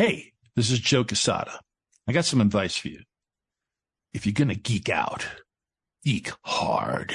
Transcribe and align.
Hey, 0.00 0.32
this 0.56 0.70
is 0.70 0.80
Joe 0.80 1.04
Quesada. 1.04 1.60
I 2.08 2.12
got 2.12 2.24
some 2.24 2.40
advice 2.40 2.74
for 2.74 2.88
you. 2.88 3.00
If 4.14 4.24
you're 4.24 4.32
going 4.32 4.48
to 4.48 4.54
geek 4.54 4.88
out, 4.88 5.26
geek 6.02 6.32
hard. 6.42 7.14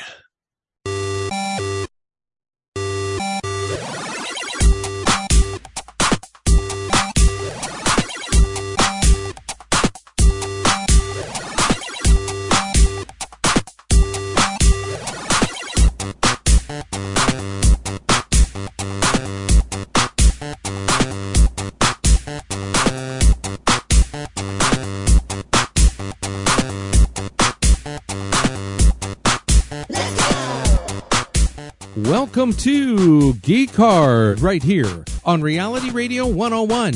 To 32.60 33.34
Geek 33.36 33.76
Hard 33.76 34.40
right 34.40 34.64
here 34.64 35.06
on 35.24 35.42
Reality 35.42 35.92
Radio 35.92 36.26
101. 36.26 36.94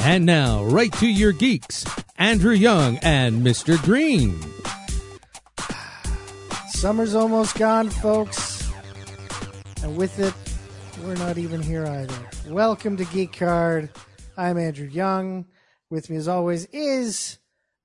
And 0.00 0.24
now, 0.24 0.62
right 0.64 0.92
to 0.94 1.06
your 1.08 1.32
geeks, 1.32 1.84
Andrew 2.18 2.52
Young 2.52 2.98
and 2.98 3.44
Mr. 3.44 3.82
Green. 3.82 4.38
Summer's 6.70 7.14
almost 7.14 7.56
gone, 7.56 7.90
folks. 7.90 8.70
And 9.82 9.96
with 9.96 10.18
it, 10.20 10.34
we're 11.04 11.16
not 11.16 11.38
even 11.38 11.60
here 11.60 11.84
either. 11.84 12.28
Welcome 12.48 12.96
to 12.98 13.04
Geek 13.06 13.36
Hard. 13.36 13.90
I'm 14.36 14.56
Andrew 14.56 14.86
Young. 14.86 15.46
With 15.90 16.10
me, 16.10 16.16
as 16.16 16.28
always, 16.28 16.66
is 16.66 17.38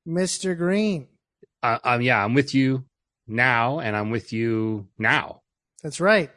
Mr. 0.07 0.55
Green. 0.55 1.07
Uh, 1.63 1.79
um, 1.83 2.01
yeah, 2.01 2.23
I'm 2.23 2.35
with 2.35 2.53
you 2.53 2.85
now, 3.27 3.79
and 3.79 3.95
I'm 3.95 4.11
with 4.11 4.31
you 4.31 4.87
now. 4.99 5.41
That's 5.83 5.99
right. 5.99 6.29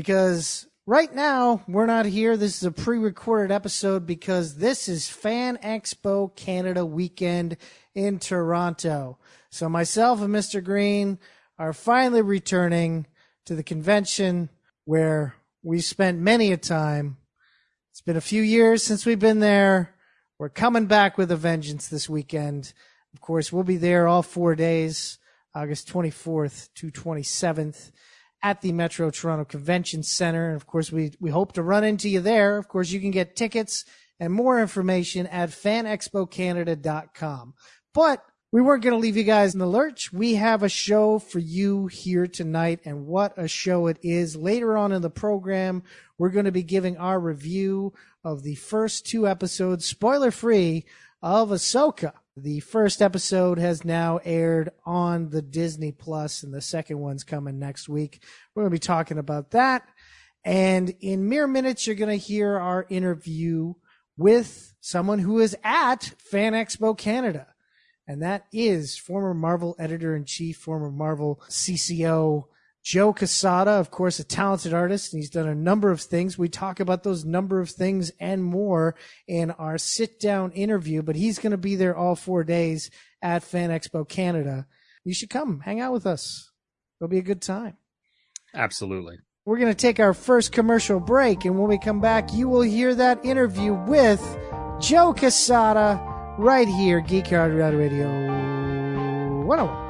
Because 0.00 0.66
right 0.86 1.14
now, 1.14 1.60
we're 1.68 1.84
not 1.84 2.06
here. 2.06 2.34
This 2.38 2.56
is 2.56 2.64
a 2.64 2.72
pre 2.72 2.96
recorded 2.96 3.52
episode 3.52 4.06
because 4.06 4.56
this 4.56 4.88
is 4.88 5.10
Fan 5.10 5.58
Expo 5.58 6.34
Canada 6.34 6.86
weekend 6.86 7.58
in 7.94 8.18
Toronto. 8.18 9.18
So, 9.50 9.68
myself 9.68 10.22
and 10.22 10.34
Mr. 10.34 10.64
Green 10.64 11.18
are 11.58 11.74
finally 11.74 12.22
returning 12.22 13.08
to 13.44 13.54
the 13.54 13.62
convention 13.62 14.48
where 14.86 15.34
we 15.62 15.82
spent 15.82 16.18
many 16.18 16.50
a 16.50 16.56
time. 16.56 17.18
It's 17.90 18.00
been 18.00 18.16
a 18.16 18.22
few 18.22 18.40
years 18.40 18.82
since 18.82 19.04
we've 19.04 19.18
been 19.18 19.40
there. 19.40 19.94
We're 20.38 20.48
coming 20.48 20.86
back 20.86 21.18
with 21.18 21.30
a 21.30 21.36
vengeance 21.36 21.88
this 21.88 22.08
weekend. 22.08 22.72
Of 23.12 23.20
course, 23.20 23.52
we'll 23.52 23.64
be 23.64 23.76
there 23.76 24.08
all 24.08 24.22
four 24.22 24.54
days, 24.54 25.18
August 25.54 25.92
24th 25.92 26.70
to 26.76 26.90
27th 26.90 27.90
at 28.42 28.60
the 28.60 28.72
Metro 28.72 29.10
Toronto 29.10 29.44
Convention 29.44 30.02
Center. 30.02 30.48
And 30.48 30.56
of 30.56 30.66
course, 30.66 30.90
we, 30.90 31.12
we 31.20 31.30
hope 31.30 31.52
to 31.52 31.62
run 31.62 31.84
into 31.84 32.08
you 32.08 32.20
there. 32.20 32.56
Of 32.56 32.68
course, 32.68 32.90
you 32.90 33.00
can 33.00 33.10
get 33.10 33.36
tickets 33.36 33.84
and 34.18 34.32
more 34.32 34.60
information 34.60 35.26
at 35.26 35.50
fanexpocanada.com. 35.50 37.54
But 37.92 38.24
we 38.52 38.60
weren't 38.60 38.82
going 38.82 38.94
to 38.94 38.98
leave 38.98 39.16
you 39.16 39.22
guys 39.22 39.54
in 39.54 39.60
the 39.60 39.66
lurch. 39.66 40.12
We 40.12 40.34
have 40.34 40.62
a 40.62 40.68
show 40.68 41.20
for 41.20 41.38
you 41.38 41.86
here 41.86 42.26
tonight, 42.26 42.80
and 42.84 43.06
what 43.06 43.32
a 43.36 43.46
show 43.46 43.86
it 43.86 43.98
is. 44.02 44.34
Later 44.34 44.76
on 44.76 44.90
in 44.90 45.02
the 45.02 45.10
program, 45.10 45.84
we're 46.18 46.30
going 46.30 46.46
to 46.46 46.52
be 46.52 46.64
giving 46.64 46.96
our 46.96 47.20
review 47.20 47.92
of 48.24 48.42
the 48.42 48.56
first 48.56 49.06
two 49.06 49.28
episodes, 49.28 49.86
spoiler 49.86 50.32
free, 50.32 50.84
of 51.22 51.50
Ahsoka. 51.50 52.12
The 52.36 52.60
first 52.60 53.02
episode 53.02 53.58
has 53.58 53.84
now 53.84 54.20
aired 54.24 54.70
on 54.86 55.30
the 55.30 55.42
Disney 55.42 55.90
Plus, 55.90 56.42
and 56.44 56.54
the 56.54 56.60
second 56.60 57.00
one's 57.00 57.24
coming 57.24 57.58
next 57.58 57.88
week. 57.88 58.22
We're 58.54 58.62
going 58.62 58.70
to 58.70 58.74
be 58.74 58.78
talking 58.78 59.18
about 59.18 59.50
that. 59.50 59.82
And 60.44 60.94
in 61.00 61.28
mere 61.28 61.48
minutes, 61.48 61.86
you're 61.86 61.96
going 61.96 62.16
to 62.16 62.24
hear 62.24 62.56
our 62.56 62.86
interview 62.88 63.74
with 64.16 64.74
someone 64.80 65.18
who 65.18 65.40
is 65.40 65.56
at 65.64 66.14
Fan 66.18 66.52
Expo 66.52 66.96
Canada. 66.96 67.48
And 68.06 68.22
that 68.22 68.46
is 68.52 68.96
former 68.96 69.34
Marvel 69.34 69.74
editor 69.78 70.14
in 70.14 70.24
chief, 70.24 70.56
former 70.56 70.90
Marvel 70.90 71.42
CCO, 71.48 72.44
Joe 72.82 73.12
Quesada, 73.12 73.72
of 73.72 73.90
course, 73.90 74.18
a 74.18 74.24
talented 74.24 74.72
artist, 74.72 75.12
and 75.12 75.20
he's 75.20 75.30
done 75.30 75.48
a 75.48 75.54
number 75.54 75.90
of 75.90 76.00
things. 76.00 76.38
We 76.38 76.48
talk 76.48 76.80
about 76.80 77.02
those 77.02 77.24
number 77.24 77.60
of 77.60 77.70
things 77.70 78.10
and 78.18 78.42
more 78.42 78.94
in 79.28 79.50
our 79.52 79.76
sit 79.76 80.18
down 80.18 80.52
interview, 80.52 81.02
but 81.02 81.16
he's 81.16 81.38
going 81.38 81.50
to 81.50 81.58
be 81.58 81.76
there 81.76 81.94
all 81.94 82.14
four 82.16 82.42
days 82.42 82.90
at 83.20 83.42
Fan 83.42 83.70
Expo 83.70 84.08
Canada. 84.08 84.66
You 85.04 85.12
should 85.12 85.30
come 85.30 85.60
hang 85.60 85.80
out 85.80 85.92
with 85.92 86.06
us. 86.06 86.50
It'll 86.98 87.10
be 87.10 87.18
a 87.18 87.22
good 87.22 87.42
time. 87.42 87.76
Absolutely. 88.54 89.18
We're 89.44 89.58
going 89.58 89.72
to 89.72 89.74
take 89.74 90.00
our 90.00 90.14
first 90.14 90.52
commercial 90.52 91.00
break, 91.00 91.44
and 91.44 91.58
when 91.58 91.68
we 91.68 91.78
come 91.78 92.00
back, 92.00 92.32
you 92.32 92.48
will 92.48 92.62
hear 92.62 92.94
that 92.94 93.24
interview 93.24 93.74
with 93.74 94.20
Joe 94.80 95.12
Quesada 95.12 96.00
right 96.38 96.68
here, 96.68 97.00
Geek 97.00 97.28
Hard 97.28 97.52
Radio 97.52 98.08
101. 99.46 99.89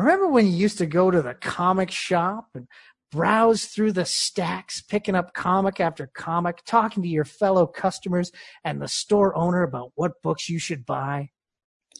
Remember 0.00 0.28
when 0.28 0.46
you 0.46 0.52
used 0.52 0.78
to 0.78 0.86
go 0.86 1.10
to 1.10 1.20
the 1.20 1.34
comic 1.34 1.90
shop 1.90 2.48
and 2.54 2.66
browse 3.12 3.66
through 3.66 3.92
the 3.92 4.06
stacks, 4.06 4.80
picking 4.80 5.14
up 5.14 5.34
comic 5.34 5.78
after 5.78 6.06
comic, 6.06 6.60
talking 6.64 7.02
to 7.02 7.08
your 7.08 7.26
fellow 7.26 7.66
customers 7.66 8.32
and 8.64 8.80
the 8.80 8.88
store 8.88 9.36
owner 9.36 9.62
about 9.62 9.92
what 9.96 10.22
books 10.22 10.48
you 10.48 10.58
should 10.58 10.86
buy? 10.86 11.28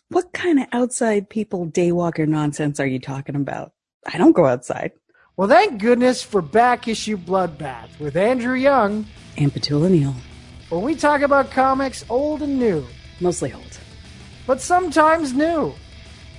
What 0.08 0.32
kind 0.32 0.58
of 0.60 0.66
outside 0.72 1.28
people 1.28 1.66
daywalker 1.66 2.26
nonsense 2.26 2.80
are 2.80 2.86
you 2.86 2.98
talking 2.98 3.36
about? 3.36 3.72
I 4.10 4.16
don't 4.16 4.32
go 4.32 4.46
outside. 4.46 4.92
Well, 5.36 5.48
thank 5.48 5.80
goodness 5.80 6.22
for 6.22 6.40
Back 6.40 6.88
Issue 6.88 7.18
Bloodbath 7.18 7.98
with 8.00 8.16
Andrew 8.16 8.54
Young, 8.54 9.04
And 9.36 9.52
Petula 9.52 9.90
Neal. 9.90 10.14
When 10.70 10.82
we 10.82 10.94
talk 10.94 11.20
about 11.20 11.50
comics 11.50 12.04
old 12.08 12.40
and 12.40 12.58
new, 12.58 12.86
Mostly 13.20 13.52
old. 13.52 13.78
but 14.46 14.60
sometimes 14.62 15.34
new. 15.34 15.74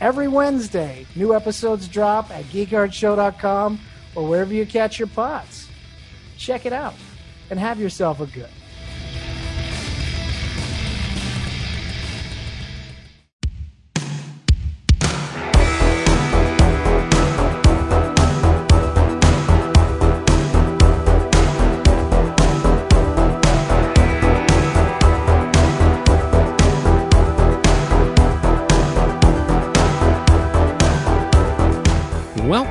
Every 0.01 0.27
Wednesday, 0.27 1.05
new 1.15 1.35
episodes 1.35 1.87
drop 1.87 2.31
at 2.31 2.45
geekhardshow.com 2.45 3.79
or 4.15 4.27
wherever 4.27 4.51
you 4.51 4.65
catch 4.65 4.97
your 4.97 5.07
pods. 5.07 5.69
Check 6.37 6.65
it 6.65 6.73
out 6.73 6.95
and 7.51 7.59
have 7.59 7.79
yourself 7.79 8.19
a 8.19 8.25
good. 8.25 8.49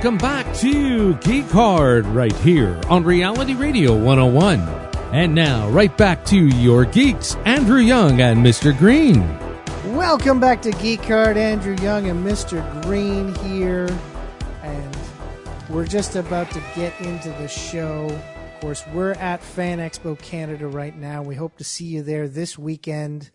Welcome 0.00 0.16
back 0.16 0.54
to 0.56 1.14
Geek 1.16 1.44
Hard 1.50 2.06
right 2.06 2.34
here 2.36 2.80
on 2.88 3.04
Reality 3.04 3.52
Radio 3.52 3.94
101. 3.94 4.58
And 5.12 5.34
now, 5.34 5.68
right 5.68 5.94
back 5.94 6.24
to 6.24 6.38
your 6.38 6.86
geeks, 6.86 7.34
Andrew 7.44 7.80
Young 7.80 8.22
and 8.22 8.42
Mr. 8.42 8.74
Green. 8.78 9.20
Welcome 9.94 10.40
back 10.40 10.62
to 10.62 10.70
Geek 10.70 11.04
Hard. 11.04 11.36
Andrew 11.36 11.76
Young 11.82 12.08
and 12.08 12.26
Mr. 12.26 12.64
Green 12.82 13.34
here. 13.44 13.94
And 14.62 14.96
we're 15.68 15.86
just 15.86 16.16
about 16.16 16.50
to 16.52 16.62
get 16.74 16.98
into 17.02 17.28
the 17.32 17.46
show. 17.46 18.06
Of 18.06 18.60
course, 18.62 18.86
we're 18.94 19.12
at 19.12 19.42
Fan 19.42 19.80
Expo 19.80 20.18
Canada 20.18 20.66
right 20.66 20.96
now. 20.96 21.20
We 21.20 21.34
hope 21.34 21.58
to 21.58 21.64
see 21.64 21.84
you 21.84 22.02
there 22.02 22.26
this 22.26 22.56
weekend 22.58 23.32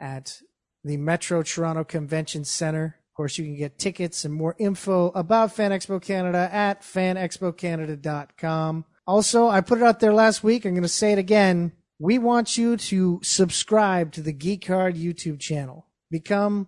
at 0.00 0.40
the 0.82 0.96
Metro 0.96 1.42
Toronto 1.42 1.84
Convention 1.84 2.46
Center. 2.46 3.00
Of 3.14 3.16
course, 3.16 3.38
you 3.38 3.44
can 3.44 3.54
get 3.54 3.78
tickets 3.78 4.24
and 4.24 4.34
more 4.34 4.56
info 4.58 5.12
about 5.14 5.54
Fan 5.54 5.70
Expo 5.70 6.02
Canada 6.02 6.50
at 6.52 6.82
fanexpocanada.com. 6.82 8.84
Also, 9.06 9.46
I 9.46 9.60
put 9.60 9.78
it 9.78 9.84
out 9.84 10.00
there 10.00 10.12
last 10.12 10.42
week. 10.42 10.64
I'm 10.64 10.72
going 10.72 10.82
to 10.82 10.88
say 10.88 11.12
it 11.12 11.20
again. 11.20 11.70
We 12.00 12.18
want 12.18 12.58
you 12.58 12.76
to 12.76 13.20
subscribe 13.22 14.10
to 14.14 14.20
the 14.20 14.32
Geek 14.32 14.66
Hard 14.66 14.96
YouTube 14.96 15.38
channel. 15.38 15.86
Become 16.10 16.66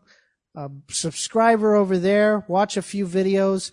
a 0.54 0.70
subscriber 0.88 1.74
over 1.74 1.98
there. 1.98 2.44
Watch 2.46 2.76
a 2.76 2.82
few 2.82 3.08
videos. 3.08 3.72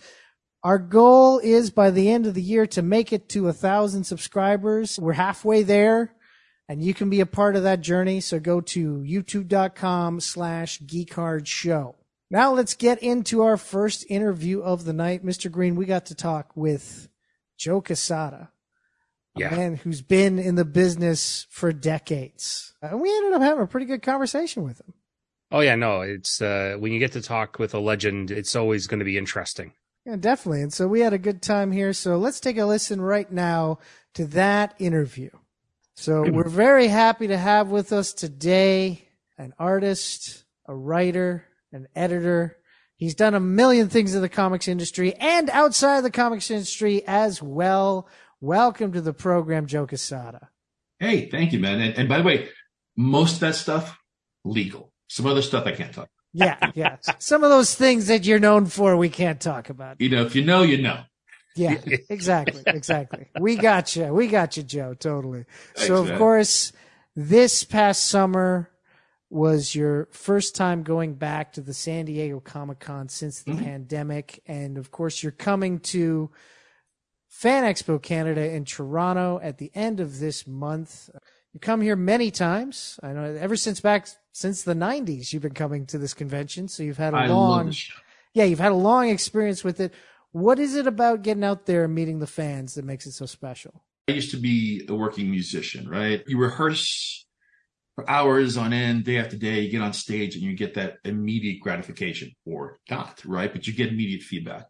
Our 0.64 0.78
goal 0.78 1.38
is 1.38 1.70
by 1.70 1.92
the 1.92 2.10
end 2.10 2.26
of 2.26 2.34
the 2.34 2.42
year 2.42 2.66
to 2.66 2.82
make 2.82 3.12
it 3.12 3.28
to 3.28 3.46
a 3.46 3.52
thousand 3.52 4.02
subscribers. 4.02 4.98
We're 4.98 5.12
halfway 5.12 5.62
there 5.62 6.12
and 6.68 6.82
you 6.82 6.92
can 6.92 7.08
be 7.08 7.20
a 7.20 7.26
part 7.26 7.54
of 7.54 7.62
that 7.62 7.82
journey. 7.82 8.18
So 8.18 8.40
go 8.40 8.60
to 8.60 9.04
youtube.com 9.06 10.18
slash 10.18 10.80
geekhardshow. 10.80 11.94
Now 12.30 12.52
let's 12.52 12.74
get 12.74 13.02
into 13.02 13.42
our 13.42 13.56
first 13.56 14.04
interview 14.08 14.60
of 14.60 14.84
the 14.84 14.92
night. 14.92 15.24
Mr. 15.24 15.50
Green, 15.50 15.76
we 15.76 15.84
got 15.84 16.06
to 16.06 16.14
talk 16.14 16.52
with 16.56 17.08
Joe 17.56 17.80
Quesada, 17.80 18.50
a 19.36 19.40
man 19.40 19.76
who's 19.76 20.02
been 20.02 20.38
in 20.38 20.54
the 20.54 20.64
business 20.64 21.46
for 21.50 21.72
decades. 21.72 22.74
And 22.82 23.00
we 23.00 23.14
ended 23.14 23.34
up 23.34 23.42
having 23.42 23.62
a 23.62 23.68
pretty 23.68 23.86
good 23.86 24.02
conversation 24.02 24.64
with 24.64 24.80
him. 24.80 24.94
Oh 25.52 25.60
yeah, 25.60 25.76
no, 25.76 26.00
it's 26.00 26.42
uh 26.42 26.76
when 26.78 26.92
you 26.92 26.98
get 26.98 27.12
to 27.12 27.22
talk 27.22 27.58
with 27.58 27.74
a 27.74 27.78
legend, 27.78 28.30
it's 28.30 28.56
always 28.56 28.86
going 28.86 28.98
to 28.98 29.04
be 29.04 29.18
interesting. 29.18 29.72
Yeah, 30.04 30.16
definitely. 30.16 30.62
And 30.62 30.72
so 30.72 30.86
we 30.86 31.00
had 31.00 31.12
a 31.12 31.18
good 31.18 31.40
time 31.40 31.72
here. 31.72 31.92
So 31.92 32.18
let's 32.18 32.40
take 32.40 32.58
a 32.58 32.66
listen 32.66 33.00
right 33.00 33.30
now 33.30 33.78
to 34.14 34.26
that 34.28 34.74
interview. 34.78 35.30
So 35.96 36.28
we're 36.28 36.48
very 36.48 36.88
happy 36.88 37.28
to 37.28 37.38
have 37.38 37.70
with 37.70 37.92
us 37.92 38.12
today 38.12 39.08
an 39.38 39.54
artist, 39.58 40.44
a 40.66 40.74
writer, 40.74 41.44
an 41.74 41.88
editor. 41.96 42.56
He's 42.96 43.16
done 43.16 43.34
a 43.34 43.40
million 43.40 43.88
things 43.88 44.14
in 44.14 44.22
the 44.22 44.28
comics 44.28 44.68
industry 44.68 45.14
and 45.14 45.50
outside 45.50 45.98
of 45.98 46.04
the 46.04 46.10
comics 46.10 46.50
industry 46.50 47.02
as 47.06 47.42
well. 47.42 48.08
Welcome 48.40 48.92
to 48.92 49.00
the 49.00 49.12
program, 49.12 49.66
Joe 49.66 49.86
Quesada. 49.86 50.50
Hey, 51.00 51.28
thank 51.28 51.52
you, 51.52 51.58
man. 51.58 51.80
And, 51.80 51.98
and 51.98 52.08
by 52.08 52.18
the 52.18 52.24
way, 52.24 52.48
most 52.96 53.34
of 53.34 53.40
that 53.40 53.56
stuff 53.56 53.98
legal. 54.44 54.92
Some 55.08 55.26
other 55.26 55.42
stuff 55.42 55.66
I 55.66 55.72
can't 55.72 55.92
talk. 55.92 56.08
Yeah, 56.32 56.70
yeah. 56.74 56.96
Some 57.18 57.42
of 57.42 57.50
those 57.50 57.74
things 57.74 58.06
that 58.06 58.24
you're 58.24 58.38
known 58.38 58.66
for, 58.66 58.96
we 58.96 59.08
can't 59.08 59.40
talk 59.40 59.68
about. 59.68 60.00
You 60.00 60.08
know, 60.08 60.24
if 60.24 60.36
you 60.36 60.44
know, 60.44 60.62
you 60.62 60.80
know. 60.80 61.00
Yeah, 61.56 61.78
exactly, 62.08 62.62
exactly. 62.66 63.26
We 63.38 63.56
got 63.56 63.94
you. 63.94 64.06
We 64.06 64.26
got 64.26 64.56
you, 64.56 64.64
Joe. 64.64 64.94
Totally. 64.94 65.44
so, 65.76 65.96
of 65.96 66.08
man. 66.08 66.18
course, 66.18 66.72
this 67.14 67.62
past 67.62 68.06
summer 68.06 68.70
was 69.34 69.74
your 69.74 70.08
first 70.12 70.54
time 70.54 70.84
going 70.84 71.14
back 71.14 71.52
to 71.52 71.60
the 71.60 71.74
San 71.74 72.04
Diego 72.04 72.38
Comic 72.38 72.78
Con 72.78 73.08
since 73.08 73.42
the 73.42 73.52
Mhm. 73.52 73.64
pandemic, 73.64 74.40
and 74.46 74.78
of 74.78 74.90
course, 74.90 75.22
you're 75.22 75.32
coming 75.32 75.80
to 75.80 76.30
Fan 77.28 77.64
Expo 77.64 78.00
Canada 78.00 78.48
in 78.48 78.64
Toronto 78.64 79.40
at 79.42 79.58
the 79.58 79.72
end 79.74 79.98
of 79.98 80.20
this 80.20 80.46
month. 80.46 81.10
You 81.52 81.58
come 81.58 81.80
here 81.80 81.96
many 81.96 82.30
times. 82.30 83.00
I 83.02 83.12
know 83.12 83.24
ever 83.24 83.56
since 83.56 83.80
back 83.80 84.08
since 84.32 84.62
the 84.62 84.74
'90s, 84.74 85.32
you've 85.32 85.42
been 85.42 85.52
coming 85.52 85.84
to 85.86 85.98
this 85.98 86.14
convention, 86.14 86.68
so 86.68 86.84
you've 86.84 86.98
had 86.98 87.12
a 87.12 87.18
I 87.18 87.26
long 87.26 87.66
love 87.66 87.76
yeah, 88.34 88.44
you've 88.44 88.58
had 88.60 88.72
a 88.72 88.76
long 88.76 89.08
experience 89.08 89.62
with 89.64 89.80
it. 89.80 89.92
What 90.32 90.58
is 90.58 90.74
it 90.74 90.86
about 90.86 91.22
getting 91.22 91.44
out 91.44 91.66
there 91.66 91.84
and 91.84 91.94
meeting 91.94 92.18
the 92.18 92.26
fans 92.26 92.74
that 92.74 92.84
makes 92.84 93.06
it 93.06 93.12
so 93.12 93.26
special? 93.26 93.84
I 94.08 94.12
used 94.12 94.32
to 94.32 94.36
be 94.36 94.84
a 94.88 94.94
working 94.94 95.30
musician, 95.30 95.88
right? 95.88 96.22
You 96.26 96.38
rehearse 96.38 97.23
for 97.94 98.08
hours 98.08 98.56
on 98.56 98.72
end, 98.72 99.04
day 99.04 99.18
after 99.18 99.36
day. 99.36 99.60
You 99.60 99.70
get 99.70 99.82
on 99.82 99.92
stage 99.92 100.34
and 100.34 100.42
you 100.42 100.54
get 100.54 100.74
that 100.74 100.96
immediate 101.04 101.60
gratification 101.60 102.32
or 102.44 102.78
not, 102.90 103.24
right? 103.24 103.52
But 103.52 103.66
you 103.66 103.72
get 103.72 103.90
immediate 103.90 104.22
feedback. 104.22 104.66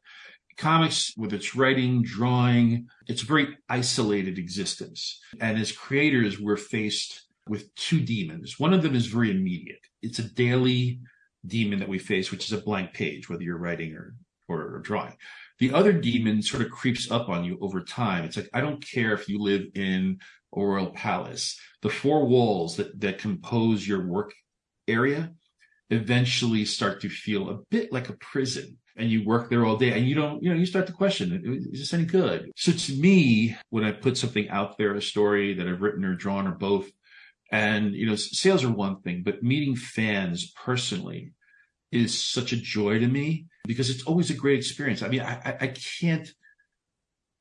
Comics, 0.56 1.12
with 1.16 1.32
its 1.32 1.56
writing, 1.56 2.02
drawing, 2.02 2.86
it's 3.08 3.22
a 3.22 3.26
very 3.26 3.56
isolated 3.68 4.38
existence. 4.38 5.20
And 5.40 5.58
as 5.58 5.72
creators, 5.72 6.38
we're 6.38 6.56
faced 6.56 7.24
with 7.48 7.74
two 7.74 8.00
demons. 8.00 8.58
One 8.58 8.72
of 8.72 8.82
them 8.82 8.94
is 8.94 9.06
very 9.06 9.30
immediate. 9.30 9.80
It's 10.02 10.18
a 10.18 10.34
daily 10.34 11.00
demon 11.44 11.80
that 11.80 11.88
we 11.88 11.98
face, 11.98 12.30
which 12.30 12.44
is 12.44 12.52
a 12.52 12.62
blank 12.62 12.92
page, 12.94 13.28
whether 13.28 13.42
you're 13.42 13.58
writing 13.58 13.94
or, 13.94 14.14
or, 14.48 14.76
or 14.76 14.78
drawing. 14.78 15.14
The 15.58 15.72
other 15.72 15.92
demon 15.92 16.42
sort 16.42 16.62
of 16.62 16.70
creeps 16.70 17.10
up 17.10 17.28
on 17.28 17.44
you 17.44 17.58
over 17.60 17.82
time. 17.82 18.24
It's 18.24 18.36
like, 18.36 18.50
I 18.52 18.60
don't 18.60 18.84
care 18.84 19.12
if 19.12 19.28
you 19.28 19.40
live 19.40 19.66
in 19.74 20.18
royal 20.62 20.90
palace. 20.90 21.58
The 21.82 21.90
four 21.90 22.26
walls 22.26 22.76
that, 22.76 23.00
that 23.00 23.18
compose 23.18 23.86
your 23.86 24.06
work 24.06 24.32
area 24.86 25.32
eventually 25.90 26.64
start 26.64 27.00
to 27.02 27.08
feel 27.08 27.50
a 27.50 27.58
bit 27.70 27.92
like 27.92 28.08
a 28.08 28.14
prison. 28.14 28.78
And 28.96 29.10
you 29.10 29.24
work 29.24 29.50
there 29.50 29.64
all 29.64 29.76
day 29.76 29.92
and 29.92 30.06
you 30.06 30.14
don't, 30.14 30.42
you 30.42 30.50
know, 30.50 30.56
you 30.56 30.66
start 30.66 30.86
to 30.86 30.92
question, 30.92 31.68
is 31.72 31.80
this 31.80 31.94
any 31.94 32.04
good? 32.04 32.50
So 32.56 32.70
to 32.70 32.92
me, 32.94 33.56
when 33.70 33.84
I 33.84 33.90
put 33.90 34.16
something 34.16 34.48
out 34.50 34.78
there, 34.78 34.94
a 34.94 35.02
story 35.02 35.54
that 35.54 35.66
I've 35.66 35.82
written 35.82 36.04
or 36.04 36.14
drawn 36.14 36.46
or 36.46 36.52
both, 36.52 36.90
and, 37.50 37.92
you 37.92 38.06
know, 38.06 38.14
sales 38.14 38.62
are 38.62 38.70
one 38.70 39.00
thing, 39.00 39.22
but 39.24 39.42
meeting 39.42 39.74
fans 39.74 40.52
personally 40.52 41.32
is 41.90 42.18
such 42.18 42.52
a 42.52 42.56
joy 42.56 42.98
to 42.98 43.06
me 43.06 43.46
because 43.66 43.90
it's 43.90 44.04
always 44.04 44.30
a 44.30 44.34
great 44.34 44.58
experience. 44.58 45.02
I 45.02 45.08
mean, 45.08 45.20
I, 45.20 45.34
I, 45.44 45.56
I 45.60 45.66
can't, 46.00 46.32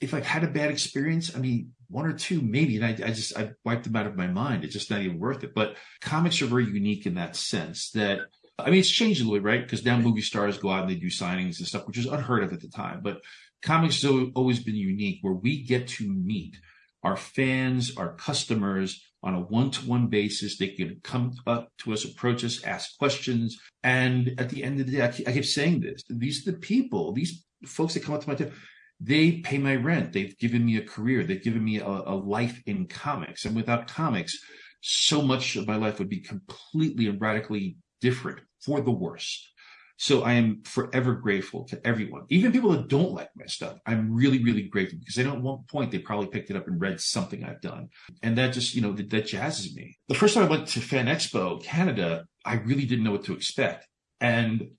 if 0.03 0.13
I've 0.13 0.25
had 0.25 0.44
a 0.44 0.47
bad 0.47 0.69
experience, 0.69 1.35
I 1.35 1.39
mean, 1.39 1.71
one 1.89 2.05
or 2.05 2.13
two, 2.13 2.41
maybe, 2.41 2.75
and 2.75 2.85
I, 2.85 2.89
I 3.07 3.11
just, 3.11 3.38
I 3.38 3.51
wiped 3.63 3.85
them 3.85 3.95
out 3.95 4.07
of 4.07 4.15
my 4.15 4.27
mind. 4.27 4.63
It's 4.63 4.73
just 4.73 4.91
not 4.91 5.01
even 5.01 5.19
worth 5.19 5.44
it. 5.44 5.53
But 5.55 5.77
comics 6.01 6.41
are 6.41 6.47
very 6.47 6.65
unique 6.65 7.05
in 7.05 7.15
that 7.15 7.35
sense 7.35 7.91
that, 7.91 8.19
I 8.59 8.69
mean, 8.69 8.79
it's 8.79 8.89
changed 8.89 9.21
a 9.21 9.23
little 9.23 9.39
bit, 9.39 9.45
right? 9.45 9.63
Because 9.63 9.85
now 9.85 9.97
movie 9.97 10.21
stars 10.21 10.57
go 10.57 10.71
out 10.71 10.83
and 10.83 10.91
they 10.91 10.95
do 10.95 11.07
signings 11.07 11.59
and 11.59 11.67
stuff, 11.67 11.88
which 11.88 11.97
is 11.97 12.05
unheard 12.05 12.44
of 12.44 12.51
at 12.51 12.61
the 12.61 12.67
time. 12.67 13.01
But 13.01 13.21
comics 13.61 14.01
have 14.01 14.31
always 14.35 14.59
been 14.59 14.75
unique 14.75 15.19
where 15.21 15.33
we 15.33 15.63
get 15.63 15.88
to 15.89 16.07
meet 16.07 16.57
our 17.03 17.15
fans, 17.15 17.95
our 17.97 18.13
customers 18.15 19.01
on 19.21 19.35
a 19.35 19.39
one-to-one 19.39 20.07
basis. 20.07 20.57
They 20.57 20.69
can 20.69 20.99
come 21.03 21.33
up 21.47 21.69
to 21.79 21.94
us, 21.94 22.06
approach 22.06 22.44
us, 22.44 22.63
ask 22.63 22.97
questions. 22.97 23.57
And 23.83 24.33
at 24.38 24.49
the 24.49 24.63
end 24.63 24.79
of 24.79 24.88
the 24.88 24.94
day, 24.94 25.06
I 25.06 25.07
keep, 25.09 25.27
I 25.27 25.31
keep 25.31 25.45
saying 25.45 25.81
this, 25.81 26.01
these 26.09 26.45
are 26.45 26.51
the 26.51 26.57
people, 26.57 27.13
these 27.13 27.45
folks 27.65 27.94
that 27.94 28.03
come 28.03 28.15
up 28.15 28.21
to 28.21 28.29
my 28.29 28.35
table, 28.35 28.51
they 29.00 29.40
pay 29.40 29.57
my 29.57 29.75
rent. 29.75 30.13
They've 30.13 30.38
given 30.38 30.66
me 30.66 30.78
a 30.78 30.86
career. 30.86 31.24
They've 31.24 31.44
given 31.44 31.63
me 31.63 31.80
a, 31.80 31.86
a 31.86 32.16
life 32.16 32.62
in 32.66 32.88
comics. 32.88 33.45
And 33.45 33.56
without 33.56 33.88
comics, 33.88 34.38
so 34.81 35.22
much 35.22 35.56
of 35.56 35.68
my 35.68 35.75
life 35.75 36.00
would 36.00 36.10
be 36.10 36.19
completely 36.19 37.07
and 37.07 37.19
radically 37.19 37.78
different 38.01 38.40
for 38.62 38.81
the 38.81 38.92
worst. 38.92 39.50
So 39.98 40.24
I 40.24 40.34
am 40.34 40.63
forever 40.63 41.13
grateful 41.13 41.66
to 41.66 41.80
everyone, 41.88 42.24
even 42.30 42.51
people 42.51 42.72
that 42.72 42.90
don't 42.90 43.13
like 43.13 43.30
my 43.36 43.45
stuff. 43.45 43.78
I'm 43.86 44.13
really, 44.13 44.44
really 44.44 44.63
grateful 44.63 45.00
because 45.00 45.18
I 45.18 45.24
know 45.24 45.34
at 45.34 45.42
one 45.42 45.60
point 45.69 45.92
they 45.92 46.00
probably 46.00 46.28
picked 46.28 46.50
it 46.50 46.57
up 46.57 46.68
and 46.68 46.81
read 46.81 47.00
something 47.00 47.44
I've 47.44 47.62
done. 47.62 47.90
And 48.22 48.38
that 48.38 48.54
just, 48.54 48.75
you 48.75 48.81
know, 48.81 48.92
that, 48.94 49.10
that 49.12 49.28
jazzes 49.28 49.75
me. 49.75 49.98
The 50.07 50.16
first 50.16 50.34
time 50.34 50.44
I 50.44 50.50
went 50.50 50.68
to 50.69 50.81
Fan 50.81 51.06
Expo 51.06 51.63
Canada, 51.63 52.25
I 52.44 52.56
really 52.56 52.86
didn't 52.86 53.06
know 53.06 53.12
what 53.12 53.25
to 53.25 53.34
expect. 53.34 53.88
And 54.19 54.72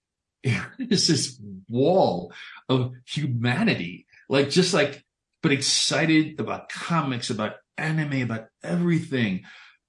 it's 0.78 1.08
this 1.08 1.40
wall 1.68 2.32
of 2.68 2.92
humanity, 3.06 4.06
like 4.28 4.50
just 4.50 4.74
like, 4.74 5.02
but 5.42 5.52
excited 5.52 6.38
about 6.38 6.68
comics, 6.68 7.30
about 7.30 7.54
anime, 7.78 8.22
about 8.22 8.46
everything. 8.62 9.42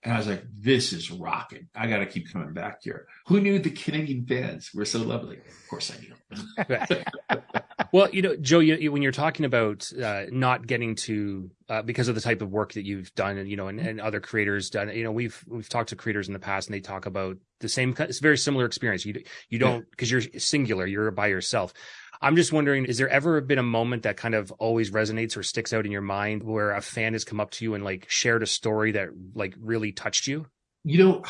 And 0.03 0.13
I 0.13 0.17
was 0.17 0.27
like, 0.27 0.43
this 0.53 0.93
is 0.93 1.11
rocking. 1.11 1.67
I 1.75 1.87
got 1.87 1.97
to 1.99 2.05
keep 2.05 2.31
coming 2.31 2.53
back 2.53 2.79
here. 2.83 3.07
Who 3.27 3.41
knew 3.41 3.59
the 3.59 3.71
Canadian 3.71 4.25
fans 4.25 4.71
were 4.73 4.85
so 4.85 4.99
lovely? 4.99 5.37
Of 5.37 5.67
course 5.69 5.91
I 5.91 5.99
knew. 5.99 7.61
well, 7.95 8.09
you 8.11 8.21
know, 8.21 8.35
Joe, 8.35 8.59
you, 8.59 8.75
you, 8.75 8.91
when 8.91 9.01
you're 9.01 9.13
talking 9.13 9.45
about 9.45 9.89
uh, 9.93 10.25
not 10.29 10.67
getting 10.67 10.95
to 10.95 11.49
uh, 11.69 11.81
because 11.81 12.09
of 12.09 12.15
the 12.15 12.19
type 12.19 12.41
of 12.41 12.51
work 12.51 12.73
that 12.73 12.85
you've 12.85 13.15
done, 13.15 13.37
and 13.37 13.49
you 13.49 13.55
know, 13.55 13.69
and, 13.69 13.79
and 13.79 14.01
other 14.01 14.19
creators 14.19 14.69
done, 14.69 14.89
you 14.89 15.05
know, 15.05 15.13
we've 15.13 15.41
we've 15.47 15.69
talked 15.69 15.87
to 15.89 15.95
creators 15.95 16.27
in 16.27 16.33
the 16.33 16.39
past, 16.39 16.67
and 16.67 16.75
they 16.75 16.81
talk 16.81 17.05
about 17.05 17.37
the 17.61 17.69
same. 17.69 17.95
It's 17.97 18.19
a 18.19 18.21
very 18.21 18.37
similar 18.37 18.65
experience. 18.65 19.05
You 19.05 19.23
you 19.47 19.59
don't 19.59 19.89
because 19.89 20.11
you're 20.11 20.23
singular, 20.37 20.85
you're 20.85 21.09
by 21.11 21.27
yourself. 21.27 21.73
I'm 22.21 22.35
just 22.35 22.51
wondering, 22.51 22.83
is 22.83 22.97
there 22.97 23.07
ever 23.07 23.39
been 23.39 23.59
a 23.59 23.63
moment 23.63 24.03
that 24.03 24.17
kind 24.17 24.35
of 24.35 24.51
always 24.53 24.91
resonates 24.91 25.37
or 25.37 25.43
sticks 25.43 25.71
out 25.71 25.85
in 25.85 25.91
your 25.93 26.01
mind 26.01 26.43
where 26.43 26.71
a 26.71 26.81
fan 26.81 27.13
has 27.13 27.23
come 27.23 27.39
up 27.39 27.51
to 27.51 27.63
you 27.63 27.75
and 27.75 27.83
like 27.85 28.09
shared 28.09 28.43
a 28.43 28.47
story 28.47 28.91
that 28.91 29.09
like 29.35 29.55
really 29.57 29.93
touched 29.93 30.27
you? 30.27 30.47
You 30.83 30.97
know, 30.97 31.23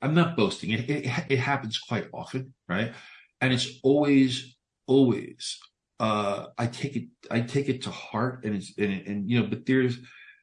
I'm 0.00 0.14
not 0.14 0.38
boasting. 0.38 0.70
It, 0.70 0.88
it, 0.88 1.06
it 1.28 1.38
happens 1.38 1.78
quite 1.78 2.08
often, 2.14 2.54
right? 2.66 2.94
And 3.42 3.52
it's 3.52 3.68
always, 3.82 4.56
always, 4.86 5.58
uh, 6.00 6.46
I 6.58 6.66
take 6.66 6.96
it, 6.96 7.08
I 7.30 7.40
take 7.40 7.68
it 7.68 7.82
to 7.82 7.90
heart 7.90 8.44
and 8.44 8.56
it's, 8.56 8.72
and, 8.78 9.06
and 9.06 9.30
you 9.30 9.40
know, 9.40 9.46
but 9.46 9.66
there's, 9.66 9.98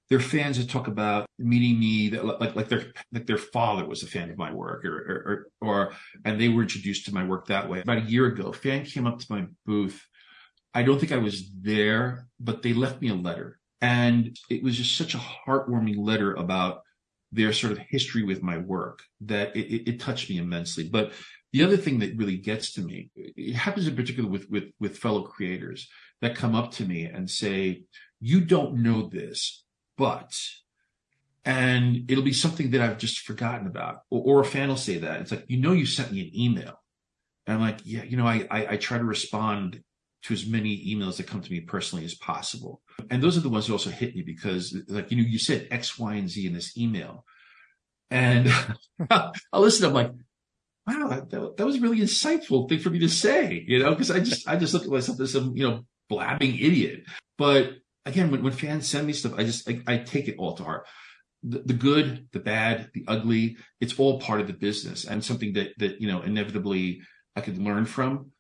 there 0.10 0.18
are 0.18 0.22
fans 0.22 0.58
that 0.58 0.70
talk 0.70 0.88
about 0.88 1.26
meeting 1.40 1.80
me 1.80 2.10
that 2.10 2.26
like, 2.26 2.56
like 2.56 2.70
their, 2.70 2.92
like 3.12 3.26
their 3.26 3.38
father 3.38 3.86
was 3.86 4.04
a 4.04 4.08
fan 4.08 4.30
of 4.30 4.38
my 4.38 4.52
work 4.52 4.86
or, 4.86 5.48
or, 5.62 5.68
or, 5.68 5.94
and 6.26 6.40
they 6.40 6.50
were 6.50 6.62
introduced 6.62 7.06
to 7.06 7.14
my 7.14 7.24
work 7.24 7.48
that 7.48 7.70
way. 7.70 7.82
About 7.82 8.00
a 8.00 8.02
year 8.02 8.26
ago, 8.28 8.48
a 8.48 8.54
fan 8.54 8.86
came 8.86 9.08
up 9.08 9.20
to 9.20 9.26
my 9.30 9.46
booth. 9.66 10.06
I 10.74 10.84
don't 10.84 11.00
think 11.00 11.12
I 11.12 11.18
was 11.18 11.50
there, 11.62 12.28
but 12.40 12.62
they 12.62 12.74
left 12.74 13.02
me 13.02 13.10
a 13.10 13.16
letter 13.16 13.60
and 13.82 14.38
it 14.50 14.64
was 14.64 14.78
just 14.78 14.98
such 14.98 15.14
a 15.14 15.18
heartwarming 15.20 15.98
letter 15.98 16.34
about 16.36 16.84
their 17.34 17.52
sort 17.52 17.74
of 17.74 17.80
history 17.80 18.24
with 18.24 18.44
my 18.44 18.58
work 18.58 19.02
that 19.22 19.56
it, 19.56 19.66
it, 19.66 19.90
it 19.90 20.00
touched 20.00 20.30
me 20.30 20.38
immensely. 20.38 20.88
But 20.88 21.12
the 21.54 21.64
other 21.64 21.78
thing 21.78 22.00
that 22.00 22.18
really 22.18 22.38
gets 22.38 22.74
to 22.74 22.82
me, 22.82 23.12
it 23.16 23.54
happens 23.54 23.88
in 23.88 23.96
particular 23.96 24.28
with, 24.28 24.50
with, 24.50 24.72
with 24.80 24.98
fellow 24.98 25.22
creators 25.22 25.88
that 26.20 26.36
come 26.36 26.56
up 26.56 26.72
to 26.72 26.86
me 26.86 27.06
and 27.06 27.30
say, 27.30 27.84
you 28.20 28.42
don't 28.42 28.82
know 28.82 29.08
this, 29.08 29.64
but, 29.96 30.34
and 31.46 32.10
it'll 32.10 32.24
be 32.24 32.34
something 32.34 32.72
that 32.72 32.82
I've 32.82 32.98
just 32.98 33.20
forgotten 33.20 33.68
about. 33.68 34.00
Or, 34.10 34.24
or 34.26 34.42
a 34.42 34.46
fan 34.46 34.70
will 34.70 34.78
say 34.78 34.98
that. 34.98 35.22
It's 35.22 35.32
like, 35.32 35.46
you 35.48 35.62
know, 35.62 35.74
you 35.74 35.86
sent 35.86 36.12
me 36.12 36.22
an 36.22 36.32
email. 36.36 36.82
And 37.46 37.56
I'm 37.58 37.62
like, 37.62 37.82
yeah, 37.84 38.04
you 38.04 38.18
know, 38.18 38.26
I, 38.26 38.48
I, 38.50 38.68
I 38.72 38.78
try 38.78 38.98
to 38.98 39.04
respond 39.04 39.84
to 40.24 40.34
as 40.34 40.48
many 40.48 40.76
emails 40.88 41.18
that 41.18 41.28
come 41.28 41.42
to 41.42 41.52
me 41.52 41.60
personally 41.60 42.04
as 42.04 42.16
possible. 42.16 42.82
And 43.12 43.22
those 43.22 43.38
are 43.38 43.42
the 43.42 43.50
ones 43.50 43.68
that 43.68 43.74
also 43.74 43.92
hit 43.92 44.16
me 44.16 44.24
because 44.24 44.76
like, 44.88 45.12
you 45.12 45.18
know, 45.18 45.24
you 45.28 45.38
said 45.38 45.68
X, 45.70 46.00
Y, 46.00 46.16
and 46.16 46.30
Z 46.30 46.48
in 46.48 46.54
this 46.54 46.76
email. 46.78 47.26
And 48.10 48.50
I 49.12 49.32
listen, 49.54 49.86
I'm 49.86 49.94
like, 49.94 50.12
wow, 50.86 51.26
that, 51.30 51.58
that 51.58 51.66
was 51.66 51.78
a 51.78 51.82
really 51.82 52.00
insightful 52.00 52.68
thing 52.68 52.80
for 52.80 52.90
me 52.90 53.00
to 53.00 53.10
say, 53.10 53.64
you 53.68 53.80
know, 53.80 53.92
because 53.92 54.12
I 54.12 54.20
just, 54.20 54.48
I 54.48 54.56
just 54.56 54.74
look 54.74 54.84
at 54.84 54.90
myself 54.90 55.20
as 55.20 55.34
some, 55.34 55.56
you 55.56 55.68
know, 55.68 55.86
blabbing 56.10 56.56
idiot. 56.56 57.04
But 57.38 57.74
again, 58.06 58.32
when, 58.32 58.44
when 58.44 58.54
fans 58.54 58.88
send 58.88 59.08
me 59.08 59.14
stuff, 59.14 59.34
I 59.38 59.44
just, 59.44 59.70
I, 59.70 59.82
I 59.88 59.98
take 59.98 60.28
it 60.28 60.36
all 60.38 60.56
to 60.56 60.64
heart. 60.64 60.86
The, 61.44 61.60
the, 61.60 61.74
good, 61.74 62.28
the 62.32 62.40
bad, 62.40 62.90
the 62.94 63.06
ugly, 63.08 63.58
it's 63.82 63.98
all 64.00 64.20
part 64.20 64.42
of 64.42 64.48
the 64.48 64.54
business 64.54 65.06
and 65.06 65.24
something 65.24 65.54
that, 65.54 65.70
that, 65.78 66.02
you 66.02 66.08
know, 66.08 66.22
inevitably 66.22 67.02
I 67.36 67.42
could 67.42 67.58
learn 67.58 67.86
from. 67.86 68.32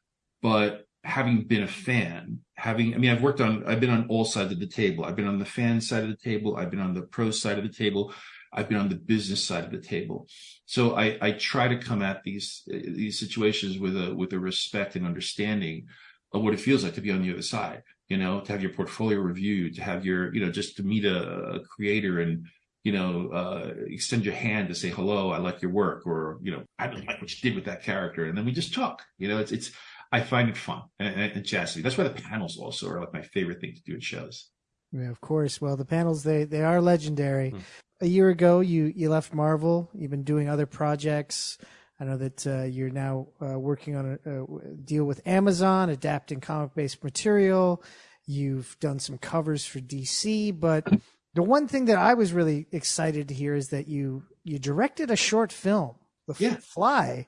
But 0.41 0.85
having 1.03 1.43
been 1.43 1.63
a 1.63 1.67
fan, 1.67 2.39
having, 2.55 2.93
I 2.93 2.97
mean, 2.97 3.11
I've 3.11 3.21
worked 3.23 3.41
on, 3.41 3.65
I've 3.65 3.79
been 3.79 3.89
on 3.89 4.07
all 4.09 4.25
sides 4.25 4.51
of 4.51 4.59
the 4.59 4.67
table. 4.67 5.05
I've 5.05 5.15
been 5.15 5.27
on 5.27 5.39
the 5.39 5.45
fan 5.45 5.81
side 5.81 6.03
of 6.03 6.09
the 6.09 6.17
table. 6.17 6.55
I've 6.55 6.71
been 6.71 6.79
on 6.79 6.93
the 6.93 7.01
pro 7.01 7.31
side 7.31 7.57
of 7.57 7.63
the 7.63 7.73
table. 7.73 8.13
I've 8.53 8.69
been 8.69 8.77
on 8.77 8.89
the 8.89 8.95
business 8.95 9.43
side 9.43 9.63
of 9.63 9.71
the 9.71 9.81
table. 9.81 10.27
So 10.65 10.95
I, 10.95 11.17
I 11.21 11.31
try 11.31 11.67
to 11.67 11.77
come 11.77 12.01
at 12.01 12.23
these, 12.23 12.63
these 12.67 13.19
situations 13.19 13.79
with 13.79 13.95
a, 13.95 14.13
with 14.13 14.31
a 14.33 14.39
respect 14.39 14.95
and 14.95 15.05
understanding 15.05 15.87
of 16.31 16.41
what 16.41 16.53
it 16.53 16.59
feels 16.59 16.83
like 16.83 16.95
to 16.95 17.01
be 17.01 17.11
on 17.11 17.21
the 17.21 17.31
other 17.31 17.41
side, 17.41 17.83
you 18.07 18.17
know, 18.17 18.41
to 18.41 18.51
have 18.51 18.61
your 18.61 18.73
portfolio 18.73 19.19
reviewed, 19.19 19.75
to 19.75 19.83
have 19.83 20.05
your, 20.05 20.33
you 20.33 20.43
know, 20.43 20.51
just 20.51 20.77
to 20.77 20.83
meet 20.83 21.05
a, 21.05 21.19
a 21.55 21.59
creator 21.61 22.21
and, 22.21 22.45
you 22.83 22.91
know, 22.91 23.29
uh, 23.29 23.71
extend 23.87 24.25
your 24.25 24.33
hand 24.33 24.67
to 24.67 24.75
say, 24.75 24.89
hello, 24.89 25.31
I 25.31 25.37
like 25.37 25.61
your 25.61 25.71
work, 25.71 26.05
or, 26.05 26.39
you 26.41 26.51
know, 26.51 26.63
I 26.77 26.87
don't 26.87 27.05
like 27.05 27.21
what 27.21 27.31
you 27.31 27.37
did 27.41 27.55
with 27.55 27.65
that 27.65 27.83
character. 27.83 28.25
And 28.25 28.37
then 28.37 28.45
we 28.45 28.51
just 28.51 28.73
talk, 28.73 29.03
you 29.17 29.27
know, 29.27 29.37
it's, 29.37 29.51
it's, 29.51 29.71
I 30.11 30.21
find 30.21 30.49
it 30.49 30.57
fun 30.57 30.83
and, 30.99 31.19
and, 31.19 31.31
and. 31.33 31.45
That's 31.45 31.97
why 31.97 32.03
the 32.03 32.21
panels 32.21 32.57
also 32.57 32.89
are 32.89 32.99
like 32.99 33.13
my 33.13 33.21
favorite 33.21 33.61
thing 33.61 33.73
to 33.73 33.81
do 33.83 33.95
at 33.95 34.03
shows. 34.03 34.49
Yeah, 34.93 35.09
of 35.09 35.19
course. 35.21 35.59
Well, 35.59 35.75
the 35.75 35.85
panels 35.85 36.23
they 36.23 36.43
they 36.43 36.61
are 36.61 36.79
legendary. 36.79 37.49
Hmm. 37.49 37.59
A 38.01 38.07
year 38.07 38.29
ago, 38.29 38.59
you 38.59 38.91
you 38.95 39.09
left 39.09 39.33
Marvel. 39.33 39.89
You've 39.93 40.11
been 40.11 40.23
doing 40.23 40.47
other 40.47 40.65
projects. 40.65 41.57
I 41.99 42.05
know 42.05 42.17
that 42.17 42.45
uh, 42.47 42.63
you're 42.63 42.89
now 42.89 43.27
uh, 43.41 43.57
working 43.57 43.95
on 43.95 44.17
a, 44.25 44.43
a, 44.43 44.75
deal 44.75 45.05
with 45.05 45.25
Amazon, 45.25 45.89
adapting 45.89 46.41
comic 46.41 46.75
based 46.75 47.03
material. 47.03 47.83
You've 48.25 48.77
done 48.79 48.99
some 48.99 49.17
covers 49.17 49.65
for 49.65 49.79
DC, 49.79 50.59
but 50.59 50.87
the 51.33 51.43
one 51.43 51.67
thing 51.67 51.85
that 51.85 51.97
I 51.97 52.13
was 52.13 52.33
really 52.33 52.67
excited 52.71 53.27
to 53.29 53.33
hear 53.33 53.55
is 53.55 53.69
that 53.69 53.87
you 53.87 54.23
you 54.43 54.59
directed 54.59 55.09
a 55.09 55.15
short 55.15 55.51
film, 55.51 55.95
The 56.27 56.35
yeah. 56.37 56.55
Fly, 56.55 57.25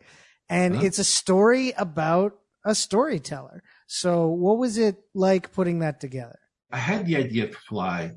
and 0.49 0.75
uh-huh. 0.75 0.85
it's 0.85 0.99
a 0.99 1.03
story 1.03 1.73
about 1.77 2.35
a 2.65 2.75
storyteller. 2.75 3.63
So, 3.87 4.27
what 4.27 4.57
was 4.57 4.77
it 4.77 4.97
like 5.13 5.53
putting 5.53 5.79
that 5.79 5.99
together? 5.99 6.39
I 6.71 6.77
had 6.77 7.05
the 7.05 7.17
idea 7.17 7.45
of 7.45 7.55
Fly 7.55 8.11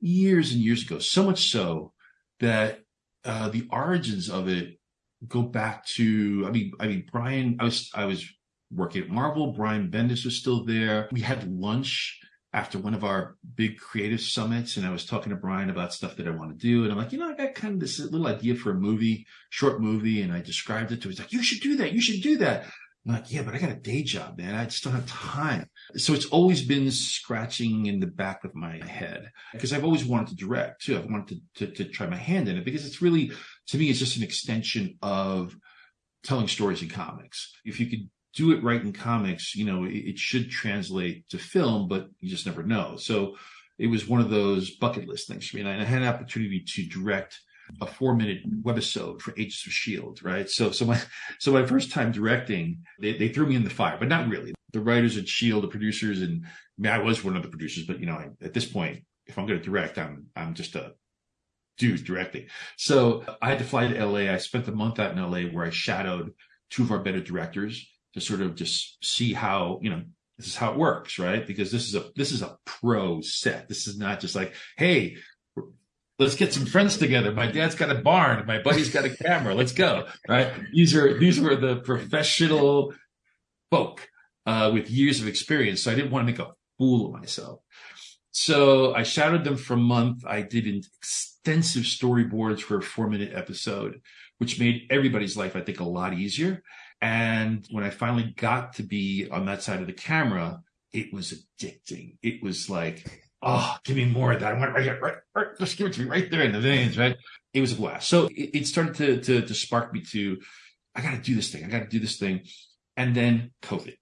years 0.00 0.52
and 0.52 0.60
years 0.60 0.82
ago, 0.82 0.98
so 0.98 1.24
much 1.24 1.50
so 1.50 1.92
that 2.40 2.80
uh, 3.24 3.48
the 3.48 3.66
origins 3.70 4.28
of 4.28 4.48
it 4.48 4.78
go 5.26 5.42
back 5.42 5.86
to. 5.86 6.44
I 6.46 6.50
mean, 6.50 6.72
I 6.80 6.86
mean, 6.88 7.06
Brian. 7.10 7.56
I 7.60 7.64
was 7.64 7.90
I 7.94 8.04
was 8.06 8.24
working 8.70 9.02
at 9.02 9.08
Marvel. 9.08 9.52
Brian 9.52 9.90
Bendis 9.90 10.24
was 10.24 10.36
still 10.36 10.64
there. 10.64 11.08
We 11.12 11.20
had 11.20 11.50
lunch 11.50 12.18
after 12.54 12.78
one 12.78 12.92
of 12.92 13.02
our 13.02 13.36
big 13.54 13.78
creative 13.78 14.20
summits, 14.20 14.76
and 14.76 14.86
I 14.86 14.90
was 14.90 15.06
talking 15.06 15.30
to 15.30 15.36
Brian 15.36 15.70
about 15.70 15.94
stuff 15.94 16.16
that 16.16 16.28
I 16.28 16.32
want 16.32 16.58
to 16.58 16.66
do, 16.66 16.82
and 16.82 16.92
I'm 16.92 16.98
like, 16.98 17.12
you 17.12 17.18
know, 17.18 17.30
I 17.30 17.34
got 17.34 17.54
kind 17.54 17.74
of 17.74 17.80
this 17.80 17.98
little 17.98 18.26
idea 18.26 18.54
for 18.54 18.70
a 18.72 18.74
movie, 18.74 19.26
short 19.48 19.80
movie, 19.80 20.20
and 20.20 20.32
I 20.32 20.42
described 20.42 20.92
it 20.92 21.00
to 21.00 21.08
him. 21.08 21.12
He's 21.12 21.20
like, 21.20 21.32
you 21.32 21.42
should 21.42 21.62
do 21.62 21.76
that. 21.76 21.92
You 21.92 22.02
should 22.02 22.22
do 22.22 22.36
that. 22.38 22.66
I'm 23.04 23.14
like, 23.14 23.32
yeah, 23.32 23.42
but 23.42 23.54
I 23.54 23.58
got 23.58 23.70
a 23.70 23.74
day 23.74 24.04
job, 24.04 24.38
man. 24.38 24.54
I 24.54 24.64
just 24.64 24.84
don't 24.84 24.92
have 24.92 25.08
time. 25.08 25.68
So 25.96 26.12
it's 26.14 26.26
always 26.26 26.64
been 26.64 26.90
scratching 26.92 27.86
in 27.86 27.98
the 27.98 28.06
back 28.06 28.44
of 28.44 28.54
my 28.54 28.78
head 28.86 29.30
because 29.52 29.72
I've 29.72 29.84
always 29.84 30.04
wanted 30.04 30.28
to 30.28 30.36
direct 30.36 30.84
too. 30.84 30.96
I've 30.96 31.10
wanted 31.10 31.40
to, 31.56 31.66
to, 31.66 31.84
to 31.84 31.90
try 31.90 32.06
my 32.06 32.16
hand 32.16 32.48
in 32.48 32.56
it 32.56 32.64
because 32.64 32.86
it's 32.86 33.02
really, 33.02 33.32
to 33.68 33.78
me, 33.78 33.90
it's 33.90 33.98
just 33.98 34.16
an 34.16 34.22
extension 34.22 34.98
of 35.02 35.56
telling 36.22 36.46
stories 36.46 36.80
in 36.80 36.88
comics. 36.88 37.52
If 37.64 37.80
you 37.80 37.86
could 37.86 38.08
do 38.34 38.52
it 38.52 38.62
right 38.62 38.80
in 38.80 38.92
comics, 38.92 39.56
you 39.56 39.64
know, 39.64 39.82
it, 39.82 39.94
it 39.94 40.18
should 40.18 40.48
translate 40.50 41.28
to 41.30 41.38
film, 41.38 41.88
but 41.88 42.08
you 42.20 42.30
just 42.30 42.46
never 42.46 42.62
know. 42.62 42.96
So 42.98 43.36
it 43.78 43.88
was 43.88 44.06
one 44.06 44.20
of 44.20 44.30
those 44.30 44.76
bucket 44.76 45.08
list 45.08 45.26
things 45.26 45.48
for 45.48 45.56
me. 45.56 45.62
And 45.62 45.68
I 45.68 45.84
had 45.84 46.02
an 46.02 46.08
opportunity 46.08 46.64
to 46.74 46.86
direct 46.86 47.40
a 47.80 47.86
four 47.86 48.14
minute 48.14 48.38
webisode 48.62 49.20
for 49.20 49.32
Agents 49.32 49.66
of 49.66 49.72
Shield, 49.72 50.22
right? 50.22 50.48
So, 50.48 50.70
so 50.70 50.84
my, 50.84 51.00
so 51.38 51.52
my 51.52 51.66
first 51.66 51.90
time 51.90 52.12
directing, 52.12 52.82
they, 53.00 53.16
they 53.16 53.28
threw 53.28 53.46
me 53.46 53.56
in 53.56 53.64
the 53.64 53.70
fire, 53.70 53.96
but 53.98 54.08
not 54.08 54.28
really. 54.28 54.54
The 54.72 54.80
writers 54.80 55.16
at 55.16 55.28
Shield, 55.28 55.64
the 55.64 55.68
producers, 55.68 56.22
and 56.22 56.44
I, 56.44 56.48
mean, 56.78 56.92
I 56.92 56.98
was 56.98 57.22
one 57.22 57.36
of 57.36 57.42
the 57.42 57.48
producers, 57.48 57.84
but 57.86 58.00
you 58.00 58.06
know, 58.06 58.14
I, 58.14 58.28
at 58.42 58.54
this 58.54 58.66
point, 58.66 59.04
if 59.26 59.38
I'm 59.38 59.46
going 59.46 59.58
to 59.58 59.64
direct, 59.64 59.98
I'm, 59.98 60.26
I'm 60.34 60.54
just 60.54 60.74
a 60.74 60.92
dude 61.78 62.04
directing. 62.04 62.46
So 62.76 63.24
I 63.40 63.48
had 63.48 63.58
to 63.58 63.64
fly 63.64 63.88
to 63.88 64.06
LA. 64.06 64.32
I 64.32 64.36
spent 64.38 64.68
a 64.68 64.72
month 64.72 64.98
out 64.98 65.12
in 65.12 65.22
LA 65.22 65.50
where 65.50 65.66
I 65.66 65.70
shadowed 65.70 66.32
two 66.70 66.82
of 66.82 66.90
our 66.90 66.98
better 66.98 67.20
directors 67.20 67.88
to 68.14 68.20
sort 68.20 68.40
of 68.40 68.54
just 68.54 69.04
see 69.04 69.32
how, 69.32 69.78
you 69.82 69.90
know, 69.90 70.02
this 70.38 70.46
is 70.48 70.56
how 70.56 70.72
it 70.72 70.78
works, 70.78 71.18
right? 71.18 71.46
Because 71.46 71.70
this 71.70 71.86
is 71.86 71.94
a 71.94 72.10
this 72.16 72.32
is 72.32 72.42
a 72.42 72.56
pro 72.64 73.20
set. 73.20 73.68
This 73.68 73.86
is 73.86 73.98
not 73.98 74.20
just 74.20 74.34
like, 74.34 74.54
hey, 74.76 75.16
let's 76.18 76.36
get 76.36 76.52
some 76.52 76.66
friends 76.66 76.98
together. 76.98 77.32
My 77.32 77.46
dad's 77.46 77.74
got 77.74 77.90
a 77.90 78.00
barn. 78.00 78.46
My 78.46 78.58
buddy's 78.58 78.90
got 78.90 79.04
a 79.04 79.10
camera. 79.10 79.54
Let's 79.54 79.72
go. 79.72 80.06
Right. 80.28 80.52
These 80.72 80.94
are, 80.94 81.18
these 81.18 81.40
were 81.40 81.56
the 81.56 81.76
professional 81.76 82.94
folk, 83.70 84.08
uh, 84.46 84.70
with 84.72 84.90
years 84.90 85.20
of 85.20 85.28
experience. 85.28 85.82
So 85.82 85.92
I 85.92 85.94
didn't 85.94 86.10
want 86.10 86.26
to 86.26 86.32
make 86.32 86.40
a 86.40 86.52
fool 86.78 87.06
of 87.06 87.20
myself. 87.20 87.60
So 88.30 88.94
I 88.94 89.02
shadowed 89.02 89.44
them 89.44 89.56
for 89.56 89.74
a 89.74 89.78
month. 89.78 90.24
I 90.26 90.42
did 90.42 90.66
extensive 90.66 91.84
storyboards 91.84 92.60
for 92.60 92.78
a 92.78 92.82
four 92.82 93.08
minute 93.08 93.32
episode, 93.34 94.00
which 94.38 94.58
made 94.58 94.86
everybody's 94.90 95.36
life, 95.36 95.54
I 95.54 95.60
think, 95.60 95.80
a 95.80 95.84
lot 95.84 96.14
easier. 96.14 96.62
And 97.00 97.66
when 97.70 97.84
I 97.84 97.90
finally 97.90 98.32
got 98.36 98.74
to 98.74 98.82
be 98.82 99.28
on 99.30 99.46
that 99.46 99.62
side 99.62 99.80
of 99.80 99.86
the 99.86 99.92
camera, 99.92 100.62
it 100.92 101.12
was 101.12 101.32
addicting. 101.60 102.16
It 102.22 102.42
was 102.42 102.70
like, 102.70 103.21
oh, 103.42 103.76
give 103.84 103.96
me 103.96 104.04
more 104.04 104.32
of 104.32 104.40
that. 104.40 104.54
I 104.54 104.58
want 104.58 104.70
it 104.70 104.74
right 104.74 104.84
here, 104.84 104.98
right, 105.00 105.14
right, 105.34 105.46
just 105.58 105.76
give 105.76 105.88
it 105.88 105.94
to 105.94 106.00
me 106.00 106.08
right 106.08 106.30
there 106.30 106.42
in 106.42 106.52
the 106.52 106.60
veins, 106.60 106.96
right? 106.96 107.16
It 107.52 107.60
was 107.60 107.72
a 107.72 107.76
blast. 107.76 108.08
So 108.08 108.26
it, 108.26 108.50
it 108.54 108.66
started 108.66 108.94
to, 108.96 109.20
to, 109.20 109.46
to 109.46 109.54
spark 109.54 109.92
me 109.92 110.02
to, 110.12 110.40
I 110.94 111.00
got 111.00 111.12
to 111.12 111.20
do 111.20 111.34
this 111.34 111.50
thing. 111.50 111.64
I 111.64 111.68
got 111.68 111.80
to 111.80 111.88
do 111.88 112.00
this 112.00 112.18
thing. 112.18 112.42
And 112.96 113.14
then 113.14 113.50
COVID. 113.62 113.96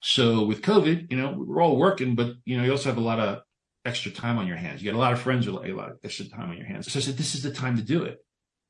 So 0.00 0.44
with 0.44 0.62
COVID, 0.62 1.10
you 1.10 1.16
know, 1.16 1.34
we're 1.36 1.62
all 1.62 1.76
working, 1.76 2.14
but 2.14 2.34
you 2.44 2.56
know, 2.56 2.64
you 2.64 2.70
also 2.70 2.88
have 2.88 2.98
a 2.98 3.02
lot 3.02 3.20
of 3.20 3.42
extra 3.84 4.10
time 4.10 4.38
on 4.38 4.46
your 4.46 4.56
hands. 4.56 4.82
You 4.82 4.90
got 4.90 4.96
a 4.96 5.00
lot 5.00 5.12
of 5.12 5.20
friends 5.20 5.46
with 5.46 5.64
a 5.64 5.72
lot 5.72 5.90
of 5.90 5.98
extra 6.04 6.26
time 6.26 6.50
on 6.50 6.56
your 6.56 6.66
hands. 6.66 6.90
So 6.92 6.98
I 6.98 7.02
said, 7.02 7.16
this 7.16 7.34
is 7.34 7.42
the 7.42 7.52
time 7.52 7.76
to 7.76 7.82
do 7.82 8.04
it. 8.04 8.18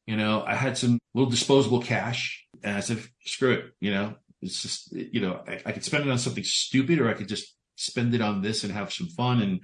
You 0.07 0.17
know, 0.17 0.43
I 0.47 0.55
had 0.55 0.79
some 0.79 0.99
little 1.15 1.31
disposable 1.31 1.83
cash 1.83 2.47
and 2.63 2.77
I 2.77 2.81
said, 2.81 3.03
screw 3.27 3.53
it. 3.53 3.65
You 3.81 3.91
know, 3.91 4.15
it's 4.41 4.63
just, 4.63 4.93
you 4.93 5.21
know, 5.21 5.43
I, 5.47 5.61
I 5.67 5.73
could 5.73 5.85
spend 5.85 6.07
it 6.07 6.11
on 6.11 6.19
something 6.19 6.45
stupid 6.45 6.99
or 6.99 7.09
I 7.09 7.15
could 7.15 7.29
just 7.29 7.55
spend 7.79 8.15
it 8.15 8.21
on 8.21 8.43
this 8.43 8.65
and 8.65 8.73
have 8.73 8.93
some 8.93 9.09
fun. 9.09 9.41
And 9.41 9.61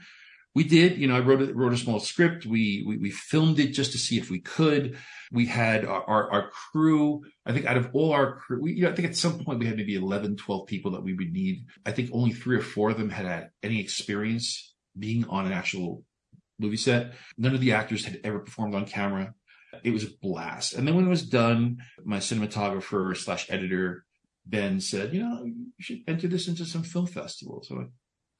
we 0.55 0.65
did, 0.65 0.99
you 0.99 1.09
know, 1.09 1.17
I 1.17 1.21
wrote 1.21 1.43
a, 1.43 1.53
wrote 1.53 1.73
a 1.73 1.77
small 1.77 1.99
script. 1.99 2.47
We, 2.47 2.85
we, 2.87 2.97
we 2.97 3.11
filmed 3.11 3.59
it 3.59 3.73
just 3.73 3.93
to 3.93 3.99
see 3.99 4.19
if 4.19 4.31
we 4.31 4.39
could. 4.39 4.97
We 5.33 5.47
had 5.47 5.85
our, 5.85 6.05
our, 6.05 6.33
our 6.33 6.51
crew. 6.51 7.23
I 7.45 7.53
think 7.53 7.67
out 7.67 7.77
of 7.77 7.91
all 7.93 8.13
our 8.13 8.37
crew, 8.37 8.63
we, 8.63 8.75
you 8.75 8.85
know, 8.85 8.91
I 8.91 8.95
think 8.95 9.09
at 9.09 9.17
some 9.17 9.45
point 9.45 9.59
we 9.59 9.67
had 9.67 9.77
maybe 9.77 9.97
11, 9.97 10.37
12 10.37 10.67
people 10.67 10.93
that 10.93 11.03
we 11.03 11.15
would 11.15 11.33
need. 11.33 11.67
I 11.85 11.91
think 11.91 12.11
only 12.13 12.33
three 12.33 12.57
or 12.57 12.63
four 12.63 12.91
of 12.91 12.99
them 12.99 13.11
had 13.11 13.27
had 13.27 13.51
any 13.63 13.81
experience 13.81 14.75
being 14.97 15.25
on 15.29 15.47
an 15.47 15.53
actual 15.53 16.05
movie 16.61 16.77
set. 16.77 17.15
None 17.37 17.55
of 17.55 17.61
the 17.61 17.73
actors 17.73 18.05
had 18.05 18.21
ever 18.23 18.39
performed 18.39 18.77
on 18.77 18.87
camera. 18.87 19.35
It 19.83 19.91
was 19.91 20.05
a 20.05 20.17
blast. 20.23 20.75
And 20.75 20.87
then 20.87 20.95
when 20.95 21.07
it 21.07 21.11
was 21.11 21.29
done, 21.29 21.79
my 22.05 22.19
cinematographer 22.19 23.17
slash 23.17 23.51
editor, 23.51 24.05
Ben 24.47 24.79
said, 24.79 25.13
you 25.13 25.23
know, 25.23 25.45
you 25.45 25.67
should 25.81 26.03
enter 26.07 26.29
this 26.29 26.47
into 26.47 26.65
some 26.65 26.85
film 26.85 27.07
festivals. 27.07 27.67
So 27.69 27.89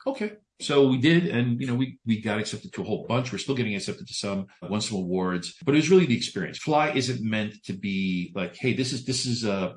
okay. 0.07 0.33
So 0.61 0.87
we 0.87 0.99
did, 0.99 1.27
and 1.27 1.61
you 1.61 1.67
know, 1.67 1.75
we 1.75 1.99
we 2.07 2.21
got 2.21 2.39
accepted 2.39 2.73
to 2.75 2.83
a 2.83 2.85
whole 2.85 3.07
bunch. 3.09 3.33
We're 3.33 3.39
still 3.39 3.57
getting 3.57 3.75
accepted 3.75 4.07
to 4.07 4.15
some, 4.15 4.47
won 4.63 4.81
some 4.81 4.99
awards, 4.99 5.55
but 5.65 5.75
it 5.75 5.79
was 5.79 5.91
really 5.91 6.07
the 6.07 6.17
experience. 6.17 6.59
Fly 6.59 6.91
isn't 6.91 7.21
meant 7.23 7.63
to 7.65 7.73
be 7.73 8.33
like, 8.35 8.55
hey, 8.57 8.73
this 8.73 8.93
is 8.93 9.05
this 9.05 9.27
is 9.27 9.45
a 9.45 9.75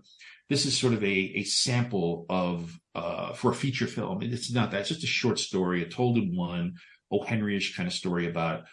this 0.50 0.66
is 0.66 0.78
sort 0.78 0.94
of 0.94 1.04
a 1.04 1.34
a 1.36 1.44
sample 1.44 2.26
of 2.30 2.78
uh 2.94 3.34
for 3.34 3.52
a 3.52 3.56
feature 3.56 3.88
film. 3.88 4.22
It's 4.22 4.52
not 4.52 4.72
that. 4.72 4.82
It's 4.82 4.90
just 4.90 5.04
a 5.04 5.08
short 5.08 5.40
story, 5.40 5.82
a 5.82 5.88
told 5.88 6.18
in 6.18 6.36
one, 6.36 6.76
O. 7.12 7.24
Henry-ish 7.24 7.76
kind 7.76 7.88
of 7.88 7.94
story 7.94 8.28
about 8.28 8.66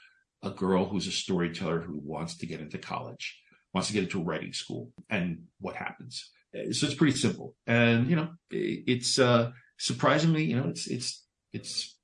a 0.43 0.51
girl 0.51 0.85
who's 0.85 1.07
a 1.07 1.13
storyteller 1.13 1.81
who 1.81 1.99
wants 2.05 2.37
to 2.39 2.47
get 2.47 2.61
into 2.61 2.77
college, 2.77 3.41
wants 3.73 3.89
to 3.89 3.95
get 3.95 4.05
into 4.05 4.21
a 4.21 4.25
writing 4.25 4.53
school, 4.53 4.91
and 5.09 5.45
what 5.59 5.75
happens. 5.75 6.31
So 6.53 6.87
it's 6.87 6.95
pretty 6.95 7.17
simple, 7.17 7.55
and 7.67 8.09
you 8.09 8.17
know, 8.17 8.29
it's 8.51 9.19
uh 9.19 9.53
surprisingly, 9.79 10.45
you 10.45 10.57
know, 10.57 10.69
it's 10.69 10.87
it's 10.87 11.24
it's 11.55 11.97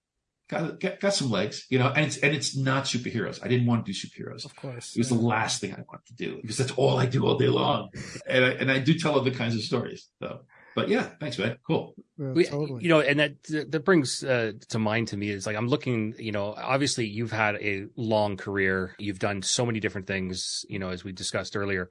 got, 0.48 0.80
got, 0.80 1.00
got 1.00 1.14
some 1.14 1.30
legs, 1.30 1.66
you 1.68 1.78
know, 1.78 1.88
and 1.88 2.06
it's 2.06 2.16
and 2.18 2.34
it's 2.34 2.56
not 2.56 2.84
superheroes. 2.84 3.38
I 3.44 3.48
didn't 3.48 3.66
want 3.66 3.84
to 3.84 3.92
do 3.92 3.98
superheroes. 3.98 4.44
Of 4.44 4.56
course, 4.56 4.96
it 4.96 5.00
was 5.00 5.10
yeah. 5.10 5.16
the 5.16 5.22
last 5.22 5.60
thing 5.60 5.72
I 5.72 5.84
wanted 5.88 6.06
to 6.06 6.14
do 6.14 6.38
because 6.40 6.56
that's 6.56 6.72
all 6.72 6.98
I 6.98 7.06
do 7.06 7.26
all 7.26 7.36
day 7.36 7.48
long, 7.48 7.90
and 8.26 8.44
I, 8.44 8.48
and 8.50 8.70
I 8.70 8.78
do 8.78 8.98
tell 8.98 9.18
other 9.18 9.30
kinds 9.30 9.54
of 9.54 9.62
stories. 9.62 10.08
So, 10.22 10.40
but 10.74 10.88
yeah, 10.88 11.08
thanks, 11.20 11.38
man. 11.38 11.58
Cool. 11.66 11.94
Yeah, 12.18 12.50
totally. 12.50 12.82
You 12.82 12.88
know, 12.88 13.00
and 13.00 13.18
that 13.20 13.34
that 13.70 13.84
brings 13.84 14.24
uh, 14.24 14.52
to 14.68 14.78
mind 14.78 15.08
to 15.08 15.16
me 15.16 15.30
is 15.30 15.46
like 15.46 15.56
I'm 15.56 15.68
looking. 15.68 16.14
You 16.18 16.32
know, 16.32 16.54
obviously 16.56 17.06
you've 17.06 17.32
had 17.32 17.56
a 17.56 17.86
long 17.96 18.36
career. 18.36 18.94
You've 18.98 19.18
done 19.18 19.42
so 19.42 19.66
many 19.66 19.80
different 19.80 20.06
things. 20.06 20.64
You 20.68 20.78
know, 20.78 20.90
as 20.90 21.04
we 21.04 21.12
discussed 21.12 21.56
earlier 21.56 21.90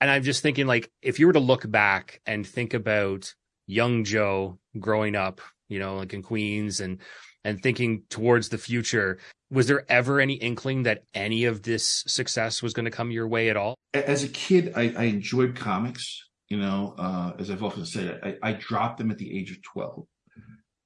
And 0.00 0.10
I'm 0.10 0.22
just 0.22 0.42
thinking, 0.42 0.66
like, 0.66 0.90
if 1.00 1.18
you 1.18 1.26
were 1.26 1.32
to 1.32 1.40
look 1.40 1.70
back 1.70 2.20
and 2.26 2.46
think 2.46 2.74
about 2.74 3.34
young 3.66 4.04
Joe 4.04 4.58
growing 4.78 5.16
up, 5.16 5.40
you 5.68 5.78
know, 5.78 5.96
like 5.96 6.12
in 6.12 6.22
Queens 6.22 6.80
and 6.80 6.98
and 7.44 7.62
thinking 7.62 8.04
towards 8.08 8.48
the 8.48 8.58
future, 8.58 9.18
was 9.50 9.66
there 9.66 9.84
ever 9.88 10.20
any 10.20 10.34
inkling 10.34 10.84
that 10.84 11.04
any 11.14 11.44
of 11.44 11.62
this 11.62 12.02
success 12.06 12.62
was 12.62 12.72
going 12.72 12.86
to 12.86 12.90
come 12.90 13.10
your 13.10 13.28
way 13.28 13.50
at 13.50 13.56
all? 13.56 13.74
As 13.92 14.24
a 14.24 14.28
kid, 14.28 14.72
I, 14.74 14.94
I 14.96 15.04
enjoyed 15.04 15.56
comics. 15.56 16.20
You 16.48 16.58
know, 16.58 16.94
uh, 16.98 17.32
as 17.38 17.50
I've 17.50 17.62
often 17.62 17.86
said, 17.86 18.20
I, 18.22 18.50
I 18.50 18.52
dropped 18.52 18.98
them 18.98 19.10
at 19.10 19.18
the 19.18 19.38
age 19.38 19.50
of 19.50 19.62
12 19.62 20.06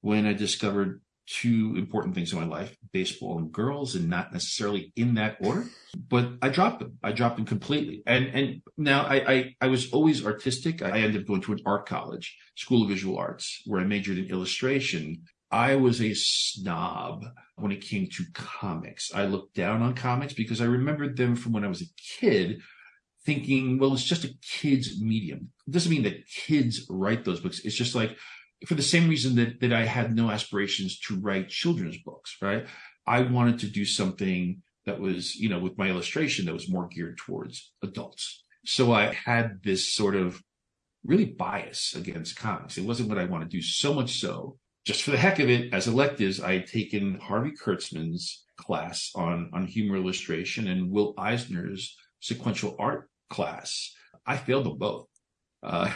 when 0.00 0.26
I 0.26 0.32
discovered 0.32 1.00
two 1.28 1.74
important 1.76 2.14
things 2.14 2.32
in 2.32 2.38
my 2.38 2.46
life 2.46 2.74
baseball 2.92 3.38
and 3.38 3.52
girls 3.52 3.94
and 3.94 4.08
not 4.08 4.32
necessarily 4.32 4.92
in 4.96 5.14
that 5.14 5.36
order 5.40 5.66
but 6.08 6.32
i 6.42 6.48
dropped 6.48 6.80
them. 6.80 6.98
I 7.02 7.12
dropped 7.12 7.36
them 7.36 7.46
completely. 7.46 8.02
And 8.06 8.26
and 8.26 8.62
now 8.76 9.02
i 9.02 9.16
i, 9.16 9.54
I 9.60 9.66
was 9.68 9.90
always 9.90 10.24
artistic. 10.24 10.82
I 10.82 11.00
ended 11.00 11.22
up 11.22 11.28
going 11.28 11.42
to 11.42 11.52
an 11.52 11.60
art 11.66 11.86
college 11.86 12.36
school 12.56 12.82
of 12.82 12.88
visual 12.88 13.18
arts 13.18 13.62
where 13.66 13.80
i 13.80 13.84
majored 13.84 14.18
in 14.18 14.30
illustration. 14.30 15.22
I 15.50 15.76
was 15.76 16.02
a 16.02 16.12
snob 16.14 17.24
when 17.56 17.72
it 17.72 17.80
came 17.80 18.06
to 18.06 18.24
comics. 18.34 19.10
I 19.14 19.24
looked 19.24 19.54
down 19.54 19.82
on 19.82 19.94
comics 19.94 20.34
because 20.34 20.60
i 20.60 20.66
remembered 20.66 21.16
them 21.16 21.36
from 21.36 21.52
when 21.52 21.64
i 21.64 21.68
was 21.68 21.82
a 21.82 22.20
kid 22.20 22.60
thinking 23.24 23.78
well 23.78 23.92
it's 23.92 24.04
just 24.04 24.24
a 24.24 24.34
kid's 24.42 25.00
medium. 25.00 25.50
It 25.66 25.72
doesn't 25.72 25.90
mean 25.90 26.04
that 26.04 26.26
kids 26.26 26.86
write 26.88 27.24
those 27.24 27.40
books. 27.40 27.60
It's 27.64 27.76
just 27.76 27.94
like 27.94 28.16
for 28.66 28.74
the 28.74 28.82
same 28.82 29.08
reason 29.08 29.36
that, 29.36 29.60
that 29.60 29.72
I 29.72 29.84
had 29.84 30.14
no 30.14 30.30
aspirations 30.30 30.98
to 31.00 31.18
write 31.20 31.48
children's 31.48 31.98
books, 31.98 32.36
right? 32.42 32.66
I 33.06 33.22
wanted 33.22 33.60
to 33.60 33.66
do 33.66 33.84
something 33.84 34.62
that 34.86 35.00
was, 35.00 35.36
you 35.36 35.48
know, 35.48 35.58
with 35.58 35.78
my 35.78 35.88
illustration 35.88 36.46
that 36.46 36.54
was 36.54 36.70
more 36.70 36.88
geared 36.88 37.18
towards 37.18 37.72
adults. 37.82 38.44
So 38.64 38.92
I 38.92 39.14
had 39.14 39.62
this 39.62 39.94
sort 39.94 40.16
of 40.16 40.42
really 41.04 41.26
bias 41.26 41.94
against 41.94 42.36
comics. 42.36 42.76
It 42.76 42.84
wasn't 42.84 43.08
what 43.08 43.18
I 43.18 43.24
want 43.24 43.44
to 43.44 43.48
do 43.48 43.62
so 43.62 43.94
much 43.94 44.18
so 44.20 44.58
just 44.88 45.02
for 45.02 45.10
the 45.10 45.18
heck 45.18 45.38
of 45.38 45.50
it, 45.50 45.74
as 45.74 45.86
electives, 45.86 46.40
I 46.40 46.54
had 46.54 46.66
taken 46.66 47.20
Harvey 47.20 47.52
Kurtzman's 47.52 48.46
class 48.56 49.10
on, 49.14 49.50
on 49.52 49.66
humor 49.66 49.96
illustration 49.96 50.66
and 50.66 50.90
Will 50.90 51.12
Eisner's 51.18 51.94
sequential 52.20 52.74
art 52.78 53.10
class. 53.28 53.94
I 54.26 54.38
failed 54.38 54.64
them 54.64 54.78
both. 54.78 55.06
Uh, 55.62 55.92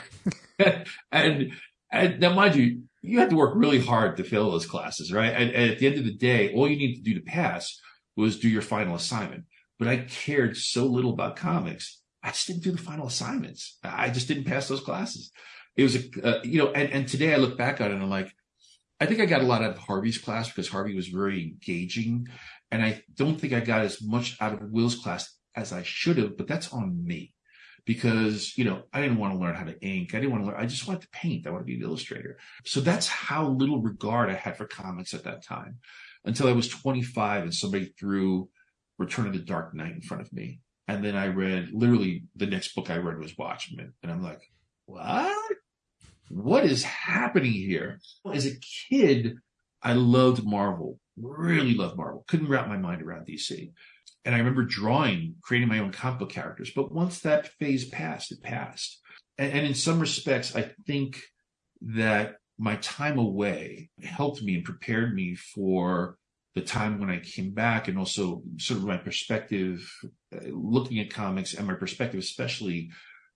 and 1.10 1.52
and 1.92 2.20
now, 2.20 2.34
mind 2.34 2.56
you, 2.56 2.82
you 3.02 3.18
had 3.18 3.30
to 3.30 3.36
work 3.36 3.52
really 3.54 3.80
hard 3.80 4.16
to 4.16 4.24
fail 4.24 4.50
those 4.50 4.66
classes, 4.66 5.12
right? 5.12 5.32
And, 5.32 5.50
and, 5.50 5.70
at 5.70 5.78
the 5.78 5.86
end 5.86 5.98
of 5.98 6.04
the 6.04 6.14
day, 6.14 6.52
all 6.52 6.68
you 6.68 6.76
needed 6.76 7.04
to 7.04 7.10
do 7.10 7.14
to 7.14 7.24
pass 7.24 7.78
was 8.16 8.38
do 8.38 8.48
your 8.48 8.62
final 8.62 8.94
assignment. 8.94 9.44
But 9.78 9.88
I 9.88 9.98
cared 9.98 10.56
so 10.56 10.86
little 10.86 11.12
about 11.12 11.36
comics. 11.36 12.00
I 12.22 12.28
just 12.28 12.46
didn't 12.46 12.62
do 12.62 12.70
the 12.70 12.78
final 12.78 13.08
assignments. 13.08 13.78
I 13.84 14.10
just 14.10 14.28
didn't 14.28 14.44
pass 14.44 14.68
those 14.68 14.80
classes. 14.80 15.30
It 15.76 15.82
was 15.82 15.96
a, 15.96 16.26
uh, 16.26 16.40
you 16.44 16.58
know, 16.58 16.70
and, 16.70 16.90
and 16.90 17.08
today 17.08 17.34
I 17.34 17.38
look 17.38 17.58
back 17.58 17.80
on 17.80 17.90
it 17.90 17.94
and 17.94 18.02
I'm 18.02 18.10
like, 18.10 18.32
I 19.00 19.06
think 19.06 19.20
I 19.20 19.26
got 19.26 19.42
a 19.42 19.46
lot 19.46 19.62
out 19.62 19.72
of 19.72 19.78
Harvey's 19.78 20.18
class 20.18 20.48
because 20.48 20.68
Harvey 20.68 20.94
was 20.94 21.08
very 21.08 21.42
engaging. 21.42 22.28
And 22.70 22.82
I 22.82 23.02
don't 23.16 23.40
think 23.40 23.52
I 23.52 23.60
got 23.60 23.82
as 23.82 24.00
much 24.00 24.36
out 24.40 24.54
of 24.54 24.70
Will's 24.70 24.94
class 24.94 25.34
as 25.56 25.72
I 25.72 25.82
should 25.82 26.18
have, 26.18 26.36
but 26.38 26.46
that's 26.46 26.72
on 26.72 27.04
me 27.04 27.34
because, 27.84 28.56
you 28.56 28.64
know, 28.64 28.82
I 28.92 29.00
didn't 29.00 29.18
want 29.18 29.34
to 29.34 29.38
learn 29.38 29.54
how 29.54 29.64
to 29.64 29.80
ink. 29.80 30.14
I 30.14 30.18
didn't 30.18 30.32
want 30.32 30.44
to 30.44 30.50
learn. 30.50 30.60
I 30.60 30.66
just 30.66 30.86
wanted 30.86 31.02
to 31.02 31.08
paint. 31.08 31.46
I 31.46 31.50
wanted 31.50 31.64
to 31.64 31.72
be 31.72 31.76
an 31.76 31.82
illustrator. 31.82 32.38
So 32.64 32.80
that's 32.80 33.08
how 33.08 33.48
little 33.48 33.80
regard 33.80 34.30
I 34.30 34.34
had 34.34 34.56
for 34.56 34.66
comics 34.66 35.14
at 35.14 35.24
that 35.24 35.44
time 35.44 35.78
until 36.24 36.48
I 36.48 36.52
was 36.52 36.68
25 36.68 37.42
and 37.42 37.54
somebody 37.54 37.86
threw 37.98 38.48
Return 38.98 39.26
of 39.26 39.32
the 39.32 39.40
Dark 39.40 39.74
Knight 39.74 39.94
in 39.94 40.00
front 40.00 40.22
of 40.22 40.32
me. 40.32 40.60
And 40.86 41.04
then 41.04 41.16
I 41.16 41.28
read 41.28 41.70
literally 41.72 42.24
the 42.36 42.46
next 42.46 42.74
book 42.74 42.90
I 42.90 42.98
read 42.98 43.18
was 43.18 43.36
Watchmen. 43.36 43.94
And 44.02 44.12
I'm 44.12 44.22
like, 44.22 44.40
what? 44.86 45.56
What 46.28 46.64
is 46.64 46.84
happening 46.84 47.52
here? 47.52 48.00
As 48.32 48.46
a 48.46 48.58
kid, 48.90 49.36
I 49.82 49.94
loved 49.94 50.44
Marvel, 50.44 51.00
really 51.16 51.74
loved 51.74 51.96
Marvel. 51.96 52.24
Couldn't 52.28 52.48
wrap 52.48 52.68
my 52.68 52.76
mind 52.76 53.02
around 53.02 53.26
DC 53.26 53.72
and 54.24 54.34
I 54.34 54.38
remember 54.38 54.64
drawing, 54.64 55.36
creating 55.42 55.68
my 55.68 55.80
own 55.80 55.92
comic 55.92 56.20
book 56.20 56.30
characters. 56.30 56.70
But 56.74 56.92
once 56.92 57.20
that 57.20 57.48
phase 57.58 57.88
passed, 57.88 58.32
it 58.32 58.42
passed. 58.42 59.00
And, 59.38 59.52
and 59.52 59.66
in 59.66 59.74
some 59.74 60.00
respects, 60.00 60.54
I 60.54 60.72
think 60.86 61.20
that 61.82 62.36
my 62.58 62.76
time 62.76 63.18
away 63.18 63.90
helped 64.02 64.42
me 64.42 64.54
and 64.54 64.64
prepared 64.64 65.14
me 65.14 65.34
for 65.34 66.16
the 66.54 66.60
time 66.60 67.00
when 67.00 67.10
I 67.10 67.18
came 67.18 67.52
back 67.52 67.88
and 67.88 67.98
also 67.98 68.42
sort 68.58 68.78
of 68.78 68.86
my 68.86 68.98
perspective, 68.98 69.90
uh, 70.34 70.48
looking 70.50 71.00
at 71.00 71.10
comics 71.10 71.54
and 71.54 71.66
my 71.66 71.74
perspective, 71.74 72.20
especially 72.20 72.90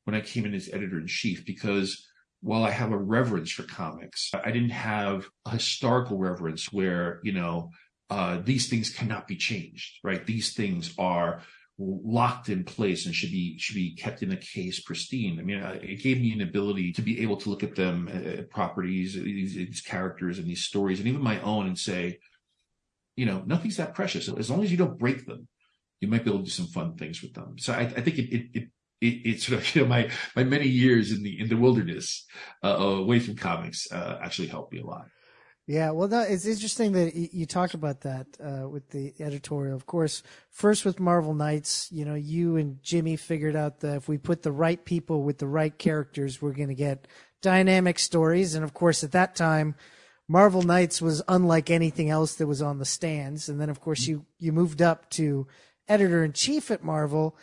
when 0.04 0.14
I 0.14 0.20
came 0.20 0.44
in 0.44 0.54
as 0.54 0.68
editor 0.68 0.98
in 0.98 1.06
chief, 1.06 1.44
because 1.44 2.06
while 2.42 2.62
I 2.62 2.70
have 2.70 2.92
a 2.92 2.98
reverence 2.98 3.50
for 3.50 3.62
comics, 3.64 4.30
I 4.34 4.50
didn't 4.52 4.70
have 4.70 5.26
a 5.46 5.52
historical 5.52 6.18
reverence 6.18 6.70
where, 6.70 7.20
you 7.24 7.32
know, 7.32 7.70
uh, 8.10 8.38
these 8.42 8.68
things 8.68 8.90
cannot 8.90 9.26
be 9.26 9.36
changed, 9.36 9.98
right? 10.04 10.24
These 10.24 10.54
things 10.54 10.94
are 10.98 11.42
locked 11.78 12.48
in 12.48 12.64
place 12.64 13.04
and 13.04 13.14
should 13.14 13.30
be 13.30 13.58
should 13.58 13.74
be 13.74 13.94
kept 13.94 14.22
in 14.22 14.32
a 14.32 14.36
case 14.36 14.80
pristine. 14.80 15.38
I 15.38 15.42
mean, 15.42 15.62
uh, 15.62 15.78
it 15.82 16.02
gave 16.02 16.20
me 16.20 16.32
an 16.32 16.40
ability 16.40 16.92
to 16.92 17.02
be 17.02 17.20
able 17.22 17.36
to 17.38 17.50
look 17.50 17.62
at 17.62 17.74
them, 17.74 18.08
uh, 18.12 18.42
properties, 18.50 19.14
these, 19.14 19.54
these, 19.54 19.80
characters, 19.80 20.38
and 20.38 20.46
these 20.46 20.64
stories, 20.64 20.98
and 20.98 21.08
even 21.08 21.22
my 21.22 21.40
own, 21.40 21.66
and 21.66 21.78
say, 21.78 22.18
you 23.16 23.26
know, 23.26 23.42
nothing's 23.46 23.76
that 23.76 23.94
precious. 23.94 24.28
As 24.28 24.50
long 24.50 24.62
as 24.62 24.70
you 24.70 24.78
don't 24.78 24.98
break 24.98 25.26
them, 25.26 25.48
you 26.00 26.08
might 26.08 26.24
be 26.24 26.30
able 26.30 26.40
to 26.40 26.44
do 26.44 26.50
some 26.50 26.66
fun 26.66 26.96
things 26.96 27.22
with 27.22 27.34
them. 27.34 27.58
So 27.58 27.72
I, 27.72 27.80
I 27.80 28.00
think 28.00 28.18
it, 28.18 28.34
it, 28.34 28.46
it 28.54 28.68
it, 28.98 29.26
it, 29.26 29.42
sort 29.42 29.60
of 29.60 29.74
you 29.74 29.82
know 29.82 29.88
my 29.88 30.10
my 30.34 30.44
many 30.44 30.68
years 30.68 31.12
in 31.12 31.22
the 31.22 31.38
in 31.38 31.48
the 31.48 31.56
wilderness 31.56 32.24
uh, 32.64 32.68
away 32.68 33.20
from 33.20 33.36
comics 33.36 33.90
uh, 33.92 34.18
actually 34.22 34.48
helped 34.48 34.72
me 34.72 34.80
a 34.80 34.86
lot. 34.86 35.06
Yeah, 35.66 35.90
well, 35.90 36.12
it's 36.12 36.46
interesting 36.46 36.92
that 36.92 37.16
you 37.16 37.44
talked 37.44 37.74
about 37.74 38.02
that 38.02 38.28
uh, 38.40 38.68
with 38.68 38.88
the 38.90 39.12
editorial. 39.18 39.74
Of 39.74 39.84
course, 39.84 40.22
first 40.48 40.84
with 40.84 41.00
Marvel 41.00 41.34
Knights, 41.34 41.90
you 41.90 42.04
know, 42.04 42.14
you 42.14 42.56
and 42.56 42.80
Jimmy 42.84 43.16
figured 43.16 43.56
out 43.56 43.80
that 43.80 43.96
if 43.96 44.08
we 44.08 44.16
put 44.16 44.42
the 44.42 44.52
right 44.52 44.82
people 44.84 45.24
with 45.24 45.38
the 45.38 45.48
right 45.48 45.76
characters, 45.76 46.40
we're 46.40 46.52
going 46.52 46.68
to 46.68 46.76
get 46.76 47.08
dynamic 47.42 47.98
stories. 47.98 48.54
And 48.54 48.62
of 48.62 48.74
course, 48.74 49.02
at 49.02 49.10
that 49.10 49.34
time, 49.34 49.74
Marvel 50.28 50.62
Knights 50.62 51.02
was 51.02 51.20
unlike 51.26 51.68
anything 51.68 52.10
else 52.10 52.36
that 52.36 52.46
was 52.46 52.62
on 52.62 52.78
the 52.78 52.84
stands. 52.84 53.48
And 53.48 53.60
then, 53.60 53.68
of 53.68 53.80
course, 53.80 54.06
you 54.06 54.24
you 54.38 54.52
moved 54.52 54.80
up 54.80 55.10
to 55.10 55.48
editor 55.88 56.22
in 56.22 56.32
chief 56.32 56.70
at 56.70 56.84
Marvel, 56.84 57.36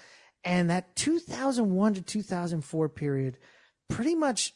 and 0.46 0.70
that 0.70 0.96
2001 0.96 1.96
to 1.96 2.02
2004 2.02 2.88
period 2.88 3.38
pretty 3.90 4.16
much 4.16 4.54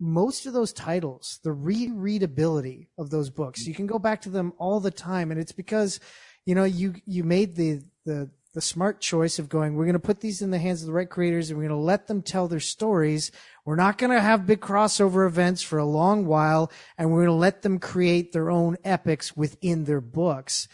most 0.00 0.46
of 0.46 0.52
those 0.52 0.72
titles, 0.72 1.40
the 1.42 1.50
rereadability 1.50 2.88
of 2.96 3.10
those 3.10 3.30
books, 3.30 3.66
you 3.66 3.74
can 3.74 3.86
go 3.86 3.98
back 3.98 4.20
to 4.22 4.30
them 4.30 4.52
all 4.58 4.80
the 4.80 4.90
time, 4.90 5.30
and 5.30 5.40
it's 5.40 5.52
because 5.52 6.00
you 6.44 6.54
know 6.54 6.64
you 6.64 6.94
you 7.06 7.24
made 7.24 7.56
the 7.56 7.82
the 8.04 8.30
the 8.54 8.62
smart 8.62 9.00
choice 9.00 9.38
of 9.38 9.48
going, 9.48 9.74
we're 9.74 9.84
going 9.84 9.92
to 9.92 10.00
put 10.00 10.20
these 10.20 10.42
in 10.42 10.50
the 10.50 10.58
hands 10.58 10.82
of 10.82 10.86
the 10.86 10.92
right 10.92 11.08
creators 11.08 11.50
and 11.50 11.58
we're 11.58 11.68
going 11.68 11.78
to 11.78 11.84
let 11.84 12.06
them 12.06 12.22
tell 12.22 12.48
their 12.48 12.58
stories. 12.58 13.30
We're 13.64 13.76
not 13.76 13.98
going 13.98 14.10
to 14.10 14.20
have 14.20 14.46
big 14.46 14.60
crossover 14.60 15.26
events 15.26 15.62
for 15.62 15.78
a 15.78 15.84
long 15.84 16.26
while 16.26 16.72
and 16.96 17.10
we're 17.10 17.26
going 17.26 17.26
to 17.26 17.32
let 17.34 17.62
them 17.62 17.78
create 17.78 18.32
their 18.32 18.50
own 18.50 18.76
epics 18.84 19.36
within 19.36 19.84
their 19.84 20.00
books. 20.00 20.66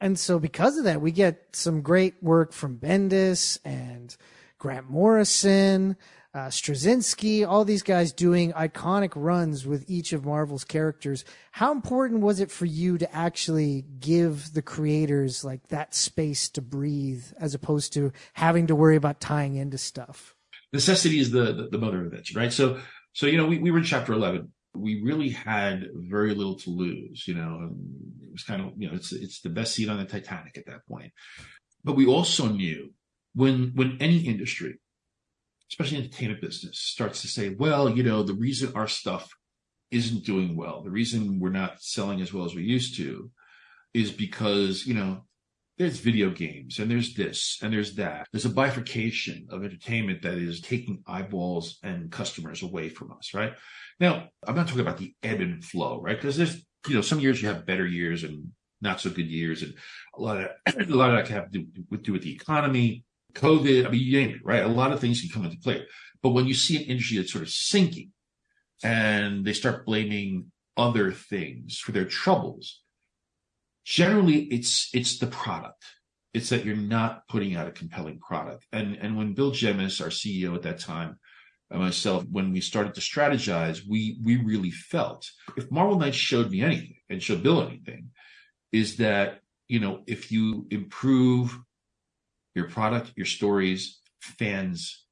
And 0.00 0.18
so 0.18 0.38
because 0.38 0.76
of 0.78 0.84
that, 0.84 1.00
we 1.00 1.10
get 1.10 1.48
some 1.52 1.80
great 1.80 2.14
work 2.22 2.52
from 2.52 2.78
Bendis 2.78 3.58
and 3.64 4.14
Grant 4.58 4.90
Morrison, 4.90 5.96
uh, 6.34 6.48
Straczynski, 6.48 7.46
all 7.46 7.64
these 7.64 7.82
guys 7.82 8.12
doing 8.12 8.52
iconic 8.52 9.12
runs 9.14 9.66
with 9.66 9.84
each 9.88 10.12
of 10.12 10.24
Marvel's 10.24 10.64
characters. 10.64 11.24
How 11.50 11.72
important 11.72 12.20
was 12.20 12.40
it 12.40 12.50
for 12.50 12.64
you 12.64 12.96
to 12.98 13.14
actually 13.14 13.84
give 14.00 14.54
the 14.54 14.62
creators 14.62 15.44
like 15.44 15.68
that 15.68 15.94
space 15.94 16.48
to 16.50 16.62
breathe 16.62 17.24
as 17.38 17.54
opposed 17.54 17.92
to 17.94 18.12
having 18.32 18.66
to 18.68 18.74
worry 18.74 18.96
about 18.96 19.20
tying 19.20 19.56
into 19.56 19.76
stuff? 19.76 20.34
Necessity 20.72 21.18
is 21.18 21.32
the, 21.32 21.52
the, 21.52 21.68
the 21.70 21.78
mother 21.78 21.98
of 21.98 22.04
invention, 22.04 22.38
right? 22.38 22.52
So, 22.52 22.80
so, 23.12 23.26
you 23.26 23.36
know, 23.36 23.46
we, 23.46 23.58
we 23.58 23.70
were 23.70 23.78
in 23.78 23.84
chapter 23.84 24.14
11. 24.14 24.50
We 24.74 25.02
really 25.02 25.28
had 25.28 25.88
very 25.94 26.34
little 26.34 26.54
to 26.60 26.70
lose, 26.70 27.28
you 27.28 27.34
know, 27.34 27.68
it 28.22 28.32
was 28.32 28.42
kind 28.42 28.62
of, 28.62 28.72
you 28.78 28.88
know, 28.88 28.94
it's, 28.94 29.12
it's 29.12 29.42
the 29.42 29.50
best 29.50 29.74
seat 29.74 29.90
on 29.90 29.98
the 29.98 30.06
Titanic 30.06 30.56
at 30.56 30.64
that 30.64 30.86
point. 30.88 31.12
But 31.84 31.96
we 31.96 32.06
also 32.06 32.48
knew 32.48 32.94
when, 33.34 33.72
when 33.74 33.98
any 34.00 34.20
industry 34.20 34.78
especially 35.72 35.96
the 35.96 36.04
entertainment 36.04 36.40
business, 36.42 36.78
starts 36.78 37.22
to 37.22 37.28
say, 37.28 37.54
well, 37.58 37.88
you 37.88 38.02
know, 38.02 38.22
the 38.22 38.34
reason 38.34 38.72
our 38.74 38.86
stuff 38.86 39.30
isn't 39.90 40.24
doing 40.24 40.54
well, 40.54 40.82
the 40.82 40.90
reason 40.90 41.40
we're 41.40 41.48
not 41.48 41.80
selling 41.80 42.20
as 42.20 42.32
well 42.32 42.44
as 42.44 42.54
we 42.54 42.62
used 42.62 42.96
to 42.98 43.30
is 43.94 44.10
because, 44.10 44.86
you 44.86 44.92
know, 44.92 45.24
there's 45.78 45.98
video 45.98 46.30
games 46.30 46.78
and 46.78 46.90
there's 46.90 47.14
this 47.14 47.58
and 47.62 47.72
there's 47.72 47.94
that. 47.94 48.26
There's 48.30 48.44
a 48.44 48.50
bifurcation 48.50 49.46
of 49.50 49.64
entertainment 49.64 50.22
that 50.22 50.34
is 50.34 50.60
taking 50.60 51.02
eyeballs 51.06 51.78
and 51.82 52.12
customers 52.12 52.62
away 52.62 52.90
from 52.90 53.10
us, 53.12 53.32
right? 53.32 53.54
Now, 53.98 54.28
I'm 54.46 54.54
not 54.54 54.68
talking 54.68 54.82
about 54.82 54.98
the 54.98 55.14
ebb 55.22 55.40
and 55.40 55.64
flow, 55.64 56.02
right? 56.02 56.16
Because 56.16 56.36
there's, 56.36 56.62
you 56.86 56.94
know, 56.94 57.00
some 57.00 57.20
years 57.20 57.40
you 57.40 57.48
have 57.48 57.64
better 57.64 57.86
years 57.86 58.24
and 58.24 58.52
not 58.82 59.00
so 59.00 59.08
good 59.08 59.28
years. 59.28 59.62
And 59.62 59.74
a 60.14 60.20
lot 60.20 60.36
of, 60.38 60.50
a 60.90 60.94
lot 60.94 61.10
of 61.10 61.16
that 61.16 61.26
can 61.26 61.36
have 61.36 61.50
to 61.50 61.58
do, 61.60 61.96
do 61.96 62.12
with 62.12 62.22
the 62.22 62.34
economy 62.34 63.04
COVID, 63.34 63.86
I 63.86 63.90
mean, 63.90 64.00
you 64.00 64.20
name 64.20 64.36
it, 64.36 64.44
right? 64.44 64.62
A 64.62 64.68
lot 64.68 64.92
of 64.92 65.00
things 65.00 65.20
can 65.20 65.30
come 65.30 65.44
into 65.44 65.58
play. 65.58 65.84
But 66.22 66.30
when 66.30 66.46
you 66.46 66.54
see 66.54 66.76
an 66.76 66.82
industry 66.82 67.18
that's 67.18 67.32
sort 67.32 67.42
of 67.42 67.50
sinking 67.50 68.12
and 68.82 69.44
they 69.44 69.52
start 69.52 69.86
blaming 69.86 70.52
other 70.76 71.12
things 71.12 71.78
for 71.78 71.92
their 71.92 72.04
troubles, 72.04 72.82
generally 73.84 74.44
it's 74.44 74.88
it's 74.94 75.18
the 75.18 75.26
product. 75.26 75.84
It's 76.32 76.48
that 76.48 76.64
you're 76.64 76.76
not 76.76 77.28
putting 77.28 77.56
out 77.56 77.68
a 77.68 77.72
compelling 77.72 78.18
product. 78.20 78.66
And 78.72 78.96
and 78.96 79.16
when 79.16 79.34
Bill 79.34 79.50
Jemas, 79.50 80.00
our 80.00 80.08
CEO 80.08 80.54
at 80.54 80.62
that 80.62 80.78
time, 80.78 81.18
and 81.70 81.80
myself, 81.80 82.24
when 82.30 82.52
we 82.52 82.60
started 82.60 82.94
to 82.94 83.00
strategize, 83.00 83.80
we 83.88 84.18
we 84.22 84.36
really 84.36 84.70
felt 84.70 85.30
if 85.56 85.70
Marvel 85.70 85.98
Knights 85.98 86.16
showed 86.16 86.50
me 86.50 86.62
anything 86.62 86.96
and 87.08 87.22
showed 87.22 87.42
Bill 87.42 87.62
anything, 87.62 88.10
is 88.70 88.96
that 88.96 89.40
you 89.68 89.80
know 89.80 90.02
if 90.06 90.30
you 90.30 90.66
improve 90.70 91.58
your 92.54 92.68
product, 92.68 93.12
your 93.16 93.26
stories, 93.26 94.00
fans 94.20 95.04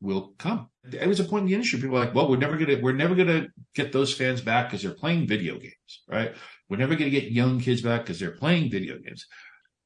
will 0.00 0.34
come. 0.38 0.68
It 0.92 1.08
was 1.08 1.20
a 1.20 1.24
point 1.24 1.42
in 1.42 1.48
the 1.48 1.54
industry. 1.54 1.78
People 1.78 1.94
were 1.94 2.04
like, 2.04 2.14
well, 2.14 2.28
we're 2.28 2.36
never 2.36 2.56
gonna 2.56 2.78
we're 2.80 2.92
never 2.92 3.14
gonna 3.14 3.48
get 3.74 3.92
those 3.92 4.14
fans 4.14 4.40
back 4.40 4.68
because 4.68 4.82
they're 4.82 4.92
playing 4.92 5.26
video 5.26 5.58
games, 5.58 6.02
right? 6.08 6.34
We're 6.68 6.76
never 6.76 6.94
gonna 6.94 7.10
get 7.10 7.32
young 7.32 7.60
kids 7.60 7.80
back 7.80 8.02
because 8.02 8.20
they're 8.20 8.32
playing 8.32 8.70
video 8.70 8.98
games. 8.98 9.26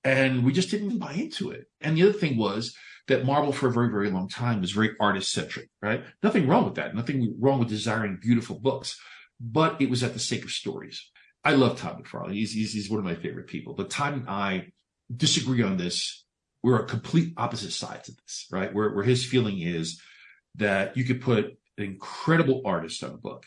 And 0.05 0.45
we 0.45 0.53
just 0.53 0.71
didn't 0.71 0.99
buy 0.99 1.13
into 1.13 1.51
it. 1.51 1.67
And 1.81 1.97
the 1.97 2.03
other 2.05 2.13
thing 2.13 2.37
was 2.37 2.75
that 3.09 3.25
Marvel 3.25 3.53
for 3.53 3.69
a 3.69 3.73
very, 3.73 3.91
very 3.91 4.11
long 4.11 4.29
time 4.29 4.61
was 4.61 4.73
very 4.73 4.91
artist 5.01 5.33
centric, 5.33 5.69
right? 5.83 6.05
Nothing 6.23 6.47
wrong 6.47 6.65
with 6.65 6.75
that. 6.75 6.95
Nothing 6.95 7.35
wrong 7.41 7.59
with 7.59 7.69
desiring 7.69 8.19
beautiful 8.21 8.59
books, 8.59 8.99
but 9.41 9.81
it 9.81 9.91
was 9.91 10.03
at 10.03 10.13
the 10.13 10.19
sake 10.19 10.45
of 10.45 10.51
stories. 10.51 11.11
I 11.45 11.53
love 11.53 11.79
Todd 11.79 12.03
McFarlane. 12.03 12.35
He's, 12.35 12.53
he's, 12.53 12.73
he's 12.73 12.91
one 12.91 12.99
of 12.99 13.05
my 13.05 13.15
favorite 13.15 13.47
people, 13.47 13.75
but 13.75 13.91
Todd 13.91 14.15
and 14.15 14.29
I 14.29 14.69
disagree 15.15 15.63
on 15.63 15.77
this. 15.77 16.25
We're 16.63 16.81
a 16.81 16.87
complete 16.87 17.35
opposite 17.37 17.73
sides 17.73 18.09
of 18.09 18.17
this, 18.17 18.47
right? 18.51 18.75
Where, 18.75 18.91
where 18.91 19.05
his 19.05 19.25
feeling 19.25 19.61
is 19.61 20.01
that 20.57 20.97
you 20.97 21.05
could 21.05 21.21
put 21.21 21.57
an 21.77 21.85
incredible 21.85 22.63
artist 22.65 23.03
on 23.05 23.11
a 23.11 23.17
book 23.17 23.47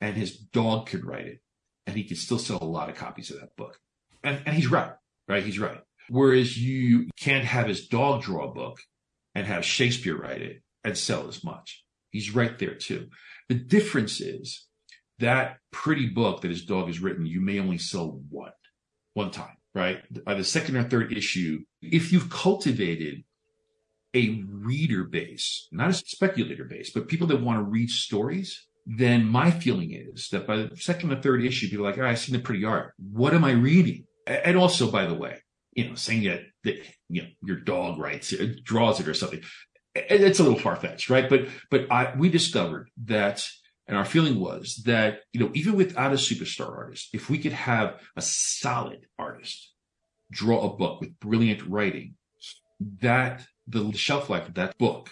and 0.00 0.16
his 0.16 0.36
dog 0.36 0.86
could 0.86 1.04
write 1.04 1.26
it 1.26 1.40
and 1.86 1.96
he 1.96 2.04
could 2.04 2.18
still 2.18 2.38
sell 2.38 2.58
a 2.60 2.64
lot 2.64 2.88
of 2.88 2.96
copies 2.96 3.30
of 3.30 3.40
that 3.40 3.56
book. 3.56 3.78
And, 4.22 4.40
and 4.44 4.54
he's 4.54 4.70
right, 4.70 4.92
right? 5.28 5.44
He's 5.44 5.58
right. 5.58 5.80
Whereas 6.08 6.58
you 6.58 7.08
can't 7.18 7.44
have 7.44 7.68
his 7.68 7.86
dog 7.86 8.22
draw 8.22 8.50
a 8.50 8.54
book 8.54 8.80
and 9.34 9.46
have 9.46 9.64
Shakespeare 9.64 10.16
write 10.16 10.42
it 10.42 10.62
and 10.84 10.96
sell 10.96 11.28
as 11.28 11.44
much. 11.44 11.84
He's 12.10 12.34
right 12.34 12.58
there 12.58 12.74
too. 12.74 13.08
The 13.48 13.54
difference 13.54 14.20
is 14.20 14.66
that 15.18 15.58
pretty 15.70 16.06
book 16.06 16.40
that 16.40 16.50
his 16.50 16.64
dog 16.64 16.86
has 16.86 17.00
written, 17.00 17.26
you 17.26 17.40
may 17.40 17.58
only 17.58 17.78
sell 17.78 18.20
one, 18.30 18.52
one 19.14 19.30
time, 19.30 19.56
right? 19.74 20.02
By 20.24 20.34
the 20.34 20.44
second 20.44 20.76
or 20.76 20.84
third 20.84 21.12
issue, 21.12 21.60
if 21.82 22.12
you've 22.12 22.30
cultivated 22.30 23.24
a 24.14 24.42
reader 24.48 25.04
base, 25.04 25.68
not 25.70 25.90
a 25.90 25.94
speculator 25.94 26.64
base, 26.64 26.90
but 26.90 27.08
people 27.08 27.26
that 27.28 27.42
want 27.42 27.58
to 27.58 27.62
read 27.62 27.90
stories, 27.90 28.66
then 28.86 29.26
my 29.26 29.50
feeling 29.50 29.92
is 29.92 30.28
that 30.30 30.46
by 30.46 30.56
the 30.56 30.76
second 30.76 31.12
or 31.12 31.20
third 31.20 31.44
issue, 31.44 31.68
people 31.68 31.86
are 31.86 31.90
like, 31.90 31.98
oh, 31.98 32.06
I've 32.06 32.18
seen 32.18 32.34
the 32.34 32.42
pretty 32.42 32.64
art. 32.64 32.94
What 32.96 33.34
am 33.34 33.44
I 33.44 33.52
reading? 33.52 34.04
And 34.26 34.56
also, 34.56 34.90
by 34.90 35.04
the 35.06 35.14
way, 35.14 35.38
you 35.72 35.88
know, 35.88 35.94
saying 35.94 36.24
that, 36.24 36.40
that 36.64 36.76
you 37.08 37.22
know, 37.22 37.28
your 37.42 37.56
dog 37.56 37.98
writes 37.98 38.32
it, 38.32 38.64
draws 38.64 38.98
it 38.98 39.08
or 39.08 39.14
something. 39.14 39.42
It's 39.94 40.38
a 40.38 40.42
little 40.42 40.58
far 40.58 40.76
fetched, 40.76 41.10
right? 41.10 41.28
But, 41.28 41.48
but 41.70 41.90
I, 41.92 42.14
we 42.16 42.30
discovered 42.30 42.88
that, 43.04 43.46
and 43.88 43.96
our 43.96 44.04
feeling 44.04 44.38
was 44.38 44.82
that, 44.84 45.20
you 45.32 45.40
know, 45.40 45.50
even 45.54 45.74
without 45.74 46.12
a 46.12 46.16
superstar 46.16 46.76
artist, 46.76 47.08
if 47.12 47.28
we 47.30 47.38
could 47.38 47.52
have 47.52 48.00
a 48.16 48.22
solid 48.22 49.06
artist 49.18 49.72
draw 50.30 50.60
a 50.60 50.76
book 50.76 51.00
with 51.00 51.18
brilliant 51.20 51.66
writing, 51.66 52.14
that 53.00 53.46
the 53.66 53.90
shelf 53.92 54.30
life 54.30 54.46
of 54.46 54.54
that 54.54 54.76
book, 54.78 55.10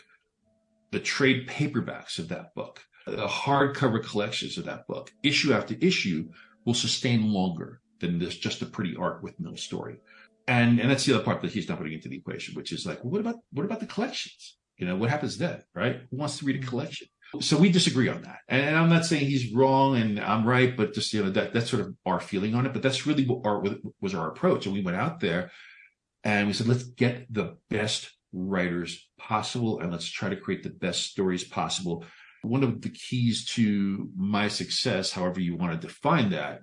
the 0.92 1.00
trade 1.00 1.48
paperbacks 1.48 2.18
of 2.18 2.28
that 2.28 2.54
book, 2.54 2.84
the 3.06 3.26
hardcover 3.26 4.04
collections 4.04 4.58
of 4.58 4.66
that 4.66 4.86
book, 4.86 5.12
issue 5.22 5.52
after 5.52 5.74
issue, 5.80 6.28
will 6.64 6.74
sustain 6.74 7.32
longer 7.32 7.80
than 8.00 8.18
this 8.18 8.36
just 8.36 8.62
a 8.62 8.66
pretty 8.66 8.94
art 8.96 9.22
with 9.22 9.40
no 9.40 9.54
story 9.54 9.96
and 10.48 10.78
and 10.80 10.90
that's 10.90 11.04
the 11.04 11.14
other 11.14 11.24
part 11.24 11.40
that 11.42 11.50
he's 11.50 11.68
not 11.68 11.78
putting 11.78 11.92
into 11.92 12.08
the 12.08 12.16
equation, 12.16 12.54
which 12.54 12.72
is 12.72 12.86
like, 12.86 13.02
well, 13.02 13.10
what 13.12 13.20
about 13.20 13.36
what 13.52 13.64
about 13.64 13.80
the 13.80 13.86
collections? 13.86 14.56
You 14.78 14.86
know, 14.86 14.96
what 14.96 15.10
happens 15.10 15.38
then, 15.38 15.62
right? 15.74 16.02
Who 16.10 16.16
wants 16.16 16.38
to 16.38 16.44
read 16.44 16.62
a 16.62 16.66
collection? 16.66 17.08
So 17.40 17.58
we 17.58 17.70
disagree 17.70 18.08
on 18.08 18.22
that, 18.22 18.38
and 18.48 18.76
I'm 18.76 18.88
not 18.88 19.04
saying 19.04 19.26
he's 19.26 19.52
wrong 19.52 19.96
and 19.96 20.20
I'm 20.20 20.46
right, 20.46 20.76
but 20.76 20.94
just 20.94 21.12
you 21.12 21.22
know 21.22 21.30
that 21.30 21.52
that's 21.52 21.70
sort 21.70 21.82
of 21.82 21.94
our 22.04 22.20
feeling 22.20 22.54
on 22.54 22.66
it. 22.66 22.72
But 22.72 22.82
that's 22.82 23.06
really 23.06 23.24
what 23.26 23.46
our 23.46 23.64
was 24.00 24.14
our 24.14 24.28
approach, 24.28 24.66
and 24.66 24.74
we 24.74 24.82
went 24.82 24.96
out 24.96 25.20
there 25.20 25.50
and 26.24 26.48
we 26.48 26.52
said, 26.52 26.66
let's 26.66 26.82
get 26.82 27.32
the 27.32 27.56
best 27.70 28.10
writers 28.32 29.08
possible, 29.16 29.78
and 29.80 29.92
let's 29.92 30.10
try 30.10 30.28
to 30.28 30.36
create 30.36 30.64
the 30.64 30.70
best 30.70 31.04
stories 31.04 31.44
possible. 31.44 32.04
One 32.42 32.64
of 32.64 32.82
the 32.82 32.90
keys 32.90 33.46
to 33.54 34.10
my 34.16 34.48
success, 34.48 35.12
however 35.12 35.40
you 35.40 35.56
want 35.56 35.80
to 35.80 35.86
define 35.86 36.30
that, 36.30 36.62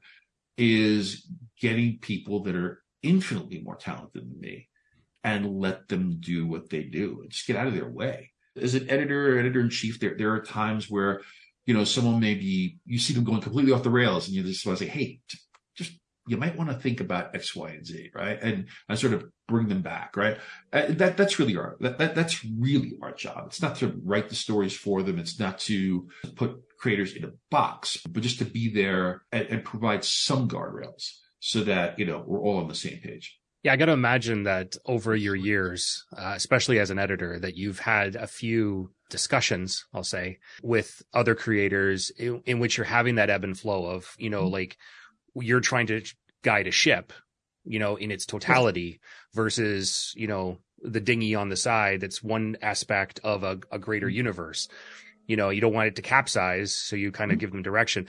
is 0.58 1.26
getting 1.62 2.00
people 2.00 2.44
that 2.44 2.56
are 2.56 2.84
infinitely 3.02 3.62
more 3.62 3.78
talented 3.78 4.30
than 4.30 4.40
me 4.40 4.68
and 5.24 5.60
let 5.60 5.88
them 5.88 6.18
do 6.20 6.46
what 6.46 6.70
they 6.70 6.84
do 6.84 7.22
and 7.22 7.32
just 7.32 7.48
get 7.48 7.56
out 7.56 7.68
of 7.68 7.74
their 7.74 7.90
way. 7.90 8.33
As 8.60 8.76
an 8.76 8.90
editor 8.90 9.36
or 9.36 9.40
editor 9.40 9.62
in 9.62 9.70
chief, 9.70 10.00
there, 10.00 10.16
there 10.18 10.34
are 10.34 10.42
times 10.42 10.90
where, 10.90 11.22
you 11.66 11.74
know, 11.74 11.84
someone 11.84 12.20
may 12.20 12.36
be, 12.36 12.78
you 12.86 13.00
see 13.00 13.14
them 13.14 13.24
going 13.24 13.42
completely 13.42 13.72
off 13.72 13.84
the 13.84 13.90
rails 13.90 14.28
and 14.28 14.36
you 14.36 14.44
just 14.44 14.66
want 14.66 14.78
to 14.78 14.86
say, 14.86 14.90
Hey, 14.92 15.20
just, 15.76 15.92
you 16.28 16.38
might 16.38 16.58
want 16.58 16.70
to 16.70 16.76
think 16.76 17.02
about 17.02 17.36
X, 17.36 17.56
Y, 17.56 17.70
and 17.70 17.86
Z, 17.86 18.12
right? 18.14 18.40
And, 18.42 18.68
and 18.88 19.00
sort 19.00 19.14
of 19.14 19.26
bring 19.48 19.68
them 19.68 19.82
back, 19.82 20.16
right? 20.16 20.38
Uh, 20.72 20.86
that, 20.90 21.18
that's 21.18 21.40
really 21.40 21.58
our, 21.58 21.76
that, 21.80 21.98
that, 21.98 22.16
that's 22.16 22.46
really 22.46 22.94
our 23.02 23.14
job. 23.14 23.46
It's 23.48 23.62
not 23.62 23.76
to 23.78 24.00
write 24.04 24.30
the 24.30 24.36
stories 24.36 24.76
for 24.76 25.04
them. 25.04 25.20
It's 25.20 25.40
not 25.40 25.60
to 25.60 26.08
put 26.36 26.62
creators 26.80 27.14
in 27.14 27.26
a 27.26 27.32
box, 27.50 27.98
but 28.10 28.24
just 28.24 28.40
to 28.40 28.46
be 28.46 28.70
there 28.70 29.24
and, 29.32 29.48
and 29.48 29.64
provide 29.66 30.06
some 30.06 30.48
guardrails 30.48 31.12
so 31.40 31.64
that, 31.64 32.00
you 32.00 32.06
know, 32.06 32.24
we're 32.26 32.42
all 32.42 32.58
on 32.58 32.68
the 32.68 32.76
same 32.76 33.00
page. 33.00 33.38
Yeah, 33.64 33.72
I 33.72 33.78
got 33.78 33.86
to 33.86 33.94
imagine 33.94 34.44
that 34.44 34.76
over 34.86 35.16
your 35.16 35.36
years, 35.36 36.06
uh, 36.16 36.34
especially 36.36 36.80
as 36.80 36.90
an 36.90 37.00
editor, 37.00 37.40
that 37.40 37.56
you've 37.56 37.80
had 37.80 38.18
a 38.18 38.28
few 38.28 38.92
discussions, 39.10 39.86
I'll 39.94 40.04
say, 40.04 40.40
with 40.62 41.02
other 41.14 41.34
creators 41.34 42.10
in, 42.10 42.42
in 42.46 42.60
which 42.60 42.78
you're 42.78 42.86
having 42.86 43.16
that 43.16 43.30
ebb 43.30 43.46
and 43.46 43.58
flow 43.58 43.86
of, 43.86 44.14
you 44.18 44.30
know, 44.30 44.44
mm-hmm. 44.44 44.54
like 44.54 44.78
you're 45.36 45.62
trying 45.62 45.88
to 45.88 46.04
guide 46.44 46.68
a 46.68 46.72
ship, 46.72 47.14
you 47.64 47.80
know, 47.80 47.96
in 47.96 48.12
its 48.12 48.26
totality 48.26 49.00
versus, 49.34 50.12
you 50.18 50.28
know, 50.28 50.58
the 50.82 51.00
dinghy 51.00 51.34
on 51.34 51.48
the 51.48 51.56
side 51.56 52.02
that's 52.02 52.22
one 52.22 52.58
aspect 52.62 53.22
of 53.24 53.44
a, 53.44 53.60
a 53.72 53.80
greater 53.80 54.08
mm-hmm. 54.08 54.18
universe. 54.18 54.68
You 55.26 55.38
know, 55.38 55.52
you 55.52 55.62
don't 55.62 55.74
want 55.74 55.88
it 55.88 55.96
to 55.96 56.02
capsize, 56.02 56.76
so 56.76 56.98
you 56.98 57.14
kind 57.14 57.32
of 57.32 57.36
mm-hmm. 57.36 57.40
give 57.40 57.52
them 57.54 57.62
direction 57.62 58.08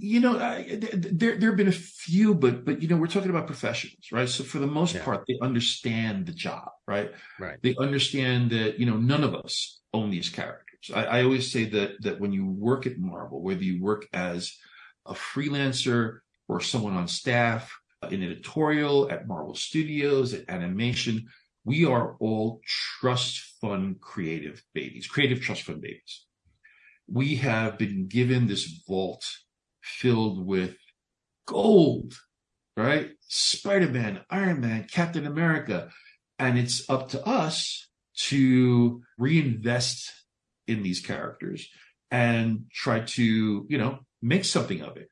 you 0.00 0.20
know, 0.20 0.38
I, 0.38 0.78
there 0.80 1.36
there 1.36 1.50
have 1.50 1.56
been 1.56 1.68
a 1.68 1.72
few, 1.72 2.34
but 2.34 2.64
but 2.64 2.82
you 2.82 2.88
know, 2.88 2.96
we're 2.96 3.06
talking 3.06 3.30
about 3.30 3.46
professionals, 3.46 4.06
right? 4.10 4.28
So 4.28 4.44
for 4.44 4.58
the 4.58 4.66
most 4.66 4.94
yeah. 4.94 5.04
part, 5.04 5.24
they 5.28 5.38
understand 5.42 6.26
the 6.26 6.32
job, 6.32 6.68
right? 6.86 7.12
Right. 7.38 7.58
They 7.62 7.76
understand 7.78 8.50
that 8.50 8.78
you 8.78 8.86
know 8.86 8.96
none 8.96 9.24
of 9.24 9.34
us 9.34 9.80
own 9.92 10.10
these 10.10 10.28
characters. 10.28 10.90
I, 10.94 11.04
I 11.04 11.22
always 11.22 11.52
say 11.52 11.64
that 11.66 12.02
that 12.02 12.20
when 12.20 12.32
you 12.32 12.46
work 12.46 12.86
at 12.86 12.98
Marvel, 12.98 13.42
whether 13.42 13.62
you 13.62 13.82
work 13.82 14.06
as 14.12 14.56
a 15.06 15.12
freelancer 15.12 16.20
or 16.48 16.60
someone 16.60 16.94
on 16.94 17.06
staff 17.06 17.70
uh, 18.02 18.08
in 18.08 18.22
editorial 18.22 19.10
at 19.10 19.28
Marvel 19.28 19.54
Studios 19.54 20.32
at 20.32 20.48
animation, 20.48 21.28
we 21.64 21.84
are 21.84 22.16
all 22.20 22.60
trust 23.00 23.40
fund 23.60 24.00
creative 24.00 24.62
babies, 24.72 25.06
creative 25.06 25.42
trust 25.42 25.62
fund 25.62 25.82
babies. 25.82 26.24
We 27.06 27.36
have 27.36 27.76
been 27.76 28.06
given 28.06 28.46
this 28.46 28.82
vault 28.88 29.28
filled 29.82 30.44
with 30.44 30.76
gold, 31.46 32.14
right? 32.76 33.10
Spider 33.28 33.88
Man, 33.88 34.20
Iron 34.30 34.60
Man, 34.60 34.86
Captain 34.90 35.26
America. 35.26 35.90
And 36.38 36.58
it's 36.58 36.88
up 36.88 37.10
to 37.10 37.24
us 37.26 37.88
to 38.28 39.02
reinvest 39.18 40.10
in 40.66 40.82
these 40.82 41.00
characters 41.00 41.68
and 42.10 42.64
try 42.72 43.00
to, 43.00 43.66
you 43.68 43.78
know, 43.78 44.00
make 44.22 44.44
something 44.44 44.80
of 44.82 44.96
it 44.96 45.10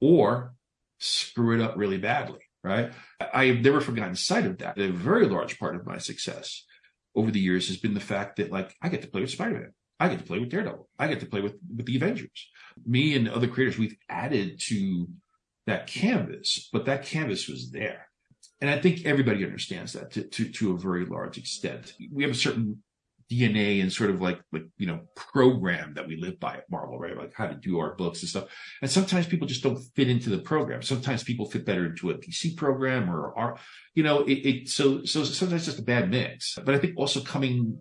or 0.00 0.54
screw 0.98 1.58
it 1.58 1.62
up 1.62 1.76
really 1.76 1.98
badly, 1.98 2.40
right? 2.62 2.92
I've 3.32 3.60
never 3.60 3.80
forgotten 3.80 4.14
sight 4.14 4.46
of 4.46 4.58
that. 4.58 4.78
A 4.78 4.88
very 4.90 5.26
large 5.26 5.58
part 5.58 5.76
of 5.76 5.86
my 5.86 5.98
success 5.98 6.64
over 7.14 7.30
the 7.30 7.40
years 7.40 7.68
has 7.68 7.76
been 7.76 7.94
the 7.94 8.00
fact 8.00 8.36
that, 8.36 8.52
like, 8.52 8.74
I 8.80 8.88
get 8.88 9.02
to 9.02 9.08
play 9.08 9.20
with 9.20 9.30
Spider 9.30 9.54
Man. 9.54 9.72
I 10.00 10.08
get 10.08 10.18
to 10.18 10.24
play 10.24 10.38
with 10.38 10.50
Daredevil. 10.50 10.88
I 10.98 11.08
get 11.08 11.20
to 11.20 11.26
play 11.26 11.40
with, 11.40 11.54
with 11.76 11.86
the 11.86 11.96
Avengers. 11.96 12.50
Me 12.86 13.16
and 13.16 13.28
other 13.28 13.48
creators, 13.48 13.78
we've 13.78 13.96
added 14.08 14.60
to 14.66 15.08
that 15.66 15.86
canvas, 15.86 16.68
but 16.72 16.86
that 16.86 17.04
canvas 17.04 17.48
was 17.48 17.70
there. 17.70 18.06
And 18.60 18.70
I 18.70 18.80
think 18.80 19.04
everybody 19.04 19.44
understands 19.44 19.92
that 19.92 20.12
to, 20.12 20.22
to, 20.22 20.48
to 20.48 20.72
a 20.72 20.78
very 20.78 21.04
large 21.04 21.38
extent. 21.38 21.92
We 22.12 22.22
have 22.22 22.32
a 22.32 22.36
certain 22.36 22.82
DNA 23.30 23.82
and 23.82 23.92
sort 23.92 24.10
of 24.10 24.20
like, 24.20 24.40
like, 24.52 24.64
you 24.78 24.86
know, 24.86 25.00
program 25.14 25.94
that 25.94 26.08
we 26.08 26.16
live 26.16 26.40
by 26.40 26.54
at 26.54 26.70
Marvel, 26.70 26.98
right? 26.98 27.16
Like 27.16 27.34
how 27.34 27.46
to 27.46 27.54
do 27.54 27.78
our 27.78 27.94
books 27.94 28.22
and 28.22 28.28
stuff. 28.28 28.44
And 28.80 28.90
sometimes 28.90 29.26
people 29.26 29.46
just 29.46 29.62
don't 29.62 29.80
fit 29.94 30.08
into 30.08 30.30
the 30.30 30.38
program. 30.38 30.82
Sometimes 30.82 31.22
people 31.22 31.50
fit 31.50 31.66
better 31.66 31.86
into 31.86 32.10
a 32.10 32.14
DC 32.14 32.56
program 32.56 33.10
or 33.10 33.36
our, 33.38 33.58
you 33.94 34.02
know, 34.02 34.20
it, 34.20 34.46
it 34.46 34.68
so, 34.68 35.04
so 35.04 35.24
sometimes 35.24 35.62
it's 35.62 35.76
just 35.76 35.78
a 35.78 35.82
bad 35.82 36.10
mix. 36.10 36.56
But 36.64 36.74
I 36.74 36.78
think 36.78 36.94
also 36.96 37.20
coming 37.20 37.80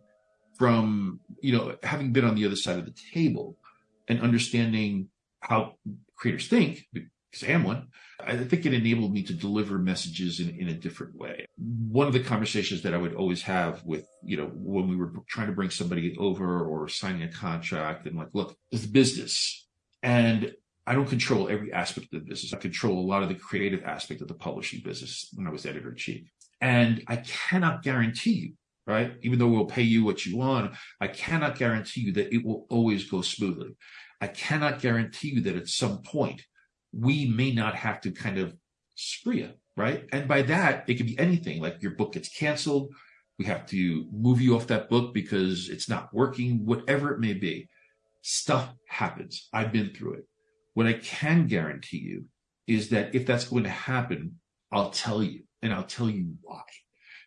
from, 0.57 1.19
you 1.41 1.55
know, 1.55 1.75
having 1.83 2.11
been 2.11 2.25
on 2.25 2.35
the 2.35 2.45
other 2.45 2.55
side 2.55 2.79
of 2.79 2.85
the 2.85 2.95
table 3.13 3.57
and 4.07 4.21
understanding 4.21 5.09
how 5.41 5.75
creators 6.15 6.47
think, 6.47 6.87
because 6.93 7.47
I 7.47 7.51
am 7.51 7.63
one, 7.63 7.87
I 8.19 8.35
think 8.37 8.65
it 8.65 8.73
enabled 8.73 9.13
me 9.13 9.23
to 9.23 9.33
deliver 9.33 9.77
messages 9.77 10.39
in, 10.39 10.49
in 10.49 10.69
a 10.69 10.73
different 10.73 11.15
way. 11.15 11.45
One 11.57 12.07
of 12.07 12.13
the 12.13 12.23
conversations 12.23 12.81
that 12.81 12.93
I 12.93 12.97
would 12.97 13.13
always 13.13 13.43
have 13.43 13.83
with, 13.85 14.07
you 14.23 14.37
know, 14.37 14.49
when 14.53 14.87
we 14.87 14.95
were 14.95 15.13
trying 15.27 15.47
to 15.47 15.53
bring 15.53 15.69
somebody 15.69 16.15
over 16.17 16.65
or 16.65 16.89
signing 16.89 17.23
a 17.23 17.31
contract 17.31 18.07
and 18.07 18.17
like, 18.17 18.29
look, 18.33 18.57
it's 18.71 18.85
business. 18.85 19.67
And 20.01 20.53
I 20.87 20.93
don't 20.95 21.09
control 21.09 21.49
every 21.49 21.71
aspect 21.73 22.13
of 22.13 22.21
the 22.21 22.29
business. 22.29 22.53
I 22.53 22.57
control 22.57 22.97
a 22.97 23.05
lot 23.07 23.21
of 23.21 23.29
the 23.29 23.35
creative 23.35 23.83
aspect 23.83 24.21
of 24.21 24.29
the 24.29 24.33
publishing 24.33 24.81
business 24.83 25.29
when 25.35 25.45
I 25.45 25.51
was 25.51 25.65
editor 25.65 25.89
in 25.89 25.95
chief. 25.97 26.31
And 26.59 27.03
I 27.07 27.17
cannot 27.17 27.83
guarantee 27.83 28.31
you, 28.31 28.53
right? 28.87 29.13
Even 29.21 29.37
though 29.37 29.49
we'll 29.49 29.65
pay 29.65 29.81
you 29.81 30.03
what 30.03 30.25
you 30.25 30.37
want, 30.37 30.73
I 30.99 31.07
cannot 31.07 31.57
guarantee 31.57 32.01
you 32.01 32.13
that 32.13 32.33
it 32.33 32.43
will 32.43 32.65
always 32.69 33.09
go 33.09 33.21
smoothly. 33.21 33.75
I 34.21 34.27
cannot 34.27 34.81
guarantee 34.81 35.35
you 35.35 35.41
that 35.41 35.57
at 35.57 35.67
some 35.67 36.01
point 36.01 36.41
we 36.93 37.27
may 37.27 37.51
not 37.51 37.75
have 37.75 38.01
to 38.01 38.11
kind 38.11 38.39
of 38.39 38.55
spree 38.95 39.41
it, 39.41 39.59
right? 39.75 40.05
And 40.11 40.27
by 40.27 40.41
that, 40.43 40.85
it 40.87 40.95
could 40.95 41.05
be 41.05 41.19
anything 41.19 41.61
like 41.61 41.81
your 41.81 41.91
book 41.91 42.13
gets 42.13 42.29
canceled. 42.29 42.93
We 43.37 43.45
have 43.45 43.67
to 43.67 44.07
move 44.11 44.41
you 44.41 44.55
off 44.55 44.67
that 44.67 44.89
book 44.89 45.13
because 45.13 45.69
it's 45.69 45.89
not 45.89 46.13
working, 46.13 46.65
whatever 46.65 47.13
it 47.13 47.19
may 47.19 47.33
be. 47.33 47.67
Stuff 48.23 48.73
happens. 48.87 49.47
I've 49.53 49.71
been 49.71 49.93
through 49.93 50.13
it. 50.15 50.27
What 50.73 50.87
I 50.87 50.93
can 50.93 51.47
guarantee 51.47 51.99
you 51.99 52.25
is 52.65 52.89
that 52.89 53.13
if 53.13 53.25
that's 53.25 53.45
going 53.45 53.63
to 53.63 53.69
happen, 53.69 54.39
I'll 54.71 54.89
tell 54.89 55.21
you 55.21 55.43
and 55.61 55.73
I'll 55.73 55.83
tell 55.83 56.09
you 56.09 56.35
why. 56.41 56.63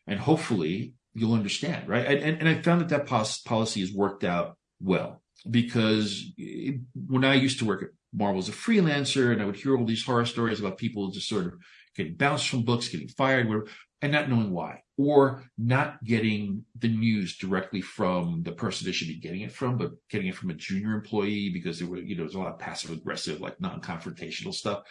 And 0.07 0.18
hopefully 0.18 0.94
you'll 1.14 1.35
understand, 1.35 1.88
right? 1.88 2.07
And, 2.07 2.38
and, 2.38 2.49
I 2.49 2.62
found 2.62 2.81
that 2.81 2.88
that 2.90 3.07
policy 3.44 3.81
has 3.81 3.92
worked 3.92 4.25
out 4.25 4.57
well 4.81 5.23
because 5.49 6.25
it, 6.37 6.81
when 7.09 7.25
I 7.25 7.35
used 7.35 7.59
to 7.61 7.64
work 7.64 7.83
at 7.83 7.88
Marvel 8.12 8.38
as 8.38 8.49
a 8.49 8.53
freelancer 8.53 9.33
and 9.33 9.42
I 9.42 9.44
would 9.44 9.57
hear 9.57 9.77
all 9.77 9.85
these 9.85 10.05
horror 10.05 10.27
stories 10.27 10.61
about 10.61 10.79
people 10.79 11.11
just 11.11 11.29
sort 11.29 11.46
of 11.46 11.55
getting 11.96 12.14
bounced 12.14 12.49
from 12.49 12.64
books, 12.64 12.88
getting 12.88 13.09
fired, 13.09 13.68
and 14.03 14.12
not 14.12 14.31
knowing 14.31 14.51
why, 14.51 14.83
or 14.96 15.44
not 15.59 16.03
getting 16.05 16.64
the 16.79 16.88
news 16.88 17.37
directly 17.37 17.83
from 17.83 18.42
the 18.44 18.53
person 18.53 18.87
they 18.87 18.92
should 18.92 19.09
be 19.09 19.20
getting 19.20 19.42
it 19.42 19.53
from, 19.53 19.77
but 19.77 19.92
getting 20.09 20.29
it 20.29 20.35
from 20.35 20.51
a 20.51 20.55
junior 20.55 20.94
employee 20.94 21.51
because 21.53 21.79
there 21.79 21.88
were, 21.88 21.99
you 21.99 22.16
know, 22.16 22.23
there's 22.23 22.35
a 22.35 22.38
lot 22.38 22.53
of 22.53 22.59
passive 22.59 22.90
aggressive, 22.90 23.40
like 23.40 23.61
non-confrontational 23.61 24.55
stuff. 24.55 24.83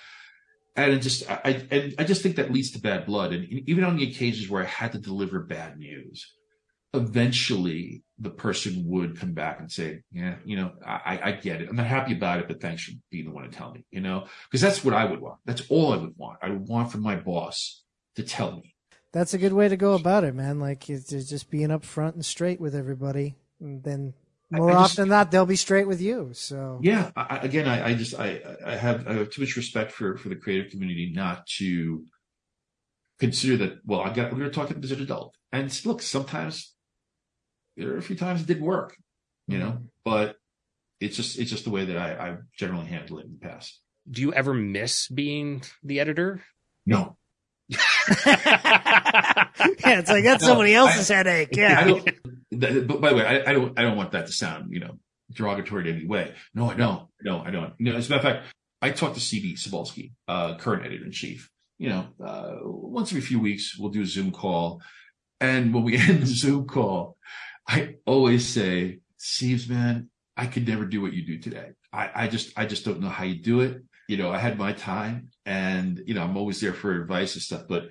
And 0.75 1.01
just, 1.01 1.29
I, 1.29 1.65
I, 1.71 1.93
I 1.99 2.03
just 2.03 2.21
think 2.21 2.38
that 2.38 2.51
leads 2.51 2.71
to 2.71 2.82
bad 2.82 3.05
blood. 3.05 3.34
And 3.34 3.45
even 3.67 3.84
on 3.84 3.97
the 3.97 4.10
occasions 4.10 4.49
where 4.49 4.63
I 4.63 4.67
had 4.67 4.93
to 4.93 4.99
deliver 4.99 5.39
bad 5.39 5.77
news, 5.77 6.25
eventually 6.93 8.03
the 8.17 8.29
person 8.29 8.84
would 8.88 9.19
come 9.19 9.34
back 9.34 9.60
and 9.60 9.71
say, 9.71 10.01
yeah, 10.12 10.36
you 10.45 10.58
know, 10.58 10.71
I, 10.86 11.19
I 11.23 11.32
get 11.34 11.62
it. 11.62 11.69
I'm 11.69 11.75
not 11.75 11.86
happy 11.86 12.13
about 12.13 12.39
it, 12.39 12.47
but 12.47 12.62
thanks 12.62 12.84
for 12.84 12.91
being 13.12 13.25
the 13.25 13.32
one 13.32 13.43
to 13.43 13.49
tell 13.49 13.71
me, 13.71 13.86
you 13.91 14.01
know, 14.01 14.25
because 14.49 14.62
that's 14.62 14.84
what 14.84 14.93
I 14.93 15.05
would 15.05 15.21
want. 15.21 15.39
That's 15.45 15.69
all 15.69 15.93
I 15.93 15.97
would 15.97 16.17
want. 16.17 16.39
I 16.41 16.49
would 16.49 16.67
want 16.67 16.91
from 16.91 17.01
my 17.01 17.15
boss 17.15 17.84
to 18.15 18.23
tell 18.23 18.53
me. 18.53 18.75
That's 19.12 19.34
a 19.34 19.39
good 19.39 19.53
way 19.53 19.67
to 19.67 19.77
go 19.77 19.93
about 19.93 20.23
it, 20.23 20.36
man. 20.36 20.60
Like 20.60 20.82
just 20.82 21.49
being 21.49 21.69
upfront 21.69 22.13
and 22.13 22.25
straight 22.25 22.62
with 22.62 22.75
everybody. 22.75 23.36
And 23.60 23.84
then 23.84 24.13
more 24.51 24.71
I, 24.71 24.75
I 24.75 24.77
often 24.77 25.03
than 25.03 25.09
not, 25.09 25.31
they'll 25.31 25.45
be 25.45 25.55
straight 25.55 25.88
with 25.88 26.01
you. 26.01 26.31
So 26.33 26.79
yeah, 26.81 27.12
I, 27.15 27.38
again, 27.38 27.67
I, 27.67 27.89
I 27.89 27.93
just, 27.93 28.17
I, 28.19 28.41
I 28.65 28.75
have, 28.75 29.07
I 29.07 29.13
have 29.13 29.29
too 29.29 29.41
much 29.41 29.55
respect 29.55 29.91
for, 29.91 30.17
for 30.17 30.29
the 30.29 30.35
creative 30.35 30.71
community 30.71 31.12
not 31.13 31.45
to 31.57 32.05
consider 33.19 33.57
that, 33.57 33.79
well, 33.85 34.01
I 34.01 34.13
got, 34.13 34.31
we're 34.31 34.39
going 34.39 34.51
to 34.51 34.55
talk 34.55 34.71
as 34.71 34.91
an 34.91 35.01
adult. 35.01 35.35
And 35.51 35.85
look, 35.85 36.01
sometimes 36.01 36.73
there 37.77 37.93
are 37.93 37.97
a 37.97 38.01
few 38.01 38.15
times 38.15 38.41
it 38.41 38.47
didn't 38.47 38.65
work, 38.65 38.95
you 39.47 39.57
know, 39.57 39.71
mm-hmm. 39.71 39.85
but 40.03 40.35
it's 40.99 41.15
just 41.15 41.39
it's 41.39 41.49
just 41.49 41.63
the 41.63 41.69
way 41.69 41.85
that 41.85 41.97
I, 41.97 42.12
I 42.13 42.38
generally 42.57 42.88
handle 42.88 43.19
it 43.19 43.25
in 43.25 43.38
the 43.39 43.47
past. 43.47 43.79
Do 44.09 44.21
you 44.21 44.33
ever 44.33 44.53
miss 44.53 45.07
being 45.07 45.63
the 45.83 45.99
editor? 45.99 46.43
No. 46.85 47.15
yeah, 47.69 47.77
it's 49.85 50.09
like 50.09 50.23
that's 50.23 50.41
no, 50.41 50.49
somebody 50.49 50.73
else's 50.73 51.12
I, 51.12 51.15
headache. 51.15 51.55
Yeah. 51.55 51.99
But 52.51 53.01
by 53.01 53.09
the 53.09 53.15
way, 53.15 53.25
I, 53.25 53.51
I, 53.51 53.53
don't 53.53 53.77
I 53.77 53.83
don't 53.83 53.97
want 53.97 54.12
that 54.12 54.27
to 54.27 54.33
sound 54.33 54.73
you 54.73 54.79
know 54.79 54.97
derogatory 55.31 55.89
in 55.89 55.95
any 55.97 56.05
way. 56.05 56.33
No, 56.53 56.69
I 56.69 56.75
don't. 56.75 57.07
No, 57.21 57.41
I 57.41 57.51
don't. 57.51 57.73
You 57.77 57.91
know, 57.91 57.97
as 57.97 58.07
a 58.07 58.12
matter 58.12 58.27
of 58.27 58.33
fact, 58.33 58.47
I 58.81 58.91
talked 58.91 59.15
to 59.15 59.21
CB 59.21 59.59
Cebulski, 59.59 60.13
uh, 60.27 60.55
current 60.55 60.85
editor 60.85 61.05
in 61.05 61.12
chief. 61.12 61.49
You 61.77 61.89
know, 61.89 62.07
uh, 62.23 62.55
once 62.62 63.12
every 63.12 63.21
few 63.21 63.39
weeks 63.39 63.77
we'll 63.77 63.91
do 63.91 64.01
a 64.01 64.05
Zoom 64.05 64.31
call, 64.31 64.81
and 65.39 65.73
when 65.73 65.83
we 65.83 65.97
end 65.99 66.21
the 66.21 66.27
Zoom 66.27 66.65
call, 66.67 67.17
I 67.67 67.95
always 68.05 68.47
say, 68.47 68.99
Steve's 69.17 69.69
man, 69.69 70.09
I 70.35 70.47
could 70.47 70.67
never 70.67 70.85
do 70.85 71.01
what 71.01 71.13
you 71.13 71.25
do 71.25 71.38
today. 71.38 71.71
I, 71.93 72.09
I 72.15 72.27
just, 72.27 72.57
I 72.57 72.65
just 72.65 72.85
don't 72.85 72.99
know 72.99 73.09
how 73.09 73.25
you 73.25 73.35
do 73.35 73.62
it. 73.62 73.83
You 74.07 74.17
know, 74.17 74.31
I 74.31 74.39
had 74.39 74.57
my 74.57 74.73
time 74.73 75.29
and, 75.45 76.01
you 76.05 76.15
know, 76.15 76.23
I'm 76.23 76.38
always 76.38 76.59
there 76.62 76.73
for 76.73 76.99
advice 76.99 77.35
and 77.35 77.43
stuff, 77.43 77.63
but, 77.69 77.89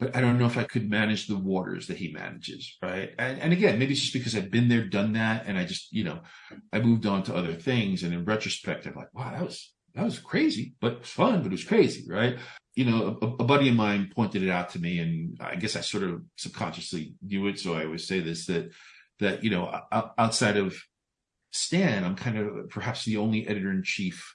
but 0.00 0.16
I 0.16 0.22
don't 0.22 0.38
know 0.38 0.46
if 0.46 0.56
I 0.56 0.64
could 0.64 0.88
manage 0.88 1.26
the 1.26 1.36
waters 1.36 1.86
that 1.86 1.98
he 1.98 2.10
manages. 2.10 2.76
Right. 2.82 3.10
And, 3.18 3.38
and 3.38 3.52
again, 3.52 3.78
maybe 3.78 3.92
it's 3.92 4.00
just 4.00 4.14
because 4.14 4.34
I've 4.34 4.50
been 4.50 4.68
there, 4.68 4.84
done 4.84 5.12
that. 5.12 5.44
And 5.46 5.58
I 5.58 5.64
just, 5.64 5.92
you 5.92 6.04
know, 6.04 6.20
I 6.72 6.80
moved 6.80 7.04
on 7.04 7.22
to 7.24 7.36
other 7.36 7.52
things. 7.52 8.02
And 8.02 8.14
in 8.14 8.24
retrospect, 8.24 8.86
I'm 8.86 8.94
like, 8.94 9.12
wow, 9.14 9.30
that 9.30 9.44
was, 9.44 9.72
that 9.94 10.04
was 10.04 10.18
crazy, 10.18 10.74
but 10.80 10.92
it 10.92 10.98
was 11.00 11.10
fun, 11.10 11.42
but 11.42 11.48
it 11.48 11.52
was 11.52 11.64
crazy. 11.64 12.06
Right. 12.08 12.38
You 12.74 12.86
know, 12.86 13.18
a, 13.20 13.26
a 13.26 13.44
buddy 13.44 13.68
of 13.68 13.76
mine 13.76 14.10
pointed 14.14 14.42
it 14.42 14.48
out 14.48 14.70
to 14.70 14.78
me 14.78 14.98
and 15.00 15.36
I 15.38 15.56
guess 15.56 15.76
I 15.76 15.82
sort 15.82 16.04
of 16.04 16.22
subconsciously 16.36 17.14
knew 17.22 17.46
it. 17.48 17.58
So 17.58 17.74
I 17.74 17.84
always 17.84 18.08
say 18.08 18.20
this, 18.20 18.46
that, 18.46 18.70
that, 19.18 19.44
you 19.44 19.50
know, 19.50 19.70
outside 20.16 20.56
of 20.56 20.76
Stan, 21.52 22.04
I'm 22.04 22.16
kind 22.16 22.38
of 22.38 22.70
perhaps 22.70 23.04
the 23.04 23.18
only 23.18 23.46
editor 23.46 23.70
in 23.70 23.82
chief 23.84 24.34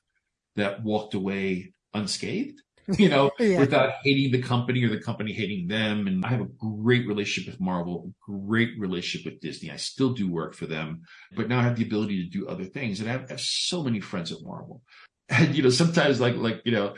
that 0.57 0.83
walked 0.83 1.15
away 1.15 1.73
unscathed, 1.93 2.61
you 2.97 3.09
know, 3.09 3.31
yeah. 3.39 3.59
without 3.59 3.93
hating 4.03 4.31
the 4.31 4.41
company 4.41 4.83
or 4.83 4.89
the 4.89 5.01
company 5.01 5.33
hating 5.33 5.67
them. 5.67 6.07
And 6.07 6.25
I 6.25 6.29
have 6.29 6.41
a 6.41 6.47
great 6.57 7.07
relationship 7.07 7.53
with 7.53 7.61
Marvel, 7.61 8.13
great 8.21 8.71
relationship 8.79 9.31
with 9.31 9.41
Disney. 9.41 9.71
I 9.71 9.77
still 9.77 10.13
do 10.13 10.29
work 10.29 10.53
for 10.53 10.65
them, 10.65 11.01
but 11.35 11.47
now 11.47 11.59
I 11.59 11.63
have 11.63 11.77
the 11.77 11.85
ability 11.85 12.23
to 12.23 12.29
do 12.29 12.47
other 12.47 12.65
things. 12.65 12.99
And 12.99 13.09
I 13.09 13.13
have, 13.13 13.25
I 13.25 13.33
have 13.33 13.41
so 13.41 13.83
many 13.83 13.99
friends 13.99 14.31
at 14.31 14.39
Marvel. 14.43 14.81
And, 15.27 15.55
you 15.55 15.63
know, 15.63 15.71
sometimes 15.71 16.21
like, 16.21 16.35
like, 16.35 16.61
you 16.65 16.71
know, 16.71 16.93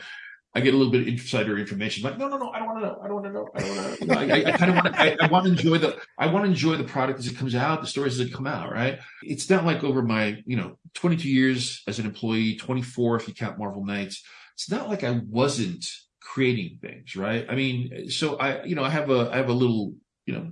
I 0.54 0.60
get 0.60 0.74
a 0.74 0.76
little 0.76 0.92
bit 0.92 1.02
of 1.02 1.08
insider 1.08 1.58
information. 1.58 2.02
Like, 2.02 2.18
no, 2.18 2.26
no, 2.26 2.36
no, 2.36 2.50
I 2.50 2.58
don't 2.58 2.68
want 2.68 2.82
to 2.82 2.86
know. 2.86 3.00
I 3.02 3.06
don't 3.06 3.14
want 3.14 3.26
to 3.26 3.32
know. 3.32 3.48
I 3.54 3.60
don't 3.60 3.76
want 3.76 3.98
to. 3.98 4.06
know. 4.06 4.14
I, 4.14 4.52
I 4.52 4.56
kind 4.56 4.70
of 4.70 4.76
want. 4.76 4.98
I, 4.98 5.16
I 5.20 5.26
want 5.28 5.44
to 5.44 5.52
enjoy 5.52 5.78
the. 5.78 5.98
I 6.18 6.26
want 6.26 6.46
to 6.46 6.50
enjoy 6.50 6.76
the 6.76 6.84
product 6.84 7.18
as 7.18 7.26
it 7.26 7.36
comes 7.36 7.54
out, 7.54 7.80
the 7.80 7.86
stories 7.86 8.18
as 8.18 8.26
it 8.26 8.32
come 8.32 8.46
out. 8.46 8.72
Right. 8.72 8.98
It's 9.22 9.48
not 9.48 9.64
like 9.64 9.84
over 9.84 10.02
my, 10.02 10.42
you 10.46 10.56
know, 10.56 10.78
22 10.94 11.28
years 11.28 11.82
as 11.86 11.98
an 11.98 12.06
employee, 12.06 12.56
24 12.56 13.16
if 13.16 13.28
you 13.28 13.34
count 13.34 13.58
Marvel 13.58 13.84
Knights. 13.84 14.24
It's 14.58 14.68
not 14.68 14.88
like 14.88 15.04
I 15.04 15.20
wasn't 15.28 15.86
creating 16.20 16.80
things. 16.82 17.14
Right. 17.14 17.46
I 17.48 17.54
mean, 17.54 18.10
so 18.10 18.36
I, 18.38 18.64
you 18.64 18.74
know, 18.74 18.82
I 18.82 18.90
have 18.90 19.08
a, 19.08 19.30
I 19.32 19.36
have 19.36 19.48
a 19.48 19.52
little, 19.52 19.94
you 20.26 20.34
know, 20.34 20.50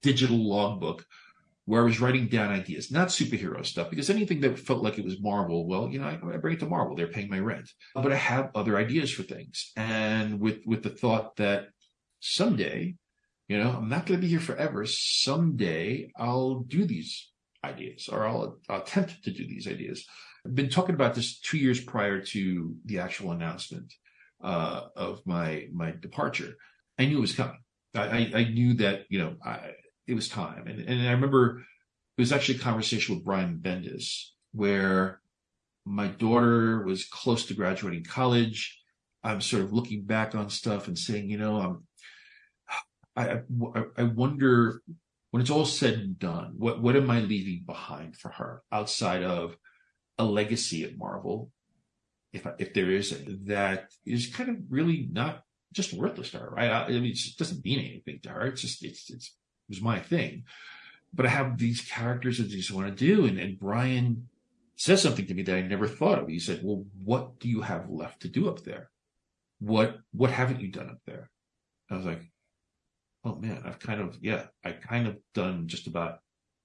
digital 0.00 0.38
logbook 0.38 1.04
where 1.64 1.82
I 1.82 1.84
was 1.84 2.00
writing 2.00 2.28
down 2.28 2.52
ideas, 2.52 2.92
not 2.92 3.08
superhero 3.08 3.66
stuff, 3.66 3.90
because 3.90 4.08
anything 4.08 4.40
that 4.42 4.60
felt 4.60 4.84
like 4.84 4.96
it 4.96 5.04
was 5.04 5.20
Marvel, 5.20 5.66
well, 5.66 5.88
you 5.88 5.98
know, 5.98 6.06
I, 6.06 6.12
I, 6.12 6.36
bring 6.36 6.54
it 6.54 6.60
to 6.60 6.66
Marvel. 6.66 6.94
They're 6.94 7.08
paying 7.08 7.28
my 7.28 7.40
rent, 7.40 7.68
but 7.92 8.12
I 8.12 8.14
have 8.14 8.52
other 8.54 8.76
ideas 8.76 9.10
for 9.10 9.24
things. 9.24 9.72
And 9.74 10.38
with, 10.38 10.60
with 10.64 10.84
the 10.84 10.90
thought 10.90 11.34
that 11.36 11.66
someday, 12.20 12.94
you 13.48 13.58
know, 13.58 13.70
I'm 13.70 13.88
not 13.88 14.06
going 14.06 14.20
to 14.20 14.24
be 14.24 14.30
here 14.30 14.38
forever. 14.38 14.86
Someday 14.86 16.12
I'll 16.16 16.60
do 16.60 16.84
these 16.84 17.32
ideas 17.64 18.08
or 18.08 18.24
I'll, 18.24 18.58
I'll 18.68 18.82
attempt 18.82 19.24
to 19.24 19.32
do 19.32 19.44
these 19.48 19.66
ideas. 19.66 20.06
Been 20.54 20.68
talking 20.68 20.94
about 20.94 21.14
this 21.14 21.38
two 21.38 21.58
years 21.58 21.80
prior 21.80 22.20
to 22.20 22.74
the 22.84 22.98
actual 22.98 23.32
announcement, 23.32 23.92
uh, 24.42 24.82
of 24.96 25.26
my, 25.26 25.68
my 25.72 25.92
departure. 25.98 26.56
I 26.98 27.06
knew 27.06 27.18
it 27.18 27.22
was 27.22 27.34
coming. 27.34 27.58
I, 27.94 28.00
I, 28.00 28.30
I 28.34 28.44
knew 28.44 28.74
that, 28.74 29.04
you 29.08 29.18
know, 29.18 29.36
I, 29.44 29.72
it 30.06 30.14
was 30.14 30.28
time. 30.28 30.66
And, 30.66 30.80
and 30.80 31.08
I 31.08 31.12
remember 31.12 31.62
it 32.16 32.20
was 32.20 32.32
actually 32.32 32.56
a 32.56 32.60
conversation 32.60 33.14
with 33.14 33.24
Brian 33.24 33.58
Bendis 33.62 34.30
where 34.52 35.20
my 35.84 36.08
daughter 36.08 36.84
was 36.84 37.04
close 37.04 37.46
to 37.46 37.54
graduating 37.54 38.04
college. 38.04 38.80
I'm 39.22 39.40
sort 39.40 39.62
of 39.62 39.72
looking 39.72 40.04
back 40.04 40.34
on 40.34 40.50
stuff 40.50 40.88
and 40.88 40.98
saying, 40.98 41.30
you 41.30 41.38
know, 41.38 41.60
I'm, 41.60 41.86
I, 43.16 43.40
I, 43.74 43.84
I 43.98 44.02
wonder 44.04 44.82
when 45.30 45.40
it's 45.40 45.50
all 45.50 45.64
said 45.64 45.94
and 45.94 46.18
done, 46.18 46.54
what, 46.56 46.80
what 46.80 46.96
am 46.96 47.10
I 47.10 47.20
leaving 47.20 47.64
behind 47.66 48.16
for 48.16 48.30
her 48.30 48.62
outside 48.70 49.22
of 49.22 49.56
a 50.18 50.24
legacy 50.24 50.84
at 50.84 50.98
Marvel? 50.98 51.50
If, 52.32 52.46
if 52.58 52.74
there 52.74 52.90
is 52.90 53.14
that 53.44 53.90
is 54.04 54.26
kind 54.26 54.50
of 54.50 54.56
really 54.68 55.08
not 55.10 55.42
just 55.72 55.94
worthless 55.94 56.30
to 56.30 56.38
her, 56.38 56.50
right? 56.50 56.70
I, 56.70 56.84
I 56.84 56.90
mean, 56.90 57.12
it 57.12 57.38
doesn't 57.38 57.64
mean 57.64 57.78
anything 57.78 58.20
to 58.22 58.30
her. 58.30 58.46
It's 58.46 58.60
just, 58.62 58.84
it's, 58.84 59.10
it's 59.10 59.34
was 59.68 59.82
my 59.82 59.98
thing. 59.98 60.44
but 61.12 61.26
I 61.26 61.30
have 61.30 61.58
these 61.58 61.80
characters 61.80 62.38
that 62.38 62.44
I 62.44 62.56
just 62.56 62.70
want 62.70 62.88
to 62.88 63.04
do. 63.04 63.26
And, 63.26 63.38
and 63.38 63.58
Brian 63.58 64.28
says 64.76 65.02
something 65.02 65.26
to 65.26 65.34
me 65.34 65.42
that 65.42 65.56
I 65.56 65.62
never 65.62 65.88
thought 65.88 66.18
of. 66.18 66.28
He 66.28 66.38
said, 66.38 66.60
well, 66.62 66.84
what 67.02 67.40
do 67.40 67.48
you 67.48 67.62
have 67.62 67.88
left 67.88 68.22
to 68.22 68.28
do 68.28 68.48
up 68.48 68.62
there? 68.64 68.90
What, 69.58 69.96
what 70.12 70.30
haven't 70.30 70.60
you 70.60 70.70
done 70.70 70.90
up 70.90 71.00
there? 71.06 71.30
I 71.90 71.96
was 71.96 72.04
like, 72.04 72.30
oh 73.24 73.36
man, 73.36 73.62
I've 73.64 73.78
kind 73.78 74.00
of, 74.00 74.18
yeah, 74.20 74.46
I 74.64 74.72
kind 74.72 75.06
of 75.06 75.16
done 75.34 75.68
just 75.68 75.86
about 75.86 76.18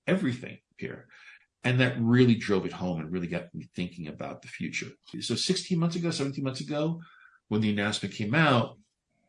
everything 0.05 0.57
here. 0.77 1.07
And 1.63 1.79
that 1.79 1.95
really 1.99 2.35
drove 2.35 2.65
it 2.65 2.71
home 2.71 2.99
and 2.99 3.11
really 3.11 3.27
got 3.27 3.53
me 3.53 3.69
thinking 3.75 4.07
about 4.07 4.41
the 4.41 4.47
future. 4.47 4.87
So 5.19 5.35
16 5.35 5.77
months 5.77 5.95
ago, 5.95 6.09
17 6.09 6.43
months 6.43 6.61
ago, 6.61 7.01
when 7.49 7.61
the 7.61 7.69
announcement 7.69 8.15
came 8.15 8.33
out, 8.33 8.77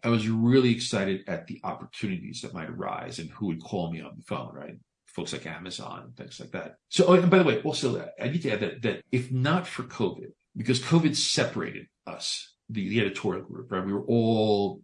I 0.03 0.09
was 0.09 0.29
really 0.29 0.71
excited 0.71 1.25
at 1.29 1.47
the 1.47 1.61
opportunities 1.63 2.41
that 2.41 2.55
might 2.55 2.71
arise 2.71 3.19
and 3.19 3.31
who 3.31 3.47
would 3.49 3.63
call 3.63 3.93
me 3.93 4.01
on 4.01 4.15
the 4.17 4.23
phone, 4.23 4.53
right? 4.55 4.77
Folks 5.07 5.33
like 5.33 5.47
Amazon, 5.47 6.13
things 6.17 6.41
like 6.41 6.53
that. 6.53 6.77
So, 6.89 7.05
oh, 7.07 7.15
and 7.15 7.31
by 7.31 7.39
the 7.39 7.45
way, 7.45 7.61
also, 7.63 8.09
I 8.21 8.29
need 8.29 8.43
to 8.43 8.51
add 8.51 8.61
that, 8.61 8.83
that 8.83 9.03
if 9.13 9.31
not 9.31 9.67
for 9.67 9.83
COVID, 9.83 10.33
because 10.57 10.81
COVID 10.81 11.15
separated 11.15 11.87
us, 12.07 12.55
the, 12.69 12.89
the 12.89 13.01
editorial 13.01 13.45
group, 13.45 13.71
right? 13.71 13.85
We 13.85 13.93
were 13.93 14.07
all 14.07 14.81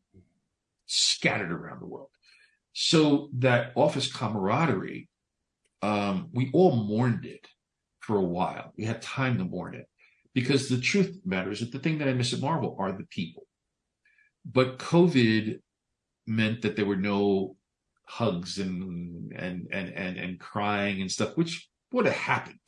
scattered 0.86 1.50
around 1.50 1.80
the 1.80 1.86
world. 1.86 2.10
So 2.72 3.30
that 3.38 3.72
office 3.74 4.12
camaraderie 4.12 5.07
um, 5.82 6.28
we 6.32 6.50
all 6.52 6.76
mourned 6.76 7.24
it 7.24 7.46
for 8.00 8.16
a 8.16 8.22
while. 8.22 8.72
We 8.76 8.84
had 8.84 9.02
time 9.02 9.38
to 9.38 9.44
mourn 9.44 9.74
it 9.74 9.88
because 10.34 10.68
the 10.68 10.80
truth 10.80 11.18
matters 11.24 11.60
that 11.60 11.72
the 11.72 11.78
thing 11.78 11.98
that 11.98 12.08
I 12.08 12.12
miss 12.14 12.32
at 12.32 12.40
Marvel 12.40 12.76
are 12.78 12.92
the 12.92 13.04
people. 13.04 13.44
But 14.44 14.78
COVID 14.78 15.60
meant 16.26 16.62
that 16.62 16.76
there 16.76 16.86
were 16.86 16.96
no 16.96 17.56
hugs 18.04 18.58
and 18.58 19.32
and 19.32 19.68
and 19.70 19.88
and 19.90 20.16
and 20.16 20.40
crying 20.40 21.00
and 21.00 21.10
stuff, 21.10 21.36
which 21.36 21.68
would 21.92 22.06
have 22.06 22.14
happened. 22.14 22.58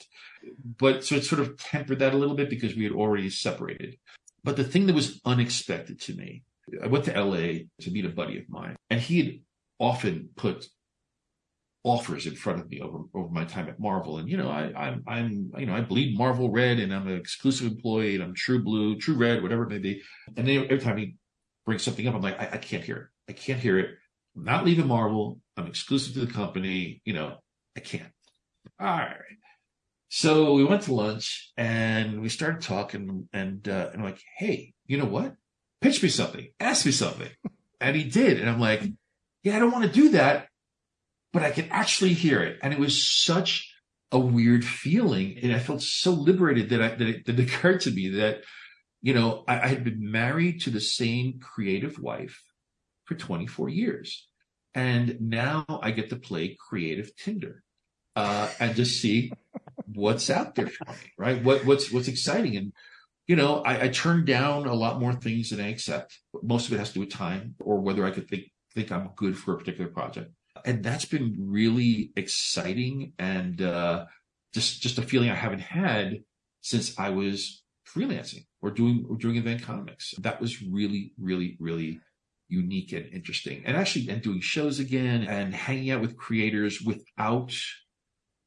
But 0.79 1.05
so 1.05 1.17
it 1.17 1.25
sort 1.25 1.41
of 1.41 1.57
tempered 1.57 1.99
that 2.01 2.15
a 2.15 2.17
little 2.17 2.37
bit 2.37 2.51
because 2.51 2.75
we 2.75 2.85
had 2.85 2.93
already 2.93 3.31
separated. 3.31 3.97
But 4.43 4.57
the 4.57 4.65
thing 4.65 4.87
that 4.87 4.95
was 4.95 5.21
unexpected 5.25 6.01
to 6.03 6.15
me, 6.15 6.45
I 6.83 6.87
went 6.87 7.05
to 7.07 7.23
LA 7.23 7.65
to 7.81 7.91
meet 7.91 8.07
a 8.07 8.11
buddy 8.11 8.39
of 8.39 8.49
mine, 8.49 8.77
and 8.89 9.01
he 9.01 9.19
had 9.19 9.41
often 9.79 10.31
put 10.37 10.67
offers 11.83 12.27
in 12.27 12.35
front 12.35 12.61
of 12.61 12.69
me 12.69 12.81
over 12.81 12.99
over 13.15 13.29
my 13.31 13.45
time 13.45 13.69
at 13.69 13.81
Marvel. 13.81 14.19
And 14.19 14.29
you 14.29 14.37
know, 14.37 14.51
I, 14.51 14.73
I'm 14.77 15.03
I'm 15.07 15.53
you 15.59 15.67
know 15.67 15.75
I 15.75 15.81
bleed 15.81 16.17
Marvel 16.17 16.51
red, 16.51 16.79
and 16.79 16.95
I'm 16.95 17.09
an 17.09 17.17
exclusive 17.17 17.67
employee, 17.67 18.15
and 18.15 18.25
I'm 18.25 18.35
True 18.35 18.63
Blue, 18.63 18.97
True 18.99 19.17
Red, 19.17 19.43
whatever 19.43 19.65
it 19.65 19.71
may 19.71 19.79
be. 19.79 20.03
And 20.37 20.47
then 20.47 20.65
every 20.65 20.81
time 20.81 20.99
he 20.99 21.17
brings 21.65 21.83
something 21.83 22.07
up, 22.07 22.15
I'm 22.15 22.23
like, 22.23 22.41
I, 22.41 22.51
I 22.53 22.59
can't 22.59 22.85
hear 22.85 22.97
it. 23.29 23.31
I 23.31 23.35
can't 23.35 23.61
hear 23.61 23.79
it. 23.79 23.91
I'm 24.37 24.45
not 24.45 24.65
leaving 24.65 24.87
Marvel. 24.87 25.41
I'm 25.57 25.67
exclusive 25.67 26.15
to 26.15 26.21
the 26.21 26.33
company. 26.33 27.01
You 27.05 27.15
know, 27.15 27.39
I 27.77 27.81
can't. 27.81 28.13
All 28.79 28.87
right. 28.87 29.17
So 30.13 30.55
we 30.55 30.65
went 30.65 30.83
to 30.83 30.95
lunch 30.95 31.53
and 31.57 32.21
we 32.21 32.29
started 32.29 32.63
talking, 32.63 33.29
and 33.33 33.67
uh, 33.69 33.91
and 33.93 34.03
I'm 34.03 34.05
like, 34.05 34.21
hey, 34.37 34.75
you 34.87 34.99
know 34.99 35.07
what? 35.07 35.35
Pitch 35.81 36.03
me 36.03 36.11
something. 36.11 36.49
Ask 36.59 36.85
me 36.85 36.93
something. 36.93 37.29
And 37.81 37.97
he 37.97 38.05
did, 38.05 38.39
and 38.39 38.51
I'm 38.51 38.61
like, 38.61 38.83
yeah, 39.43 39.57
I 39.57 39.59
don't 39.59 39.71
want 39.71 39.85
to 39.85 39.91
do 39.91 40.11
that 40.11 40.50
but 41.33 41.43
I 41.43 41.51
could 41.51 41.69
actually 41.71 42.15
hear 42.15 42.43
it. 42.43 42.59
And 42.63 42.73
it 42.73 42.79
was 42.79 43.07
such 43.07 43.73
a 44.13 44.19
weird 44.19 44.65
feeling. 44.65 45.39
And 45.43 45.53
I 45.53 45.59
felt 45.59 45.83
so 45.83 46.13
liberated 46.13 46.71
that 46.71 46.83
I, 46.83 46.89
that 46.89 47.09
it, 47.09 47.27
that 47.27 47.39
it 47.39 47.49
occurred 47.49 47.81
to 47.83 47.91
me 47.91 48.09
that, 48.11 48.43
you 49.03 49.15
know, 49.15 49.45
I, 49.47 49.61
I 49.61 49.67
had 49.69 49.85
been 49.85 50.11
married 50.11 50.63
to 50.63 50.71
the 50.71 50.81
same 50.81 51.39
creative 51.41 51.99
wife 51.99 52.43
for 53.05 53.15
24 53.15 53.69
years. 53.69 54.27
And 54.75 55.21
now 55.21 55.65
I 55.83 55.91
get 55.91 56.11
to 56.11 56.17
play 56.17 56.57
creative 56.69 57.17
Tinder, 57.17 57.63
uh, 58.15 58.49
and 58.61 58.77
just 58.77 59.01
see 59.01 59.33
what's 59.87 60.31
out 60.31 60.55
there 60.55 60.69
for 60.69 60.91
me, 60.91 61.13
right? 61.19 61.43
What, 61.43 61.65
what's, 61.65 61.91
what's 61.91 62.07
exciting. 62.07 62.57
And, 62.57 62.73
you 63.27 63.35
know, 63.35 63.63
I, 63.63 63.85
I 63.85 63.89
turn 63.89 64.25
down 64.25 64.67
a 64.67 64.75
lot 64.75 65.01
more 65.01 65.13
things 65.13 65.51
than 65.51 65.61
I 65.61 65.71
accept. 65.71 66.19
Most 66.43 66.69
of 66.69 66.75
it 66.75 66.79
has 66.79 66.89
to 66.89 66.95
do 66.95 67.01
with 67.01 67.11
time 67.11 67.57
or 67.61 67.81
whether 67.81 68.05
I 68.05 68.13
could 68.13 68.29
think, 68.29 68.45
think 68.75 68.93
I'm 68.93 69.11
good 69.17 69.37
for 69.37 69.55
a 69.55 69.59
particular 69.59 69.91
project 69.91 70.31
and 70.65 70.83
that's 70.83 71.05
been 71.05 71.37
really 71.39 72.13
exciting 72.17 73.13
and 73.19 73.61
uh, 73.63 74.07
just 74.55 74.83
just 74.83 74.99
a 74.99 75.03
feeling 75.03 75.31
I 75.31 75.35
haven't 75.35 75.61
had 75.61 76.23
since 76.61 76.99
I 76.99 77.11
was 77.11 77.63
freelancing 77.89 78.47
or 78.63 78.71
doing 78.71 79.07
or 79.09 79.17
doing 79.17 79.37
event 79.37 79.63
comics. 79.63 80.15
That 80.19 80.41
was 80.41 80.63
really, 80.63 81.13
really, 81.19 81.57
really 81.61 82.01
unique 82.49 82.93
and 82.93 83.07
interesting. 83.13 83.63
And 83.65 83.77
actually, 83.77 84.09
and 84.09 84.23
doing 84.23 84.41
shows 84.41 84.79
again 84.79 85.25
and 85.25 85.55
hanging 85.55 85.91
out 85.91 86.01
with 86.01 86.17
creators 86.17 86.81
without 86.81 87.53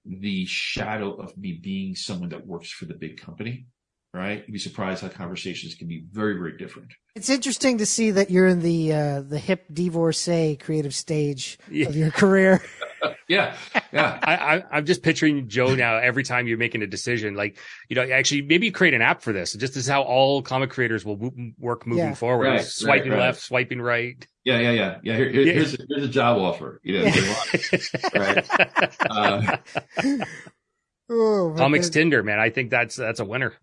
the 0.05 0.45
shadow 0.45 1.13
of 1.13 1.37
me 1.37 1.59
being 1.63 1.95
someone 1.95 2.29
that 2.29 2.45
works 2.45 2.69
for 2.69 2.85
the 2.85 2.93
big 2.93 3.21
company 3.21 3.67
right? 4.13 4.43
You'd 4.45 4.53
be 4.53 4.59
surprised 4.59 5.01
how 5.01 5.09
conversations 5.09 5.75
can 5.75 5.87
be 5.87 6.05
very, 6.11 6.35
very 6.35 6.55
different. 6.57 6.93
It's 7.15 7.29
interesting 7.29 7.79
to 7.79 7.85
see 7.85 8.11
that 8.11 8.29
you're 8.29 8.47
in 8.47 8.61
the 8.61 8.93
uh, 8.93 9.21
the 9.21 9.39
hip 9.39 9.65
divorcee 9.71 10.55
creative 10.57 10.93
stage 10.93 11.57
yeah. 11.69 11.87
of 11.87 11.95
your 11.95 12.11
career. 12.11 12.63
yeah, 13.27 13.55
yeah. 13.91 14.19
I, 14.23 14.63
I, 14.71 14.77
am 14.77 14.85
just 14.85 15.03
picturing 15.03 15.47
Joe 15.47 15.75
now. 15.75 15.97
Every 15.97 16.23
time 16.23 16.47
you're 16.47 16.57
making 16.57 16.81
a 16.81 16.87
decision, 16.87 17.35
like 17.35 17.57
you 17.89 17.95
know, 17.95 18.03
actually, 18.03 18.43
maybe 18.43 18.71
create 18.71 18.93
an 18.93 19.01
app 19.01 19.21
for 19.21 19.33
this. 19.33 19.53
Just 19.53 19.75
as 19.77 19.87
how 19.87 20.03
all 20.03 20.41
comic 20.41 20.69
creators 20.69 21.05
will 21.05 21.31
work 21.59 21.85
moving 21.85 22.05
yeah. 22.05 22.13
forward. 22.13 22.45
Right, 22.45 22.61
swiping 22.61 23.11
right, 23.11 23.17
right. 23.17 23.25
left, 23.25 23.41
swiping 23.41 23.81
right. 23.81 24.25
Yeah, 24.43 24.59
yeah, 24.59 24.71
yeah, 24.71 24.97
yeah. 25.03 25.15
Here, 25.15 25.29
here, 25.29 25.41
yeah. 25.41 25.53
Here's, 25.53 25.73
a, 25.75 25.77
here's 25.87 26.03
a 26.03 26.09
job 26.09 26.37
offer. 26.37 26.79
You 26.83 27.03
know, 27.03 27.11
right. 28.15 28.45
Uh, 29.09 29.57
oh, 31.09 31.53
Comics 31.57 31.89
Tinder, 31.89 32.23
man. 32.23 32.39
I 32.39 32.49
think 32.49 32.69
that's 32.69 32.95
that's 32.95 33.19
a 33.19 33.25
winner. 33.25 33.53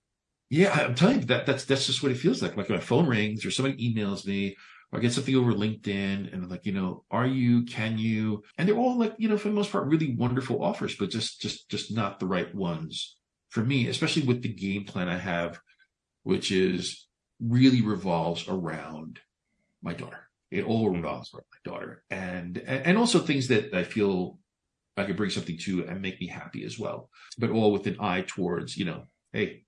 Yeah, 0.50 0.72
I'm 0.72 0.96
telling 0.96 1.20
you 1.20 1.26
that 1.26 1.46
that's 1.46 1.64
that's 1.64 1.86
just 1.86 2.02
what 2.02 2.12
it 2.12 2.18
feels 2.18 2.42
like. 2.42 2.56
Like 2.56 2.68
my 2.68 2.80
phone 2.80 3.06
rings 3.06 3.46
or 3.46 3.52
somebody 3.52 3.94
emails 3.94 4.26
me 4.26 4.56
or 4.92 4.98
I 4.98 5.02
get 5.02 5.12
something 5.12 5.36
over 5.36 5.52
LinkedIn 5.52 6.32
and 6.32 6.50
like, 6.50 6.66
you 6.66 6.72
know, 6.72 7.04
are 7.10 7.26
you, 7.26 7.64
can 7.64 7.98
you? 7.98 8.42
And 8.58 8.68
they're 8.68 8.76
all 8.76 8.98
like, 8.98 9.14
you 9.18 9.28
know, 9.28 9.38
for 9.38 9.48
the 9.48 9.54
most 9.54 9.70
part, 9.70 9.86
really 9.86 10.14
wonderful 10.14 10.62
offers, 10.62 10.96
but 10.96 11.10
just 11.10 11.40
just 11.40 11.70
just 11.70 11.92
not 11.92 12.18
the 12.18 12.26
right 12.26 12.52
ones 12.54 13.16
for 13.50 13.60
me, 13.60 13.86
especially 13.86 14.22
with 14.22 14.42
the 14.42 14.52
game 14.52 14.84
plan 14.84 15.08
I 15.08 15.18
have, 15.18 15.60
which 16.24 16.50
is 16.50 17.06
really 17.40 17.82
revolves 17.82 18.46
around 18.48 19.20
my 19.82 19.94
daughter. 19.94 20.28
It 20.50 20.64
all 20.64 20.86
mm-hmm. 20.86 20.96
revolves 20.96 21.32
around 21.32 21.44
my 21.52 21.70
daughter. 21.72 22.02
And 22.10 22.58
and 22.58 22.98
also 22.98 23.20
things 23.20 23.48
that 23.48 23.72
I 23.72 23.84
feel 23.84 24.38
I 24.96 25.04
could 25.04 25.16
bring 25.16 25.30
something 25.30 25.58
to 25.58 25.86
and 25.86 26.02
make 26.02 26.20
me 26.20 26.26
happy 26.26 26.64
as 26.64 26.76
well. 26.76 27.08
But 27.38 27.50
all 27.50 27.72
with 27.72 27.86
an 27.86 27.96
eye 28.00 28.24
towards, 28.26 28.76
you 28.76 28.84
know, 28.84 29.04
hey, 29.32 29.62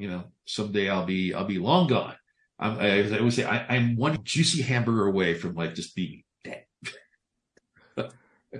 you 0.00 0.08
know, 0.08 0.24
someday 0.46 0.88
I'll 0.88 1.04
be, 1.04 1.34
I'll 1.34 1.44
be 1.44 1.58
long 1.58 1.86
gone. 1.86 2.14
I'm, 2.58 2.78
I, 2.78 3.02
I 3.02 3.18
always 3.18 3.36
say 3.36 3.44
I, 3.44 3.76
am 3.76 3.96
one 3.96 4.22
juicy 4.22 4.62
hamburger 4.62 5.06
away 5.06 5.34
from 5.34 5.54
like 5.54 5.74
just 5.74 5.94
being 5.94 6.22
dead. 6.44 6.64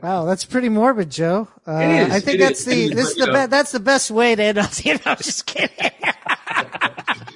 wow, 0.02 0.24
that's 0.24 0.44
pretty 0.44 0.68
morbid, 0.68 1.10
Joe. 1.10 1.48
Uh, 1.66 1.76
I 2.10 2.20
think 2.20 2.40
that's 2.40 2.60
is. 2.60 2.66
the 2.66 2.94
this 2.94 3.10
is 3.10 3.16
the 3.16 3.26
be- 3.26 3.46
that's 3.46 3.72
the 3.72 3.80
best 3.80 4.10
way 4.10 4.34
to 4.34 4.42
end 4.42 4.58
on. 4.58 4.68
You 4.84 4.94
know, 4.94 5.00
I'm 5.06 5.16
just 5.16 5.46
kidding. 5.46 5.76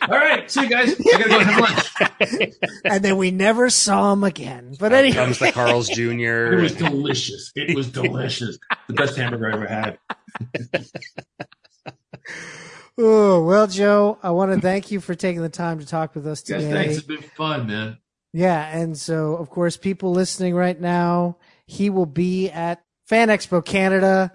All 0.02 0.18
right, 0.18 0.50
see 0.50 0.62
you 0.62 0.68
guys. 0.68 0.94
I 1.00 1.18
gotta 1.18 1.28
go 1.30 1.38
have 1.40 1.60
lunch. 1.60 2.54
and 2.84 3.02
then 3.02 3.16
we 3.16 3.30
never 3.30 3.70
saw 3.70 4.12
him 4.12 4.22
again. 4.22 4.76
But 4.78 4.92
anyway, 4.92 5.14
comes 5.14 5.38
the 5.38 5.50
Carl's 5.50 5.88
Jr. 5.88 6.52
It 6.52 6.60
was 6.60 6.74
delicious. 6.74 7.52
It 7.56 7.74
was 7.74 7.88
delicious. 7.88 8.58
the 8.86 8.94
best 8.94 9.16
hamburger 9.16 9.50
I 9.50 9.54
ever 9.54 9.66
had. 9.66 9.98
Oh, 12.96 13.44
well, 13.44 13.66
Joe, 13.66 14.18
I 14.22 14.30
want 14.30 14.52
to 14.52 14.60
thank 14.60 14.90
you 14.90 15.00
for 15.00 15.14
taking 15.14 15.42
the 15.42 15.48
time 15.48 15.80
to 15.80 15.86
talk 15.86 16.14
with 16.14 16.26
us 16.26 16.42
today. 16.42 16.62
Yes, 16.62 16.72
thanks. 16.72 16.96
It's 16.98 17.06
been 17.06 17.22
fun, 17.22 17.66
man. 17.66 17.98
Yeah. 18.32 18.64
And 18.76 18.96
so, 18.96 19.36
of 19.36 19.50
course, 19.50 19.76
people 19.76 20.12
listening 20.12 20.54
right 20.54 20.80
now, 20.80 21.38
he 21.66 21.90
will 21.90 22.06
be 22.06 22.50
at 22.50 22.84
Fan 23.06 23.28
Expo 23.28 23.64
Canada 23.64 24.32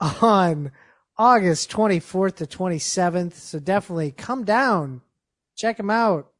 on 0.00 0.72
August 1.16 1.70
24th 1.70 2.36
to 2.36 2.46
27th. 2.46 3.34
So 3.34 3.58
definitely 3.58 4.10
come 4.10 4.44
down, 4.44 5.00
check 5.56 5.78
him 5.78 5.90
out, 5.90 6.32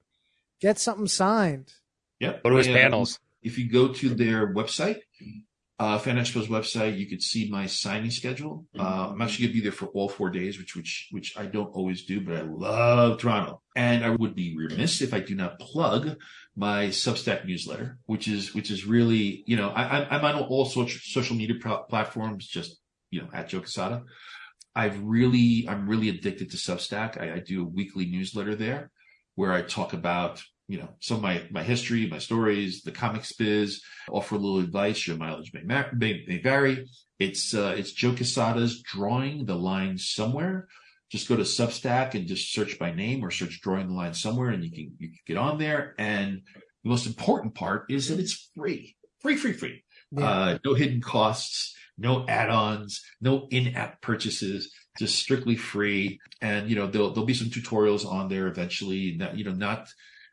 get 0.60 0.78
something 0.78 1.06
signed. 1.06 1.72
Yep. 2.20 2.42
Go 2.42 2.50
to 2.50 2.56
his 2.56 2.68
panels. 2.68 3.18
If 3.42 3.58
you 3.58 3.70
go 3.70 3.88
to 3.88 4.14
their 4.14 4.52
website, 4.54 5.00
uh, 5.82 5.98
Fan 5.98 6.16
Expo's 6.16 6.46
website, 6.46 6.96
you 6.96 7.06
could 7.06 7.20
see 7.20 7.50
my 7.50 7.66
signing 7.66 8.12
schedule. 8.12 8.66
Mm-hmm. 8.76 8.86
Uh, 8.86 9.08
I'm 9.08 9.20
actually 9.20 9.46
going 9.46 9.54
to 9.54 9.60
be 9.60 9.64
there 9.64 9.72
for 9.72 9.86
all 9.86 10.08
four 10.08 10.30
days, 10.30 10.56
which 10.56 10.76
which 10.76 11.08
which 11.10 11.36
I 11.36 11.46
don't 11.46 11.74
always 11.74 12.04
do, 12.04 12.20
but 12.20 12.36
I 12.36 12.42
love 12.42 13.18
Toronto. 13.18 13.60
And 13.74 14.04
I 14.04 14.10
would 14.10 14.36
be 14.36 14.56
remiss 14.56 15.02
if 15.02 15.12
I 15.12 15.18
do 15.18 15.34
not 15.34 15.58
plug 15.58 16.16
my 16.54 16.86
Substack 16.86 17.46
newsletter, 17.46 17.98
which 18.06 18.28
is 18.28 18.54
which 18.54 18.70
is 18.70 18.86
really 18.86 19.42
you 19.48 19.56
know 19.56 19.70
I, 19.70 20.06
I'm 20.08 20.24
on 20.24 20.40
all 20.44 20.66
social 20.66 21.00
social 21.02 21.34
media 21.34 21.56
platforms, 21.88 22.46
just 22.46 22.80
you 23.10 23.20
know 23.20 23.28
at 23.34 23.48
Joe 23.48 23.58
Quesada. 23.58 24.04
I've 24.76 25.02
really 25.02 25.66
I'm 25.68 25.88
really 25.88 26.10
addicted 26.10 26.52
to 26.52 26.58
Substack. 26.58 27.20
I, 27.20 27.34
I 27.34 27.38
do 27.40 27.62
a 27.62 27.68
weekly 27.68 28.06
newsletter 28.06 28.54
there 28.54 28.92
where 29.34 29.52
I 29.52 29.62
talk 29.62 29.94
about 29.94 30.44
you 30.72 30.78
know, 30.78 30.88
some 31.00 31.18
of 31.18 31.22
my, 31.22 31.42
my 31.50 31.62
history, 31.62 32.06
my 32.06 32.16
stories, 32.18 32.82
the 32.82 32.92
comics 32.92 33.32
biz, 33.34 33.82
offer 34.10 34.36
a 34.36 34.38
little 34.38 34.58
advice. 34.58 35.06
Your 35.06 35.18
mileage 35.18 35.52
may, 35.52 35.62
may, 35.92 36.24
may 36.26 36.38
vary. 36.38 36.88
It's, 37.18 37.54
uh, 37.54 37.74
it's 37.76 37.92
Joe 37.92 38.12
Quesada's 38.12 38.80
drawing 38.80 39.44
the 39.44 39.54
line 39.54 39.98
somewhere. 39.98 40.68
Just 41.10 41.28
go 41.28 41.36
to 41.36 41.42
Substack 41.42 42.14
and 42.14 42.26
just 42.26 42.54
search 42.54 42.78
by 42.78 42.90
name 42.90 43.22
or 43.22 43.30
search 43.30 43.60
drawing 43.60 43.88
the 43.88 43.94
line 43.94 44.14
somewhere 44.14 44.48
and 44.48 44.64
you 44.64 44.70
can, 44.70 44.92
you 44.98 45.08
can 45.08 45.18
get 45.26 45.36
on 45.36 45.58
there. 45.58 45.94
And 45.98 46.40
the 46.84 46.88
most 46.88 47.06
important 47.06 47.54
part 47.54 47.84
is 47.90 48.08
that 48.08 48.18
it's 48.18 48.50
free, 48.56 48.96
free, 49.20 49.36
free, 49.36 49.52
free. 49.52 49.84
Yeah. 50.10 50.24
Uh, 50.24 50.58
no 50.64 50.72
hidden 50.72 51.02
costs, 51.02 51.76
no 51.98 52.24
add-ons, 52.28 53.02
no 53.20 53.46
in-app 53.50 54.00
purchases 54.00 54.72
just 54.98 55.18
strictly 55.18 55.56
free. 55.56 56.18
And, 56.40 56.70
you 56.70 56.76
know, 56.76 56.86
there'll, 56.86 57.10
there'll 57.10 57.26
be 57.26 57.34
some 57.34 57.48
tutorials 57.48 58.06
on 58.06 58.28
there 58.28 58.46
eventually, 58.46 59.16
not, 59.18 59.36
you 59.36 59.44
know, 59.44 59.52
not, 59.52 59.88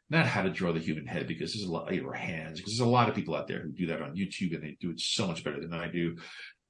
not 0.09 0.25
how 0.25 0.41
to 0.41 0.49
draw 0.49 0.71
the 0.71 0.79
human 0.79 1.05
head 1.05 1.27
because 1.27 1.53
there's 1.53 1.67
a 1.67 1.71
lot, 1.71 1.91
or 1.91 2.13
hands, 2.13 2.59
because 2.59 2.73
there's 2.73 2.87
a 2.87 2.91
lot 2.91 3.09
of 3.09 3.15
people 3.15 3.35
out 3.35 3.47
there 3.47 3.61
who 3.61 3.71
do 3.71 3.87
that 3.87 4.01
on 4.01 4.15
YouTube 4.15 4.55
and 4.55 4.63
they 4.63 4.77
do 4.79 4.89
it 4.89 4.99
so 4.99 5.27
much 5.27 5.43
better 5.43 5.59
than 5.59 5.73
I 5.73 5.87
do. 5.87 6.17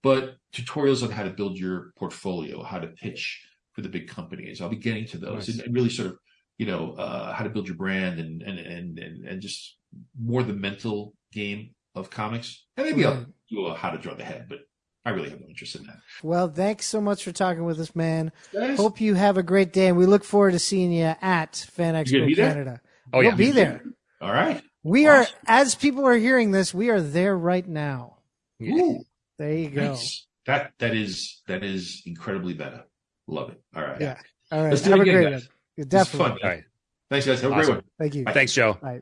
But 0.04 0.36
tutorials 0.54 1.04
on 1.04 1.12
how 1.12 1.24
to 1.24 1.30
build 1.30 1.58
your 1.58 1.92
portfolio, 1.98 2.64
how 2.64 2.80
to 2.80 2.88
pitch 2.88 3.42
for 3.74 3.82
the 3.82 3.90
big 3.90 4.08
companies. 4.08 4.62
I'll 4.62 4.70
be 4.70 4.76
getting 4.76 5.06
to 5.08 5.18
those 5.18 5.48
nice. 5.48 5.60
and 5.60 5.74
really 5.74 5.90
sort 5.90 6.10
of, 6.10 6.18
you 6.58 6.66
know, 6.66 6.94
uh, 6.94 7.34
how 7.34 7.44
to 7.44 7.50
build 7.50 7.68
your 7.68 7.78
brand 7.78 8.20
and, 8.20 8.42
and, 8.42 8.60
and, 8.60 9.00
and, 9.00 9.26
and 9.26 9.42
just 9.42 9.78
more 10.22 10.44
the 10.44 10.54
mental 10.54 11.14
game 11.32 11.76
of 11.96 12.10
comics. 12.10 12.66
And 12.78 12.88
maybe. 12.88 13.06
I'll 13.06 13.26
do 13.50 13.68
a 13.68 13.76
how 13.76 13.90
to 13.90 13.98
draw 13.98 14.14
the 14.14 14.24
head, 14.24 14.48
but 14.50 14.60
I 15.06 15.12
really 15.12 15.30
have 15.30 15.40
no 15.40 15.48
interest 15.48 15.76
in 15.76 15.84
that. 15.84 15.98
Well, 16.24 16.50
thanks 16.50 16.86
so 16.86 17.02
much 17.02 17.24
for 17.24 17.32
talking 17.32 17.64
with 17.64 17.80
us, 17.80 17.96
man. 17.96 18.32
Guys. 18.54 18.78
Hope 18.78 19.00
you 19.02 19.16
have 19.16 19.38
a 19.38 19.44
great 19.44 19.74
day, 19.74 19.88
and 19.88 19.98
we 19.98 20.06
look 20.06 20.24
forward 20.24 20.52
to 20.52 20.60
seeing 20.60 20.92
you 20.92 21.16
at 21.22 21.56
Fan 21.72 21.96
Expo 21.96 22.36
Canada. 22.36 22.82
Oh 23.14 23.22
yeah, 23.22 23.30
we'll 23.30 23.38
be 23.38 23.52
there. 23.52 23.82
All 24.22 24.32
right. 24.32 24.62
We 24.84 25.08
awesome. 25.08 25.34
are, 25.48 25.60
as 25.62 25.76
people 25.76 26.06
are 26.08 26.16
hearing 26.16 26.52
this, 26.52 26.74
we 26.74 26.90
are 26.90 27.02
there 27.02 27.38
right 27.38 27.68
now. 27.68 28.18
Ooh, 28.62 29.04
there 29.38 29.54
you 29.54 29.70
go. 29.70 29.90
Nice. 29.90 30.26
That 30.46 30.74
that 30.80 30.96
is 30.96 31.42
that 31.48 31.64
is 31.64 32.02
incredibly 32.06 32.54
better. 32.54 32.84
Love 33.28 33.52
it. 33.52 33.62
All 33.76 33.84
right. 33.84 34.02
Yeah. 34.02 34.18
All 34.52 34.64
right. 34.64 34.70
Let's 34.72 34.82
do 34.82 34.92
have 34.92 35.00
it 35.00 35.04
again, 35.04 35.16
a 35.16 35.22
great 35.22 35.32
guys. 35.32 35.50
one. 35.76 35.88
Definitely. 35.88 36.44
All 36.44 36.50
right. 36.50 36.64
Thanks, 37.10 37.26
guys. 37.26 37.42
Have 37.42 37.52
awesome. 37.52 37.62
a 37.62 37.66
great 37.66 37.76
one. 37.76 37.84
Thank 38.00 38.16
you. 38.16 38.24
Bye. 38.26 38.34
Thanks, 38.34 38.54
Joe. 38.54 38.78
All 38.82 38.90
right. 38.90 39.02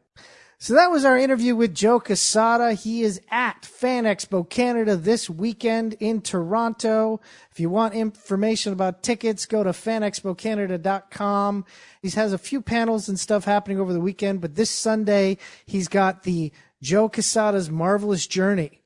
So 0.59 0.73
that 0.73 0.89
was 0.89 1.05
our 1.05 1.15
interview 1.15 1.55
with 1.55 1.75
Joe 1.75 1.99
Quesada. 1.99 2.73
He 2.73 3.03
is 3.03 3.21
at 3.29 3.63
Fan 3.63 4.05
Expo 4.05 4.49
Canada 4.49 4.95
this 4.95 5.29
weekend 5.29 5.93
in 5.99 6.19
Toronto. 6.19 7.21
If 7.51 7.59
you 7.59 7.69
want 7.69 7.93
information 7.93 8.73
about 8.73 9.03
tickets, 9.03 9.45
go 9.45 9.63
to 9.63 9.69
fanexpocanada.com. 9.69 11.65
He 12.01 12.09
has 12.09 12.33
a 12.33 12.39
few 12.39 12.63
panels 12.63 13.07
and 13.07 13.19
stuff 13.19 13.45
happening 13.45 13.79
over 13.79 13.93
the 13.93 13.99
weekend, 13.99 14.41
but 14.41 14.55
this 14.55 14.71
Sunday 14.71 15.37
he's 15.67 15.87
got 15.87 16.23
the 16.23 16.51
Joe 16.81 17.07
Quesada's 17.07 17.69
Marvelous 17.69 18.25
Journey. 18.25 18.81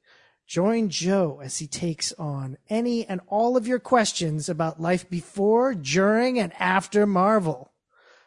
Join 0.45 0.89
Joe 0.89 1.39
as 1.41 1.59
he 1.59 1.67
takes 1.67 2.11
on 2.19 2.57
any 2.69 3.05
and 3.05 3.21
all 3.27 3.55
of 3.55 3.65
your 3.65 3.79
questions 3.79 4.49
about 4.49 4.81
life 4.81 5.09
before, 5.09 5.73
during, 5.73 6.37
and 6.37 6.51
after 6.59 7.07
Marvel. 7.07 7.71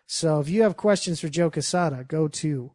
So 0.06 0.40
if 0.40 0.48
you 0.48 0.62
have 0.62 0.78
questions 0.78 1.20
for 1.20 1.28
Joe 1.28 1.50
Quesada, 1.50 2.04
go 2.04 2.26
to 2.28 2.72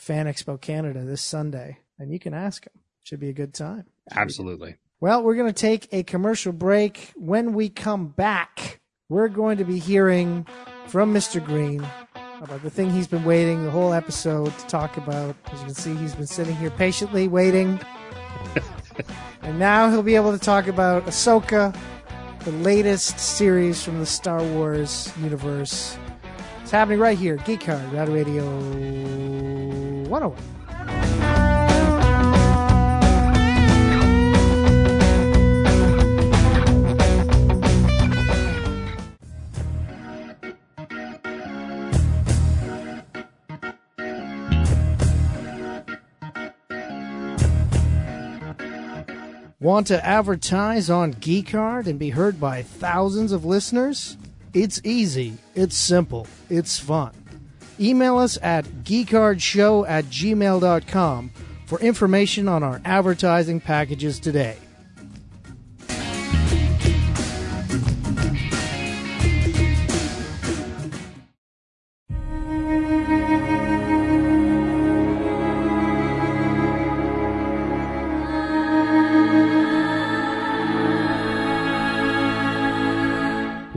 Fan 0.00 0.24
Expo 0.24 0.58
Canada 0.58 1.04
this 1.04 1.20
Sunday, 1.20 1.76
and 1.98 2.10
you 2.10 2.18
can 2.18 2.32
ask 2.32 2.66
him. 2.66 2.72
Should 3.02 3.20
be 3.20 3.28
a 3.28 3.34
good 3.34 3.52
time. 3.52 3.84
Absolutely. 4.10 4.76
Well, 4.98 5.22
we're 5.22 5.34
going 5.34 5.52
to 5.52 5.60
take 5.60 5.88
a 5.92 6.04
commercial 6.04 6.54
break. 6.54 7.12
When 7.16 7.52
we 7.52 7.68
come 7.68 8.08
back, 8.08 8.80
we're 9.10 9.28
going 9.28 9.58
to 9.58 9.64
be 9.64 9.78
hearing 9.78 10.46
from 10.86 11.12
Mr. 11.12 11.44
Green 11.44 11.86
about 12.40 12.62
the 12.62 12.70
thing 12.70 12.88
he's 12.88 13.08
been 13.08 13.26
waiting 13.26 13.62
the 13.62 13.70
whole 13.70 13.92
episode 13.92 14.56
to 14.58 14.66
talk 14.68 14.96
about. 14.96 15.36
As 15.52 15.60
you 15.60 15.66
can 15.66 15.74
see, 15.74 15.94
he's 15.96 16.14
been 16.14 16.26
sitting 16.26 16.56
here 16.56 16.70
patiently 16.70 17.28
waiting. 17.28 17.78
and 19.42 19.58
now 19.58 19.90
he'll 19.90 20.02
be 20.02 20.16
able 20.16 20.32
to 20.32 20.42
talk 20.42 20.66
about 20.66 21.04
Ahsoka, 21.04 21.76
the 22.44 22.52
latest 22.52 23.18
series 23.18 23.84
from 23.84 23.98
the 23.98 24.06
Star 24.06 24.42
Wars 24.42 25.12
universe. 25.20 25.98
It's 26.70 26.76
happening 26.76 27.00
right 27.00 27.18
here, 27.18 27.34
Geek 27.34 27.64
Hard, 27.64 27.92
Rad 27.92 28.08
Radio 28.08 28.44
101. 30.08 30.38
Want 49.58 49.88
to 49.88 50.06
advertise 50.06 50.88
on 50.88 51.10
Geek 51.10 51.50
Hard 51.50 51.88
and 51.88 51.98
be 51.98 52.10
heard 52.10 52.38
by 52.38 52.62
thousands 52.62 53.32
of 53.32 53.44
listeners? 53.44 54.16
It's 54.52 54.80
easy, 54.82 55.34
it's 55.54 55.76
simple, 55.76 56.26
it's 56.48 56.76
fun. 56.76 57.12
Email 57.78 58.18
us 58.18 58.36
at 58.42 58.64
geekhardshow 58.84 59.88
at 59.88 60.06
gmail.com 60.06 61.30
for 61.66 61.80
information 61.80 62.48
on 62.48 62.64
our 62.64 62.80
advertising 62.84 63.60
packages 63.60 64.18
today. 64.18 64.56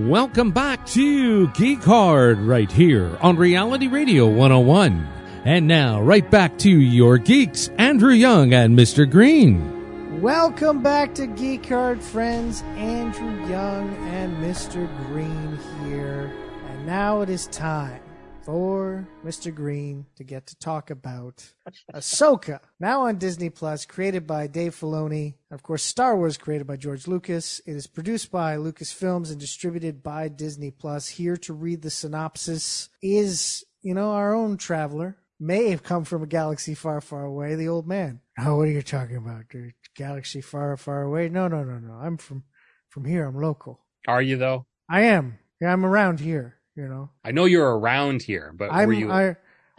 Welcome 0.09 0.51
back 0.51 0.85
to 0.87 1.47
Geek 1.51 1.81
Hard 1.81 2.39
right 2.39 2.69
here 2.69 3.17
on 3.21 3.37
Reality 3.37 3.87
Radio 3.87 4.27
101. 4.27 5.07
And 5.45 5.65
now, 5.65 6.01
right 6.01 6.29
back 6.29 6.57
to 6.57 6.69
your 6.69 7.17
geeks, 7.17 7.69
Andrew 7.77 8.11
Young 8.11 8.53
and 8.53 8.77
Mr. 8.77 9.09
Green. 9.09 10.21
Welcome 10.21 10.83
back 10.83 11.15
to 11.15 11.25
Geek 11.25 11.67
Hard, 11.67 12.01
friends. 12.01 12.63
Andrew 12.75 13.47
Young 13.47 13.95
and 14.07 14.35
Mr. 14.43 14.93
Green 15.07 15.57
here. 15.85 16.33
And 16.67 16.85
now 16.85 17.21
it 17.21 17.29
is 17.29 17.47
time 17.47 18.02
for 18.45 19.07
Mr. 19.23 19.53
Green 19.53 20.05
to 20.15 20.23
get 20.23 20.47
to 20.47 20.59
talk 20.59 20.89
about 20.89 21.53
Ahsoka, 21.93 22.59
now 22.79 23.01
on 23.07 23.17
Disney 23.17 23.49
Plus, 23.49 23.85
created 23.85 24.27
by 24.27 24.47
Dave 24.47 24.75
Filoni. 24.75 25.35
Of 25.51 25.63
course, 25.63 25.83
Star 25.83 26.17
Wars 26.17 26.37
created 26.37 26.67
by 26.67 26.75
George 26.75 27.07
Lucas. 27.07 27.61
It 27.65 27.73
is 27.73 27.87
produced 27.87 28.31
by 28.31 28.57
Lucasfilms 28.57 29.31
and 29.31 29.39
distributed 29.39 30.03
by 30.03 30.27
Disney 30.27 30.71
Plus. 30.71 31.07
Here 31.07 31.37
to 31.37 31.53
read 31.53 31.81
the 31.81 31.89
synopsis 31.89 32.89
is, 33.01 33.63
you 33.81 33.93
know, 33.93 34.11
our 34.11 34.33
own 34.33 34.57
traveler. 34.57 35.17
May 35.39 35.69
have 35.69 35.83
come 35.83 36.03
from 36.03 36.23
a 36.23 36.27
galaxy 36.27 36.73
far, 36.73 37.01
far 37.01 37.25
away, 37.25 37.55
the 37.55 37.67
old 37.67 37.87
man. 37.87 38.21
Oh, 38.39 38.57
what 38.57 38.67
are 38.67 38.71
you 38.71 38.81
talking 38.81 39.17
about? 39.17 39.49
Dude? 39.49 39.73
Galaxy 39.95 40.41
far, 40.41 40.75
far 40.77 41.01
away? 41.01 41.29
No, 41.29 41.47
no, 41.47 41.63
no, 41.63 41.79
no. 41.79 41.93
I'm 41.93 42.17
from 42.17 42.43
from 42.89 43.05
here. 43.05 43.25
I'm 43.25 43.39
local. 43.39 43.79
Are 44.07 44.21
you 44.21 44.37
though? 44.37 44.65
I 44.89 45.01
am. 45.01 45.39
Yeah, 45.59 45.73
I'm 45.73 45.85
around 45.85 46.19
here. 46.19 46.59
You 46.75 46.87
know, 46.87 47.09
I 47.23 47.31
know 47.31 47.45
you're 47.45 47.77
around 47.77 48.23
here, 48.23 48.51
but 48.55 48.71
I'm, 48.71 48.87
were 48.87 48.93
you? 48.93 49.11
I, 49.11 49.35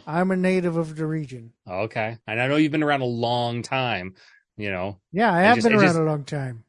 I'm 0.07 0.31
a 0.31 0.37
native 0.37 0.77
of 0.77 0.95
the 0.95 1.05
region. 1.05 1.51
Oh, 1.67 1.81
okay, 1.81 2.17
and 2.25 2.41
I 2.41 2.47
know 2.47 2.55
you've 2.55 2.71
been 2.71 2.83
around 2.83 3.01
a 3.01 3.05
long 3.05 3.61
time. 3.63 4.15
You 4.55 4.71
know. 4.71 4.99
Yeah, 5.11 5.33
I 5.33 5.41
have 5.41 5.55
just, 5.55 5.67
been 5.67 5.73
around 5.75 5.87
just, 5.87 5.99
a 5.99 6.03
long 6.03 6.23
time, 6.23 6.63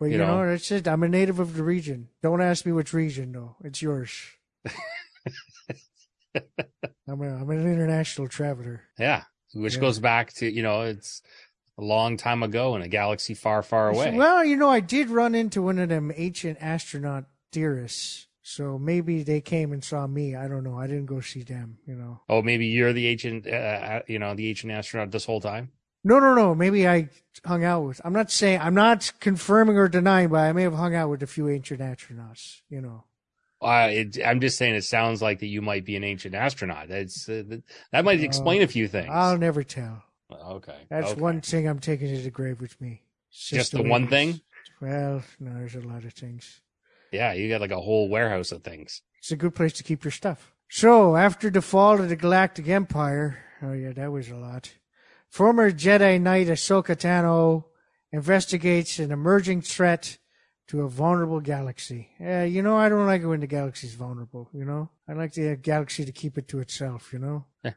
but 0.00 0.06
you, 0.06 0.12
you 0.12 0.18
know, 0.18 0.42
know, 0.44 0.52
it's 0.52 0.68
just 0.68 0.88
I'm 0.88 1.04
a 1.04 1.08
native 1.08 1.38
of 1.38 1.54
the 1.54 1.62
region. 1.62 2.08
Don't 2.22 2.42
ask 2.42 2.66
me 2.66 2.72
which 2.72 2.92
region 2.92 3.30
though; 3.32 3.54
it's 3.62 3.80
yours. 3.80 4.10
I'm, 7.08 7.22
a, 7.22 7.36
I'm 7.36 7.50
an 7.50 7.72
international 7.72 8.28
traveler. 8.28 8.82
Yeah, 8.98 9.22
which 9.54 9.74
yeah. 9.74 9.80
goes 9.80 10.00
back 10.00 10.32
to 10.34 10.50
you 10.50 10.62
know 10.62 10.82
it's 10.82 11.22
a 11.78 11.82
long 11.82 12.16
time 12.16 12.42
ago 12.42 12.74
in 12.74 12.82
a 12.82 12.88
galaxy 12.88 13.34
far, 13.34 13.62
far 13.62 13.90
away. 13.90 14.16
Well, 14.16 14.44
you 14.44 14.56
know, 14.56 14.68
I 14.68 14.80
did 14.80 15.10
run 15.10 15.34
into 15.34 15.62
one 15.62 15.78
of 15.78 15.88
them 15.88 16.12
ancient 16.16 16.58
astronaut 16.60 17.26
theorists 17.52 18.27
so 18.48 18.78
maybe 18.78 19.22
they 19.22 19.42
came 19.42 19.72
and 19.72 19.84
saw 19.84 20.06
me. 20.06 20.34
I 20.34 20.48
don't 20.48 20.64
know. 20.64 20.78
I 20.78 20.86
didn't 20.86 21.04
go 21.04 21.20
see 21.20 21.42
them. 21.42 21.76
You 21.86 21.94
know. 21.94 22.20
Oh, 22.30 22.40
maybe 22.40 22.66
you're 22.66 22.94
the 22.94 23.06
ancient. 23.06 23.46
Uh, 23.46 23.50
uh, 23.50 24.02
you 24.08 24.18
know, 24.18 24.34
the 24.34 24.48
ancient 24.48 24.72
astronaut 24.72 25.10
this 25.10 25.26
whole 25.26 25.42
time. 25.42 25.70
No, 26.02 26.18
no, 26.18 26.34
no. 26.34 26.54
Maybe 26.54 26.88
I 26.88 27.10
hung 27.44 27.62
out 27.62 27.82
with. 27.82 28.00
I'm 28.04 28.14
not 28.14 28.30
saying. 28.30 28.60
I'm 28.62 28.74
not 28.74 29.12
confirming 29.20 29.76
or 29.76 29.86
denying, 29.86 30.30
but 30.30 30.38
I 30.38 30.52
may 30.54 30.62
have 30.62 30.72
hung 30.72 30.94
out 30.94 31.10
with 31.10 31.22
a 31.22 31.26
few 31.26 31.50
ancient 31.50 31.80
astronauts. 31.80 32.62
You 32.70 32.80
know. 32.80 33.04
Uh, 33.60 33.88
it, 33.90 34.18
I'm 34.24 34.40
just 34.40 34.56
saying 34.56 34.76
it 34.76 34.84
sounds 34.84 35.20
like 35.20 35.40
that 35.40 35.48
you 35.48 35.60
might 35.60 35.84
be 35.84 35.96
an 35.96 36.04
ancient 36.04 36.34
astronaut. 36.34 36.88
That's 36.88 37.28
uh, 37.28 37.42
that 37.92 38.04
might 38.06 38.22
explain 38.22 38.62
uh, 38.62 38.64
a 38.64 38.68
few 38.68 38.88
things. 38.88 39.10
I'll 39.10 39.36
never 39.36 39.62
tell. 39.62 40.04
Okay. 40.32 40.86
That's 40.88 41.12
okay. 41.12 41.20
one 41.20 41.42
thing 41.42 41.68
I'm 41.68 41.80
taking 41.80 42.08
to 42.14 42.22
the 42.22 42.30
grave 42.30 42.62
with 42.62 42.80
me. 42.80 43.02
Just, 43.30 43.50
just 43.50 43.72
the 43.72 43.82
one 43.82 44.08
thing? 44.08 44.40
Well, 44.80 45.22
no, 45.38 45.52
there's 45.52 45.74
a 45.74 45.80
lot 45.80 46.04
of 46.04 46.14
things. 46.14 46.62
Yeah, 47.12 47.32
you 47.32 47.48
got 47.48 47.60
like 47.60 47.70
a 47.70 47.80
whole 47.80 48.08
warehouse 48.08 48.52
of 48.52 48.62
things. 48.62 49.02
It's 49.18 49.32
a 49.32 49.36
good 49.36 49.54
place 49.54 49.72
to 49.74 49.84
keep 49.84 50.04
your 50.04 50.12
stuff. 50.12 50.54
So, 50.70 51.16
after 51.16 51.50
the 51.50 51.62
fall 51.62 52.00
of 52.00 52.08
the 52.08 52.16
Galactic 52.16 52.68
Empire, 52.68 53.38
Oh 53.62 53.72
yeah, 53.72 53.92
that 53.92 54.12
was 54.12 54.28
a 54.30 54.36
lot. 54.36 54.72
Former 55.28 55.70
Jedi 55.70 56.20
Knight 56.20 56.46
Ahsoka 56.46 56.96
Tano 56.96 57.64
investigates 58.12 58.98
an 58.98 59.10
emerging 59.10 59.62
threat 59.62 60.18
to 60.68 60.82
a 60.82 60.88
vulnerable 60.88 61.40
galaxy. 61.40 62.10
Yeah, 62.20 62.44
you 62.44 62.62
know, 62.62 62.76
I 62.76 62.88
don't 62.88 63.06
like 63.06 63.22
it 63.22 63.26
when 63.26 63.40
the 63.40 63.46
galaxy's 63.46 63.94
vulnerable, 63.94 64.48
you 64.52 64.64
know? 64.64 64.90
I 65.08 65.14
like 65.14 65.32
the 65.32 65.56
galaxy 65.56 66.04
to 66.04 66.12
keep 66.12 66.38
it 66.38 66.46
to 66.48 66.60
itself, 66.60 67.12
you 67.12 67.18
know? 67.18 67.46
Yeah. 67.64 67.72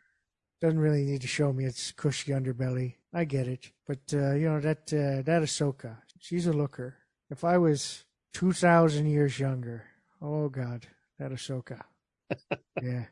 Doesn't 0.61 0.79
really 0.79 1.03
need 1.03 1.21
to 1.21 1.27
show 1.27 1.51
me 1.51 1.65
its 1.65 1.91
cushy 1.91 2.31
underbelly. 2.31 2.95
I 3.13 3.23
get 3.23 3.47
it. 3.47 3.71
But, 3.87 4.13
uh, 4.13 4.33
you 4.33 4.49
know, 4.49 4.59
that, 4.59 4.93
uh, 4.93 5.23
that 5.23 5.41
Ahsoka, 5.41 5.97
she's 6.19 6.47
a 6.47 6.53
looker. 6.53 6.97
If 7.29 7.43
I 7.43 7.57
was 7.57 8.03
2,000 8.33 9.05
years 9.07 9.39
younger, 9.39 9.83
oh 10.21 10.49
God, 10.49 10.87
that 11.19 11.31
Ahsoka. 11.31 11.81
yeah. 12.81 13.05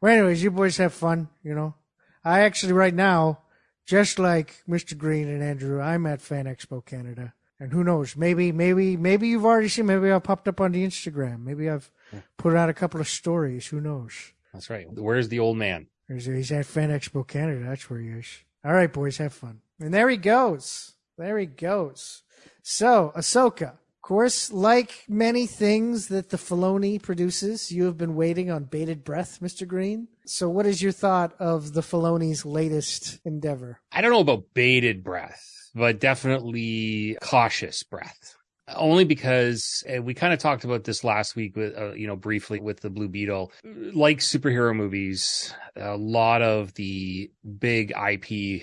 Well, 0.00 0.12
anyways, 0.12 0.42
you 0.42 0.50
boys 0.50 0.76
have 0.78 0.92
fun, 0.92 1.28
you 1.42 1.54
know? 1.54 1.74
I 2.24 2.40
actually, 2.40 2.72
right 2.72 2.94
now, 2.94 3.40
just 3.86 4.18
like 4.18 4.62
Mr. 4.68 4.96
Green 4.96 5.28
and 5.28 5.42
Andrew, 5.42 5.80
I'm 5.80 6.06
at 6.06 6.20
Fan 6.20 6.44
Expo 6.44 6.84
Canada. 6.84 7.34
And 7.58 7.72
who 7.72 7.84
knows? 7.84 8.16
Maybe, 8.16 8.50
maybe, 8.50 8.96
maybe 8.96 9.28
you've 9.28 9.44
already 9.44 9.68
seen. 9.68 9.86
Maybe 9.86 10.10
I've 10.10 10.24
popped 10.24 10.48
up 10.48 10.60
on 10.60 10.72
the 10.72 10.84
Instagram. 10.84 11.44
Maybe 11.44 11.70
I've 11.70 11.90
put 12.36 12.56
out 12.56 12.68
a 12.68 12.74
couple 12.74 13.00
of 13.00 13.08
stories. 13.08 13.68
Who 13.68 13.80
knows? 13.80 14.32
That's 14.52 14.68
right. 14.68 14.86
Where's 14.92 15.28
the 15.28 15.38
old 15.38 15.56
man? 15.56 15.86
He's, 16.08 16.26
he's 16.26 16.50
at 16.50 16.66
Fan 16.66 16.90
Expo 16.90 17.26
Canada. 17.26 17.64
That's 17.64 17.88
where 17.88 18.00
he 18.00 18.08
is. 18.08 18.26
All 18.64 18.72
right, 18.72 18.92
boys, 18.92 19.18
have 19.18 19.32
fun. 19.32 19.60
And 19.78 19.94
there 19.94 20.08
he 20.08 20.16
goes. 20.16 20.94
There 21.16 21.38
he 21.38 21.46
goes. 21.46 22.22
So, 22.62 23.12
Ahsoka. 23.16 23.74
Of 24.02 24.08
course, 24.08 24.52
like 24.52 25.04
many 25.08 25.46
things 25.46 26.08
that 26.08 26.30
the 26.30 26.36
Filoni 26.36 27.00
produces, 27.00 27.70
you 27.70 27.84
have 27.84 27.96
been 27.96 28.16
waiting 28.16 28.50
on 28.50 28.64
bated 28.64 29.04
breath, 29.04 29.38
Mr. 29.40 29.64
Green. 29.64 30.08
So, 30.26 30.48
what 30.48 30.66
is 30.66 30.82
your 30.82 30.90
thought 30.90 31.34
of 31.38 31.72
the 31.72 31.82
Filoni's 31.82 32.44
latest 32.44 33.20
endeavor? 33.24 33.78
I 33.92 34.00
don't 34.00 34.10
know 34.10 34.18
about 34.18 34.54
bated 34.54 35.04
breath, 35.04 35.70
but 35.72 36.00
definitely 36.00 37.16
cautious 37.22 37.84
breath. 37.84 38.34
Only 38.74 39.04
because 39.04 39.84
we 40.02 40.14
kind 40.14 40.32
of 40.32 40.40
talked 40.40 40.64
about 40.64 40.82
this 40.82 41.04
last 41.04 41.36
week 41.36 41.54
with, 41.54 41.78
uh, 41.78 41.92
you 41.92 42.08
know, 42.08 42.16
briefly 42.16 42.58
with 42.58 42.80
the 42.80 42.90
Blue 42.90 43.08
Beetle. 43.08 43.52
Like 43.62 44.18
superhero 44.18 44.74
movies, 44.74 45.54
a 45.76 45.96
lot 45.96 46.42
of 46.42 46.74
the 46.74 47.30
big 47.56 47.92
IP 47.92 48.62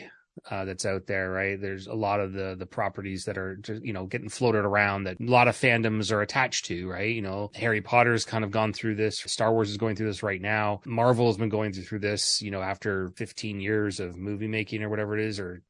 uh, 0.49 0.65
that's 0.65 0.85
out 0.85 1.07
there, 1.07 1.31
right? 1.31 1.59
There's 1.59 1.87
a 1.87 1.93
lot 1.93 2.19
of 2.19 2.33
the 2.33 2.55
the 2.57 2.65
properties 2.65 3.25
that 3.25 3.37
are 3.37 3.55
just, 3.57 3.83
you 3.83 3.93
know 3.93 4.05
getting 4.05 4.29
floated 4.29 4.65
around 4.65 5.03
that 5.03 5.19
a 5.19 5.23
lot 5.23 5.47
of 5.47 5.55
fandoms 5.55 6.11
are 6.11 6.21
attached 6.21 6.65
to, 6.65 6.89
right? 6.89 7.13
You 7.13 7.21
know, 7.21 7.51
Harry 7.55 7.81
Potter's 7.81 8.25
kind 8.25 8.43
of 8.43 8.51
gone 8.51 8.73
through 8.73 8.95
this. 8.95 9.19
Star 9.19 9.51
Wars 9.51 9.69
is 9.69 9.77
going 9.77 9.95
through 9.95 10.07
this 10.07 10.23
right 10.23 10.41
now. 10.41 10.81
Marvel 10.85 11.27
has 11.27 11.37
been 11.37 11.49
going 11.49 11.73
through 11.73 11.99
this, 11.99 12.41
you 12.41 12.51
know, 12.51 12.61
after 12.61 13.09
15 13.15 13.59
years 13.59 13.99
of 13.99 14.17
movie 14.17 14.47
making 14.47 14.83
or 14.83 14.89
whatever 14.89 15.17
it 15.17 15.25
is, 15.25 15.39
or 15.39 15.61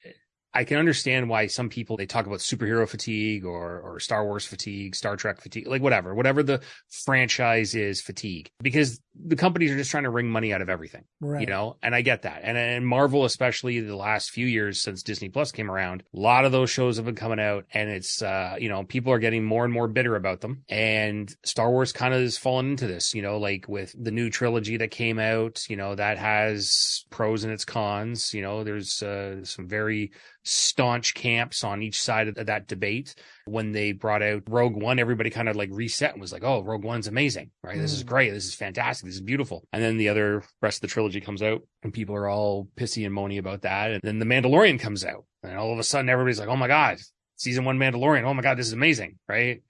I 0.54 0.64
can 0.64 0.78
understand 0.78 1.30
why 1.30 1.48
some 1.48 1.70
people 1.70 1.98
they 1.98 2.08
talk 2.08 2.26
about 2.26 2.40
superhero 2.40 2.88
fatigue 2.88 3.46
or 3.46 3.80
or 3.80 4.00
Star 4.00 4.26
Wars 4.26 4.46
fatigue, 4.46 4.96
Star 4.96 5.16
Trek 5.16 5.42
fatigue, 5.42 5.68
like 5.68 5.82
whatever, 5.82 6.16
whatever 6.16 6.42
the 6.42 6.62
franchise 6.90 7.76
is 7.76 8.02
fatigue, 8.02 8.50
because 8.62 9.00
the 9.26 9.36
companies 9.36 9.72
are 9.72 9.78
just 9.78 9.92
trying 9.92 10.04
to 10.04 10.10
wring 10.10 10.30
money 10.30 10.54
out 10.54 10.62
of 10.62 10.70
everything, 10.70 11.04
Right. 11.20 11.42
you 11.42 11.48
know. 11.48 11.78
And 11.84 11.94
I 11.94 12.02
get 12.02 12.22
that, 12.24 12.42
and 12.44 12.58
and 12.58 12.86
Marvel, 12.88 13.26
especially 13.26 13.80
the 13.82 13.96
last 13.96 14.32
few 14.32 14.46
years 14.46 14.82
since 14.82 15.04
Disney 15.04 15.30
Plus 15.30 15.52
came 15.52 15.70
around, 15.70 16.04
a 16.16 16.20
lot 16.20 16.46
of 16.46 16.52
those 16.52 16.70
shows 16.70 16.98
have 16.98 17.06
been 17.06 17.16
coming 17.16 17.40
out, 17.40 17.66
and 17.74 17.90
it's 17.90 18.22
uh 18.22 18.56
you 18.60 18.70
know 18.70 18.84
people 18.84 19.12
are 19.12 19.20
getting 19.20 19.44
more 19.44 19.64
and 19.66 19.74
more 19.74 19.88
bitter 19.88 20.16
about 20.16 20.42
them, 20.42 20.64
and 20.70 21.36
Star 21.44 21.70
Wars 21.70 21.92
kind 21.92 22.14
of 22.14 22.22
has 22.22 22.38
fallen 22.38 22.72
into 22.72 22.88
this, 22.88 23.14
you 23.14 23.22
know, 23.22 23.38
like 23.38 23.68
with 23.68 23.96
the 24.02 24.12
new 24.12 24.30
trilogy 24.30 24.78
that 24.78 24.92
came 24.92 25.20
out, 25.20 25.64
you 25.70 25.76
know, 25.76 25.96
that 25.96 26.18
has 26.18 27.06
pros 27.10 27.44
and 27.44 27.52
its 27.54 27.66
cons, 27.66 28.34
you 28.34 28.42
know, 28.42 28.64
there's 28.64 29.04
uh, 29.04 29.44
some 29.44 29.68
very 29.68 30.12
staunch 30.44 31.14
camps 31.14 31.64
on 31.64 31.82
each 31.84 32.02
side 32.02 32.28
of 32.30 32.46
that 32.48 32.68
debate. 32.68 33.14
When 33.46 33.72
they 33.72 33.94
brought 33.94 34.22
out 34.22 34.44
Rogue 34.48 34.76
One, 34.76 35.00
everybody 35.00 35.30
kind 35.30 35.50
of 35.50 35.56
like 35.56 35.70
reset 35.72 36.12
and 36.14 36.22
was 36.22 36.32
like, 36.32 36.44
"Oh, 36.44 36.62
Rogue 36.62 36.84
One's 36.84 37.08
amazing, 37.08 37.52
right? 37.64 37.78
This 37.78 37.94
is 37.94 38.04
Mm. 38.04 38.08
great. 38.08 38.32
This 38.32 38.46
is 38.46 38.54
fantastic. 38.56 39.06
This 39.06 39.16
is 39.16 39.22
beautiful." 39.22 39.68
And 39.74 39.82
then 39.82 39.98
the 39.98 40.10
other 40.10 40.44
rest 40.62 40.78
of 40.78 40.82
the 40.82 40.88
trilogy 40.94 41.22
comes 41.22 41.42
out, 41.42 41.62
and 41.84 41.94
people 41.94 42.16
are 42.16 42.28
all 42.28 42.68
pissy 42.78 43.06
and 43.06 43.16
moany 43.16 43.40
about 43.40 43.62
that. 43.64 43.92
And 43.92 44.02
then 44.04 44.20
the 44.20 44.26
Mandalorian 44.26 44.80
comes 44.80 45.04
out, 45.04 45.26
and 45.44 45.58
all 45.58 45.74
of 45.74 45.80
a 45.80 45.84
sudden, 45.84 46.10
everybody's 46.10 46.40
like, 46.40 46.50
"Oh 46.50 46.56
my 46.56 46.68
god, 46.68 47.00
season 47.38 47.66
one 47.66 47.78
Mandalorian! 47.80 48.24
Oh 48.24 48.34
my 48.34 48.42
god, 48.44 48.58
this 48.58 48.68
is 48.68 48.74
amazing!" 48.74 49.18
Right? 49.28 49.62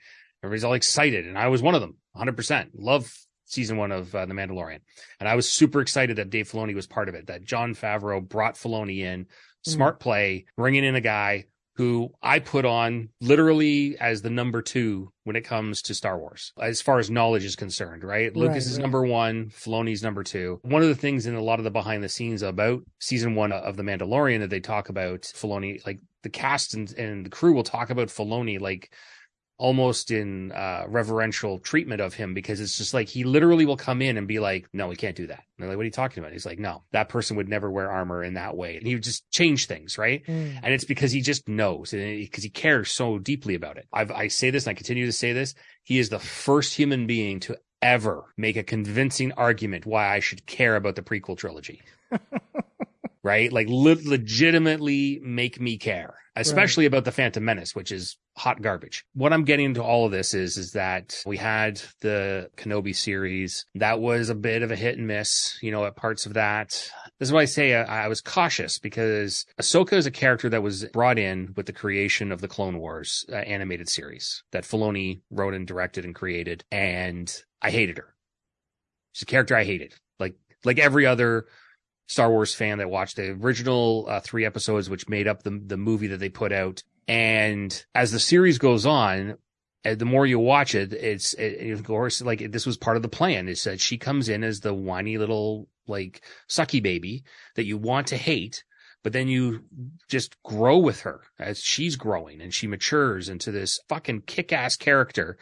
Everybody's 0.44 0.64
all 0.64 0.74
excited, 0.74 1.26
and 1.28 1.38
I 1.38 1.48
was 1.48 1.62
one 1.62 1.76
of 1.76 1.82
them, 1.82 1.98
100. 2.14 2.36
percent 2.36 2.72
Love 2.78 3.14
season 3.46 3.78
one 3.78 3.92
of 3.92 4.14
uh, 4.14 4.26
the 4.26 4.34
Mandalorian, 4.34 4.80
and 5.20 5.28
I 5.30 5.36
was 5.36 5.50
super 5.50 5.82
excited 5.82 6.18
that 6.18 6.30
Dave 6.30 6.50
Filoni 6.52 6.76
was 6.76 6.86
part 6.88 7.10
of 7.10 7.16
it. 7.16 7.28
That 7.28 7.44
Jon 7.44 7.74
Favreau 7.76 8.22
brought 8.28 8.56
Filoni 8.56 9.00
in 9.00 9.26
smart 9.66 10.00
play, 10.00 10.46
bringing 10.56 10.84
in 10.84 10.96
a 10.96 11.02
guy 11.02 11.46
who 11.80 12.14
I 12.22 12.40
put 12.40 12.66
on 12.66 13.08
literally 13.22 13.98
as 14.02 14.22
the 14.22 14.30
number 14.30 14.62
two 14.62 15.14
when 15.24 15.38
it 15.38 15.46
comes 15.46 15.82
to 15.84 15.94
Star 15.94 16.20
Wars, 16.20 16.52
as 16.62 16.82
far 16.82 17.00
as 17.00 17.10
knowledge 17.10 17.46
is 17.46 17.56
concerned, 17.56 18.04
right? 18.04 18.36
Lucas 18.36 18.66
is 18.66 18.74
right. 18.74 18.82
number 18.82 19.06
one, 19.06 19.46
Filoni's 19.46 20.04
number 20.04 20.22
two. 20.22 20.60
One 20.64 20.82
of 20.82 20.90
the 20.90 20.96
things 20.96 21.26
in 21.26 21.36
a 21.36 21.42
lot 21.42 21.58
of 21.58 21.64
the 21.64 21.72
behind 21.72 22.04
the 22.04 22.10
scenes 22.10 22.42
about 22.42 22.84
season 23.00 23.34
one 23.34 23.54
of 23.54 23.78
The 23.78 23.84
Mandalorian 23.84 24.42
that 24.42 24.50
they 24.50 24.60
talk 24.60 24.90
about 24.90 25.22
Filoni, 25.22 25.80
like 25.86 26.02
the 26.22 26.30
cast 26.30 26.74
and, 26.74 26.92
and 26.98 27.26
the 27.26 27.30
crew 27.30 27.54
will 27.54 27.64
talk 27.64 27.90
about 27.90 28.10
Filoni 28.10 28.60
like 28.60 28.92
almost 29.60 30.10
in 30.10 30.52
uh 30.54 30.86
reverential 30.88 31.60
treatment 31.60 32.02
of 32.02 32.16
him 32.16 32.34
because 32.34 32.60
it's 32.60 32.78
just 32.78 32.94
like 32.94 33.08
he 33.08 33.24
literally 33.24 33.66
will 33.66 33.78
come 33.78 34.02
in 34.02 34.18
and 34.18 34.28
be 34.28 34.40
like 34.40 34.68
no 34.74 34.88
we 34.88 34.96
can't 34.96 35.16
do 35.16 35.28
that. 35.28 35.40
And 35.40 35.46
they're 35.60 35.70
like 35.70 35.78
what 35.78 35.84
are 35.84 35.86
you 35.86 35.92
talking 35.92 36.24
about? 36.24 36.32
He's 36.32 36.46
like 36.46 36.58
no 36.58 36.84
that 36.92 37.10
person 37.10 37.38
would 37.38 37.50
never 37.50 37.70
wear 37.70 37.92
armor 37.92 38.24
in 38.24 38.34
that 38.34 38.58
way. 38.58 38.78
And 38.78 38.88
he 38.88 38.96
would 38.96 39.04
just 39.04 39.30
change 39.30 39.68
things 39.68 39.98
right? 39.98 40.26
Mm. 40.26 40.60
and 40.64 40.74
it's 40.74 40.86
because 40.86 41.12
he 41.12 41.22
just 41.22 41.48
knows 41.48 41.94
and 41.94 42.02
because 42.02 42.44
he 42.44 42.50
cares 42.50 42.90
so 42.90 43.20
deeply 43.20 43.54
about 43.54 43.78
it. 43.78 43.88
I've, 43.94 44.12
i 44.12 44.30
say 44.30 44.50
this 44.50 44.66
and 44.66 44.72
i 44.72 44.74
continue 44.74 45.06
to 45.06 45.12
say 45.12 45.34
this. 45.34 45.54
He 45.84 46.00
is 46.00 46.10
the 46.10 46.20
first 46.20 46.74
human 46.74 47.06
being 47.06 47.40
to 47.42 47.58
ever 47.82 48.34
make 48.38 48.58
a 48.58 48.64
convincing 48.64 49.32
argument 49.34 49.86
why 49.86 50.14
i 50.14 50.20
should 50.20 50.46
care 50.46 50.76
about 50.76 50.96
the 50.96 51.02
prequel 51.02 51.38
trilogy 51.38 51.82
right? 53.24 53.52
Like 53.52 53.68
le- 53.70 53.98
legitimately 54.04 55.20
make 55.24 55.60
me 55.60 55.78
care, 55.78 56.16
especially 56.36 56.86
about 56.86 57.06
the 57.06 57.12
Phantom 57.12 57.44
Menace, 57.44 57.76
which 57.76 57.92
is 57.92 58.18
hot 58.38 58.62
garbage. 58.62 59.04
What 59.14 59.34
I'm 59.34 59.44
getting 59.44 59.66
into 59.66 59.84
all 59.84 60.06
of 60.06 60.12
this 60.12 60.34
is, 60.34 60.58
is 60.58 60.72
that 60.72 61.22
we 61.26 61.36
had 61.36 61.82
the 62.00 62.50
Kenobi 62.56 62.96
series 62.96 63.66
that 63.76 64.00
was 64.00 64.30
a 64.30 64.36
bit 64.36 64.64
of 64.64 64.72
a 64.72 64.78
hit 64.78 64.98
and 64.98 65.08
miss, 65.08 65.58
you 65.62 65.72
know, 65.72 65.86
at 65.86 65.98
parts 65.98 66.26
of 66.26 66.34
that. 66.36 66.70
This 67.20 67.28
is 67.28 67.34
why 67.34 67.42
I 67.42 67.46
say 67.46 67.76
I, 67.76 68.06
I 68.06 68.08
was 68.08 68.22
cautious 68.22 68.80
because 68.80 69.46
Ahsoka 69.62 69.94
is 69.94 70.06
a 70.06 70.12
character 70.12 70.48
that 70.50 70.64
was 70.64 70.86
brought 70.86 71.20
in 71.20 71.54
with 71.58 71.66
the 71.66 71.74
creation 71.74 72.32
of 72.32 72.40
the 72.40 72.48
Clone 72.48 72.80
Wars 72.80 73.26
uh, 73.30 73.36
animated 73.36 73.90
series 73.90 74.44
that 74.52 74.64
Filoni 74.64 75.22
wrote 75.30 75.54
and 75.54 75.68
directed 75.68 76.06
and 76.06 76.16
created, 76.16 76.64
and 76.72 77.44
I 77.62 77.72
hated 77.72 77.98
her. 77.98 78.16
She's 79.12 79.24
a 79.24 79.26
character 79.26 79.58
I 79.58 79.66
hated, 79.66 79.96
like 80.18 80.36
like 80.64 80.80
every 80.80 81.06
other 81.06 81.48
Star 82.10 82.32
Wars 82.32 82.56
fan 82.56 82.80
that 82.80 82.90
watched 82.90 83.18
the 83.18 83.30
original 83.30 84.08
uh, 84.10 84.20
three 84.20 84.44
episodes, 84.44 84.90
which 84.90 85.08
made 85.08 85.28
up 85.28 85.44
the 85.44 85.62
the 85.66 85.78
movie 85.78 86.08
that 86.08 86.20
they 86.20 86.30
put 86.30 86.52
out. 86.52 86.84
And 87.08 87.86
as 87.94 88.12
the 88.12 88.20
series 88.20 88.58
goes 88.58 88.86
on, 88.86 89.38
uh, 89.86 89.94
the 89.94 90.06
more 90.06 90.26
you 90.26 90.40
watch 90.40 90.74
it, 90.74 90.92
it's 90.92 91.34
it, 91.36 91.72
of 91.72 91.84
course 91.84 92.22
like 92.22 92.52
this 92.52 92.66
was 92.66 92.78
part 92.78 92.98
of 92.98 93.04
the 93.04 93.10
plan. 93.10 93.48
Is 93.48 93.64
that 93.64 93.80
she 93.80 93.98
comes 93.98 94.28
in 94.28 94.44
as 94.44 94.60
the 94.60 94.74
whiny 94.74 95.20
little 95.20 95.70
like 95.88 96.22
sucky 96.50 96.82
baby 96.82 97.24
that 97.56 97.66
you 97.66 97.78
want 97.78 98.08
to 98.08 98.18
hate, 98.18 98.64
but 99.04 99.14
then 99.14 99.28
you 99.28 99.64
just 100.08 100.42
grow 100.42 100.80
with 100.80 101.02
her 101.02 101.22
as 101.38 101.60
she's 101.60 101.96
growing 101.96 102.42
and 102.42 102.54
she 102.54 102.66
matures 102.66 103.30
into 103.30 103.52
this 103.52 103.80
fucking 103.88 104.22
kick 104.22 104.52
ass 104.52 104.76
character 104.76 105.38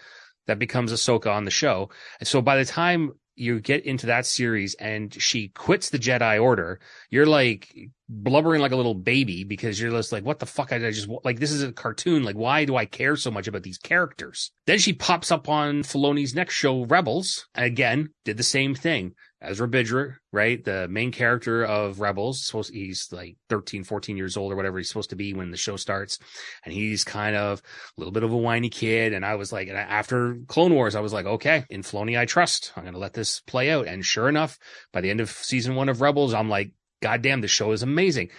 that 0.47 0.59
becomes 0.59 0.91
Ahsoka 0.91 1.33
on 1.33 1.45
the 1.45 1.51
show. 1.51 1.89
And 2.19 2.27
so 2.27 2.41
by 2.41 2.57
the 2.57 2.65
time 2.65 3.13
you 3.37 3.59
get 3.59 3.85
into 3.85 4.07
that 4.07 4.25
series 4.25 4.73
and 4.75 5.13
she 5.13 5.49
quits 5.49 5.89
the 5.89 5.99
Jedi 5.99 6.41
Order, 6.41 6.79
you're 7.09 7.25
like 7.25 7.73
blubbering 8.09 8.61
like 8.61 8.71
a 8.71 8.75
little 8.75 8.95
baby 8.95 9.43
because 9.43 9.79
you're 9.79 9.91
just 9.91 10.11
like, 10.11 10.23
what 10.23 10.39
the 10.39 10.45
fuck? 10.45 10.71
I 10.73 10.79
just 10.79 11.07
like 11.23 11.39
this 11.39 11.51
is 11.51 11.63
a 11.63 11.71
cartoon. 11.71 12.23
Like, 12.23 12.35
why 12.35 12.65
do 12.65 12.75
I 12.75 12.85
care 12.85 13.15
so 13.15 13.31
much 13.31 13.47
about 13.47 13.63
these 13.63 13.77
characters? 13.77 14.51
Then 14.65 14.79
she 14.79 14.93
pops 14.93 15.31
up 15.31 15.47
on 15.47 15.83
Filoni's 15.83 16.35
next 16.35 16.55
show, 16.55 16.85
Rebels, 16.85 17.47
and 17.53 17.65
again 17.65 18.09
did 18.25 18.37
the 18.37 18.43
same 18.43 18.75
thing. 18.75 19.13
Ezra 19.41 19.67
Bridger, 19.67 20.19
right? 20.31 20.63
The 20.63 20.87
main 20.87 21.11
character 21.11 21.63
of 21.63 21.99
Rebels, 21.99 22.45
supposed 22.45 22.73
he's 22.73 23.07
like 23.11 23.37
13, 23.49 23.83
14 23.83 24.17
years 24.17 24.35
old 24.35 24.51
or 24.51 24.55
whatever 24.55 24.77
he's 24.77 24.87
supposed 24.87 25.11
to 25.11 25.15
be 25.15 25.33
when 25.33 25.51
the 25.51 25.57
show 25.57 25.75
starts. 25.75 26.17
And 26.65 26.73
he's 26.73 27.03
kind 27.03 27.35
of 27.35 27.61
a 27.61 28.01
little 28.01 28.11
bit 28.11 28.23
of 28.23 28.31
a 28.31 28.37
whiny 28.37 28.69
kid. 28.69 29.13
And 29.13 29.25
I 29.25 29.35
was 29.35 29.51
like, 29.51 29.67
and 29.67 29.77
after 29.77 30.39
Clone 30.47 30.73
Wars, 30.73 30.95
I 30.95 31.01
was 31.01 31.13
like, 31.13 31.25
okay, 31.25 31.65
in 31.69 31.83
Filoni, 31.83 32.17
I 32.17 32.25
trust. 32.25 32.73
I'm 32.75 32.83
going 32.83 32.93
to 32.93 32.99
let 32.99 33.13
this 33.13 33.41
play 33.41 33.69
out. 33.69 33.87
And 33.87 34.03
sure 34.03 34.27
enough, 34.27 34.57
by 34.91 35.01
the 35.01 35.11
end 35.11 35.21
of 35.21 35.29
season 35.29 35.75
one 35.75 35.89
of 35.89 36.01
Rebels, 36.01 36.33
I'm 36.33 36.49
like, 36.49 36.71
God 37.01 37.21
damn, 37.21 37.41
the 37.41 37.47
show 37.47 37.71
is 37.73 37.83
amazing. 37.83 38.29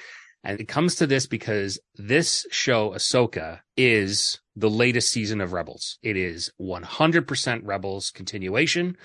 And 0.43 0.61
it 0.61 0.69
comes 0.69 0.97
to 0.97 1.07
this 1.07 1.27
because 1.27 1.79
this 1.95 2.47
show, 2.51 2.91
Ahsoka, 2.91 3.61
is 3.77 4.41
the 4.57 4.71
latest 4.71 5.11
season 5.11 5.41
of 5.41 5.53
Rebels. 5.53 5.99
It 6.03 6.17
is 6.17 6.51
100% 6.61 7.61
Rebels 7.65 8.11
continuation 8.11 8.97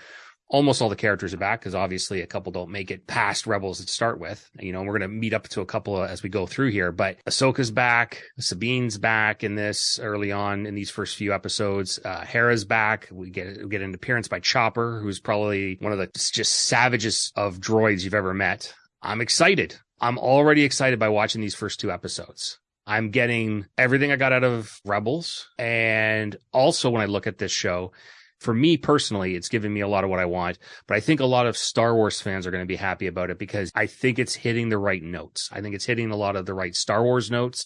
almost 0.49 0.81
all 0.81 0.89
the 0.89 0.95
characters 0.95 1.33
are 1.33 1.37
back 1.37 1.59
because 1.59 1.73
obviously 1.73 2.21
a 2.21 2.27
couple 2.27 2.51
don't 2.51 2.69
make 2.69 2.91
it 2.91 3.07
past 3.07 3.47
Rebels 3.47 3.83
to 3.83 3.91
start 3.91 4.19
with. 4.19 4.49
You 4.59 4.71
know, 4.71 4.83
we're 4.83 4.97
going 4.97 5.01
to 5.01 5.07
meet 5.07 5.33
up 5.33 5.47
to 5.49 5.61
a 5.61 5.65
couple 5.65 6.01
as 6.01 6.21
we 6.21 6.29
go 6.29 6.45
through 6.45 6.69
here, 6.69 6.91
but 6.91 7.17
Ahsoka's 7.25 7.71
back. 7.71 8.23
Sabine's 8.39 8.97
back 8.97 9.43
in 9.43 9.55
this 9.55 9.99
early 9.99 10.31
on 10.31 10.65
in 10.65 10.75
these 10.75 10.89
first 10.89 11.15
few 11.15 11.33
episodes. 11.33 11.99
Uh, 12.03 12.21
Hera's 12.21 12.65
back. 12.65 13.09
We 13.11 13.29
get, 13.29 13.63
we 13.63 13.69
get 13.69 13.81
an 13.81 13.93
appearance 13.95 14.27
by 14.27 14.39
Chopper, 14.39 14.99
who's 15.01 15.19
probably 15.19 15.77
one 15.81 15.91
of 15.91 15.97
the 15.97 16.09
just 16.13 16.53
savages 16.53 17.31
of 17.35 17.57
droids 17.59 18.03
you've 18.03 18.13
ever 18.13 18.33
met. 18.33 18.73
I'm 19.01 19.21
excited. 19.21 19.75
I'm 19.99 20.17
already 20.17 20.63
excited 20.63 20.99
by 20.99 21.09
watching 21.09 21.41
these 21.41 21.55
first 21.55 21.79
two 21.79 21.91
episodes. 21.91 22.59
I'm 22.85 23.11
getting 23.11 23.65
everything 23.77 24.11
I 24.11 24.17
got 24.17 24.33
out 24.33 24.43
of 24.43 24.79
Rebels. 24.85 25.47
And 25.57 26.35
also 26.51 26.89
when 26.89 27.01
I 27.01 27.05
look 27.05 27.27
at 27.27 27.37
this 27.37 27.51
show, 27.51 27.93
for 28.43 28.53
me 28.53 28.75
personally, 28.75 29.35
it's 29.35 29.47
giving 29.47 29.73
me 29.73 29.81
a 29.81 29.87
lot 29.87 30.03
of 30.03 30.09
what 30.09 30.19
I 30.19 30.25
want, 30.25 30.59
but 30.85 30.97
I 30.97 30.99
think 30.99 31.21
a 31.21 31.25
lot 31.25 31.47
of 31.47 31.57
Star 31.57 31.95
Wars 31.95 32.19
fans 32.19 32.45
are 32.45 32.51
going 32.51 32.61
to 32.61 32.67
be 32.67 32.75
happy 32.75 33.07
about 33.07 33.29
it 33.29 33.39
because 33.39 33.71
I 33.73 33.87
think 33.87 34.19
it's 34.19 34.35
hitting 34.35 34.67
the 34.69 34.77
right 34.77 35.01
notes. 35.01 35.49
I 35.51 35.61
think 35.61 35.75
it's 35.75 35.85
hitting 35.85 36.11
a 36.11 36.17
lot 36.17 36.35
of 36.35 36.45
the 36.45 36.53
right 36.53 36.75
Star 36.75 37.03
Wars 37.03 37.31
notes. 37.31 37.65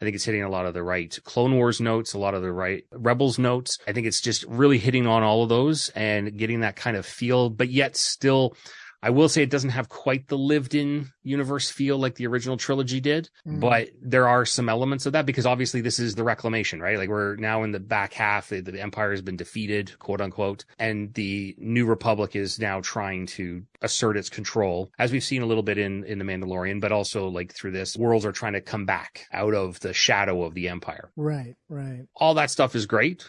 I 0.00 0.04
think 0.04 0.16
it's 0.16 0.24
hitting 0.24 0.42
a 0.42 0.48
lot 0.48 0.66
of 0.66 0.74
the 0.74 0.82
right 0.82 1.16
Clone 1.24 1.54
Wars 1.56 1.80
notes, 1.80 2.14
a 2.14 2.18
lot 2.18 2.34
of 2.34 2.42
the 2.42 2.52
right 2.52 2.84
Rebels 2.90 3.38
notes. 3.38 3.78
I 3.86 3.92
think 3.92 4.06
it's 4.06 4.20
just 4.20 4.44
really 4.44 4.78
hitting 4.78 5.06
on 5.06 5.22
all 5.22 5.42
of 5.42 5.50
those 5.50 5.90
and 5.90 6.36
getting 6.36 6.60
that 6.60 6.76
kind 6.76 6.96
of 6.96 7.06
feel, 7.06 7.50
but 7.50 7.68
yet 7.68 7.96
still 7.96 8.56
I 9.04 9.10
will 9.10 9.28
say 9.28 9.42
it 9.42 9.50
doesn't 9.50 9.70
have 9.70 9.90
quite 9.90 10.28
the 10.28 10.38
lived 10.38 10.74
in 10.74 11.10
universe 11.22 11.70
feel 11.70 11.98
like 11.98 12.14
the 12.14 12.26
original 12.26 12.56
trilogy 12.56 13.00
did, 13.00 13.28
mm. 13.46 13.60
but 13.60 13.90
there 14.00 14.26
are 14.26 14.46
some 14.46 14.70
elements 14.70 15.04
of 15.04 15.12
that 15.12 15.26
because 15.26 15.44
obviously 15.44 15.82
this 15.82 15.98
is 15.98 16.14
the 16.14 16.24
reclamation, 16.24 16.80
right? 16.80 16.96
Like 16.96 17.10
we're 17.10 17.36
now 17.36 17.64
in 17.64 17.72
the 17.72 17.80
back 17.80 18.14
half. 18.14 18.48
The, 18.48 18.62
the 18.62 18.80
empire 18.80 19.10
has 19.10 19.20
been 19.20 19.36
defeated, 19.36 19.98
quote 19.98 20.22
unquote, 20.22 20.64
and 20.78 21.12
the 21.12 21.54
new 21.58 21.84
republic 21.84 22.34
is 22.34 22.58
now 22.58 22.80
trying 22.80 23.26
to 23.26 23.64
assert 23.82 24.16
its 24.16 24.30
control 24.30 24.90
as 24.98 25.12
we've 25.12 25.22
seen 25.22 25.42
a 25.42 25.46
little 25.46 25.62
bit 25.62 25.76
in, 25.76 26.04
in 26.04 26.18
the 26.18 26.24
Mandalorian, 26.24 26.80
but 26.80 26.90
also 26.90 27.28
like 27.28 27.52
through 27.52 27.72
this 27.72 27.98
worlds 27.98 28.24
are 28.24 28.32
trying 28.32 28.54
to 28.54 28.62
come 28.62 28.86
back 28.86 29.26
out 29.34 29.52
of 29.52 29.80
the 29.80 29.92
shadow 29.92 30.44
of 30.44 30.54
the 30.54 30.68
empire. 30.68 31.10
Right, 31.14 31.56
right. 31.68 32.06
All 32.16 32.32
that 32.34 32.50
stuff 32.50 32.74
is 32.74 32.86
great 32.86 33.26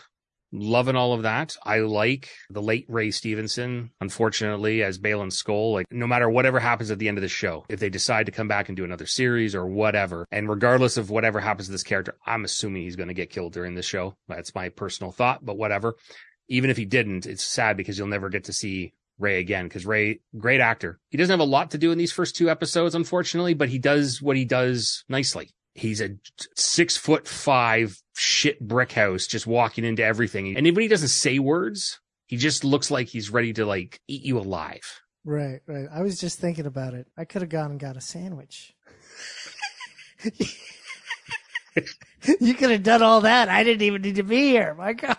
loving 0.59 0.95
all 0.95 1.13
of 1.13 1.23
that. 1.23 1.55
I 1.63 1.79
like 1.79 2.29
the 2.49 2.61
late 2.61 2.85
Ray 2.87 3.11
Stevenson, 3.11 3.91
unfortunately, 4.01 4.83
as 4.83 4.99
Baylan 4.99 5.31
Skoll. 5.31 5.73
Like, 5.73 5.87
no 5.91 6.07
matter 6.07 6.29
whatever 6.29 6.59
happens 6.59 6.91
at 6.91 6.99
the 6.99 7.07
end 7.07 7.17
of 7.17 7.21
the 7.21 7.27
show, 7.27 7.65
if 7.69 7.79
they 7.79 7.89
decide 7.89 8.25
to 8.25 8.31
come 8.31 8.47
back 8.47 8.69
and 8.69 8.75
do 8.75 8.83
another 8.83 9.05
series 9.05 9.55
or 9.55 9.65
whatever, 9.65 10.27
and 10.31 10.49
regardless 10.49 10.97
of 10.97 11.09
whatever 11.09 11.39
happens 11.39 11.67
to 11.67 11.71
this 11.71 11.83
character, 11.83 12.15
I'm 12.25 12.45
assuming 12.45 12.83
he's 12.83 12.95
going 12.95 13.09
to 13.09 13.13
get 13.13 13.29
killed 13.29 13.53
during 13.53 13.75
the 13.75 13.83
show. 13.83 14.15
That's 14.27 14.55
my 14.55 14.69
personal 14.69 15.11
thought, 15.11 15.45
but 15.45 15.57
whatever. 15.57 15.95
Even 16.47 16.69
if 16.69 16.77
he 16.77 16.85
didn't, 16.85 17.25
it's 17.25 17.43
sad 17.43 17.77
because 17.77 17.97
you'll 17.97 18.07
never 18.07 18.29
get 18.29 18.45
to 18.45 18.53
see 18.53 18.93
Ray 19.17 19.39
again 19.39 19.65
because 19.67 19.85
Ray, 19.85 20.19
great 20.37 20.61
actor. 20.61 20.99
He 21.09 21.17
doesn't 21.17 21.31
have 21.31 21.39
a 21.39 21.49
lot 21.49 21.71
to 21.71 21.77
do 21.77 21.91
in 21.91 21.97
these 21.97 22.11
first 22.11 22.35
two 22.35 22.49
episodes, 22.49 22.95
unfortunately, 22.95 23.53
but 23.53 23.69
he 23.69 23.79
does 23.79 24.21
what 24.21 24.37
he 24.37 24.45
does 24.45 25.03
nicely. 25.09 25.51
He's 25.75 25.99
a 25.99 26.11
six 26.55 26.95
foot 26.95 27.27
five 27.27 28.01
shit 28.15 28.61
brick 28.65 28.93
house 28.93 29.27
just 29.27 29.45
walking 29.45 29.83
into 29.83 30.03
everything. 30.03 30.55
And 30.55 30.65
when 30.65 30.81
he 30.81 30.87
doesn't 30.87 31.09
say 31.09 31.37
words, 31.37 31.99
he 32.27 32.37
just 32.37 32.63
looks 32.63 32.89
like 32.89 33.09
he's 33.09 33.29
ready 33.29 33.51
to 33.53 33.65
like 33.65 33.99
eat 34.07 34.23
you 34.23 34.39
alive. 34.39 35.01
Right, 35.25 35.59
right. 35.67 35.87
I 35.91 36.01
was 36.01 36.17
just 36.17 36.39
thinking 36.39 36.65
about 36.65 36.93
it. 36.93 37.07
I 37.17 37.25
could 37.25 37.41
have 37.41 37.49
gone 37.49 37.71
and 37.71 37.79
got 37.79 37.97
a 37.97 38.01
sandwich. 38.01 38.73
you 42.39 42.53
could 42.53 42.71
have 42.71 42.83
done 42.83 43.03
all 43.03 43.19
that. 43.21 43.49
I 43.49 43.63
didn't 43.65 43.81
even 43.81 44.01
need 44.01 44.15
to 44.15 44.23
be 44.23 44.47
here. 44.47 44.75
My 44.75 44.93
God. 44.93 45.17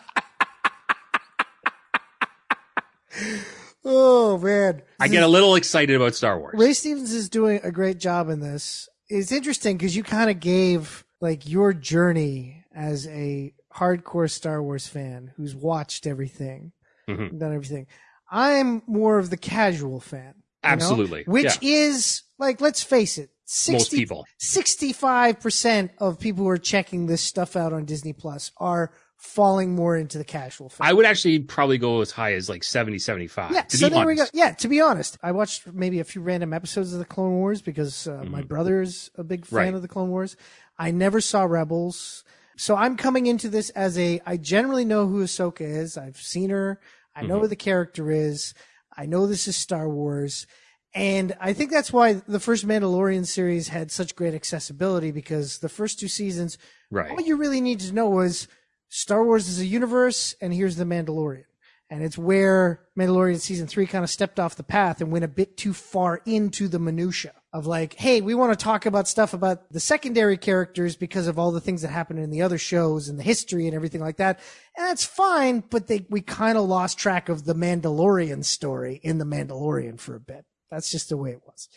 oh 3.84 4.38
man. 4.38 4.80
I 4.98 5.08
get 5.08 5.22
a 5.22 5.28
little 5.28 5.54
excited 5.54 5.94
about 5.94 6.14
Star 6.14 6.38
Wars. 6.38 6.54
Ray 6.56 6.72
Stevens 6.72 7.12
is 7.12 7.28
doing 7.28 7.60
a 7.62 7.70
great 7.70 7.98
job 7.98 8.30
in 8.30 8.40
this 8.40 8.88
it's 9.08 9.32
interesting 9.32 9.76
because 9.76 9.94
you 9.96 10.02
kind 10.02 10.30
of 10.30 10.40
gave 10.40 11.04
like 11.20 11.48
your 11.48 11.72
journey 11.72 12.64
as 12.74 13.06
a 13.08 13.52
hardcore 13.74 14.30
Star 14.30 14.62
Wars 14.62 14.86
fan 14.86 15.32
who's 15.36 15.54
watched 15.54 16.06
everything, 16.06 16.72
mm-hmm. 17.08 17.38
done 17.38 17.54
everything. 17.54 17.86
I'm 18.30 18.82
more 18.86 19.18
of 19.18 19.30
the 19.30 19.36
casual 19.36 20.00
fan. 20.00 20.34
Absolutely. 20.62 21.24
Know? 21.26 21.32
Which 21.32 21.58
yeah. 21.62 21.86
is 21.86 22.22
like, 22.38 22.60
let's 22.60 22.82
face 22.82 23.18
it, 23.18 23.30
60, 23.44 23.72
most 23.72 23.90
people, 23.92 24.26
65% 24.40 25.90
of 25.98 26.18
people 26.18 26.44
who 26.44 26.50
are 26.50 26.58
checking 26.58 27.06
this 27.06 27.22
stuff 27.22 27.54
out 27.54 27.72
on 27.72 27.84
Disney 27.84 28.12
Plus 28.12 28.50
are 28.56 28.92
falling 29.16 29.74
more 29.74 29.96
into 29.96 30.18
the 30.18 30.24
casual 30.24 30.68
film. 30.68 30.86
I 30.86 30.92
would 30.92 31.06
actually 31.06 31.40
probably 31.40 31.78
go 31.78 32.00
as 32.00 32.10
high 32.10 32.34
as 32.34 32.48
like 32.48 32.62
70, 32.62 32.98
75. 32.98 33.52
Yeah, 33.52 33.64
so 33.68 33.88
there 33.88 34.00
honest. 34.00 34.08
we 34.08 34.16
go. 34.16 34.24
Yeah, 34.32 34.52
to 34.52 34.68
be 34.68 34.80
honest, 34.80 35.18
I 35.22 35.32
watched 35.32 35.66
maybe 35.72 36.00
a 36.00 36.04
few 36.04 36.22
random 36.22 36.52
episodes 36.52 36.92
of 36.92 36.98
the 36.98 37.04
Clone 37.04 37.32
Wars 37.32 37.62
because 37.62 38.06
uh, 38.06 38.12
mm-hmm. 38.12 38.30
my 38.30 38.42
brother 38.42 38.82
is 38.82 39.10
a 39.16 39.24
big 39.24 39.46
fan 39.46 39.58
right. 39.58 39.74
of 39.74 39.82
the 39.82 39.88
Clone 39.88 40.10
Wars. 40.10 40.36
I 40.78 40.90
never 40.90 41.20
saw 41.20 41.44
Rebels. 41.44 42.24
So 42.56 42.76
I'm 42.76 42.96
coming 42.96 43.26
into 43.26 43.48
this 43.48 43.70
as 43.70 43.98
a, 43.98 44.20
I 44.24 44.36
generally 44.36 44.84
know 44.84 45.06
who 45.06 45.24
Ahsoka 45.24 45.60
is. 45.60 45.98
I've 45.98 46.16
seen 46.16 46.50
her. 46.50 46.80
I 47.14 47.22
know 47.22 47.34
mm-hmm. 47.34 47.42
who 47.42 47.48
the 47.48 47.56
character 47.56 48.10
is. 48.10 48.54
I 48.96 49.06
know 49.06 49.26
this 49.26 49.48
is 49.48 49.56
Star 49.56 49.88
Wars. 49.88 50.46
And 50.94 51.36
I 51.38 51.52
think 51.52 51.70
that's 51.70 51.92
why 51.92 52.14
the 52.14 52.40
first 52.40 52.66
Mandalorian 52.66 53.26
series 53.26 53.68
had 53.68 53.90
such 53.90 54.16
great 54.16 54.32
accessibility 54.32 55.10
because 55.10 55.58
the 55.58 55.68
first 55.68 56.00
two 56.00 56.08
seasons, 56.08 56.56
right. 56.90 57.10
all 57.10 57.20
you 57.20 57.36
really 57.36 57.60
need 57.60 57.80
to 57.80 57.92
know 57.92 58.08
was 58.08 58.48
Star 58.96 59.22
Wars 59.22 59.46
is 59.46 59.60
a 59.60 59.66
universe, 59.66 60.34
and 60.40 60.54
here's 60.54 60.76
the 60.76 60.84
Mandalorian. 60.84 61.44
And 61.90 62.02
it's 62.02 62.16
where 62.16 62.80
Mandalorian 62.98 63.38
season 63.38 63.66
three 63.66 63.86
kind 63.86 64.02
of 64.02 64.08
stepped 64.08 64.40
off 64.40 64.56
the 64.56 64.62
path 64.62 65.02
and 65.02 65.12
went 65.12 65.26
a 65.26 65.28
bit 65.28 65.58
too 65.58 65.74
far 65.74 66.22
into 66.24 66.66
the 66.66 66.78
minutia 66.78 67.34
of 67.52 67.66
like, 67.66 67.92
hey, 67.92 68.22
we 68.22 68.34
want 68.34 68.58
to 68.58 68.64
talk 68.64 68.86
about 68.86 69.06
stuff 69.06 69.34
about 69.34 69.70
the 69.70 69.80
secondary 69.80 70.38
characters 70.38 70.96
because 70.96 71.26
of 71.26 71.38
all 71.38 71.52
the 71.52 71.60
things 71.60 71.82
that 71.82 71.88
happened 71.88 72.20
in 72.20 72.30
the 72.30 72.40
other 72.40 72.56
shows 72.56 73.10
and 73.10 73.18
the 73.18 73.22
history 73.22 73.66
and 73.66 73.74
everything 73.74 74.00
like 74.00 74.16
that. 74.16 74.40
And 74.78 74.86
that's 74.86 75.04
fine, 75.04 75.62
but 75.68 75.88
they, 75.88 76.06
we 76.08 76.22
kind 76.22 76.56
of 76.56 76.64
lost 76.64 76.96
track 76.98 77.28
of 77.28 77.44
the 77.44 77.54
Mandalorian 77.54 78.46
story 78.46 78.98
in 79.02 79.18
the 79.18 79.26
Mandalorian 79.26 80.00
for 80.00 80.14
a 80.14 80.20
bit. 80.20 80.46
That's 80.70 80.90
just 80.90 81.10
the 81.10 81.18
way 81.18 81.32
it 81.32 81.42
was. 81.46 81.68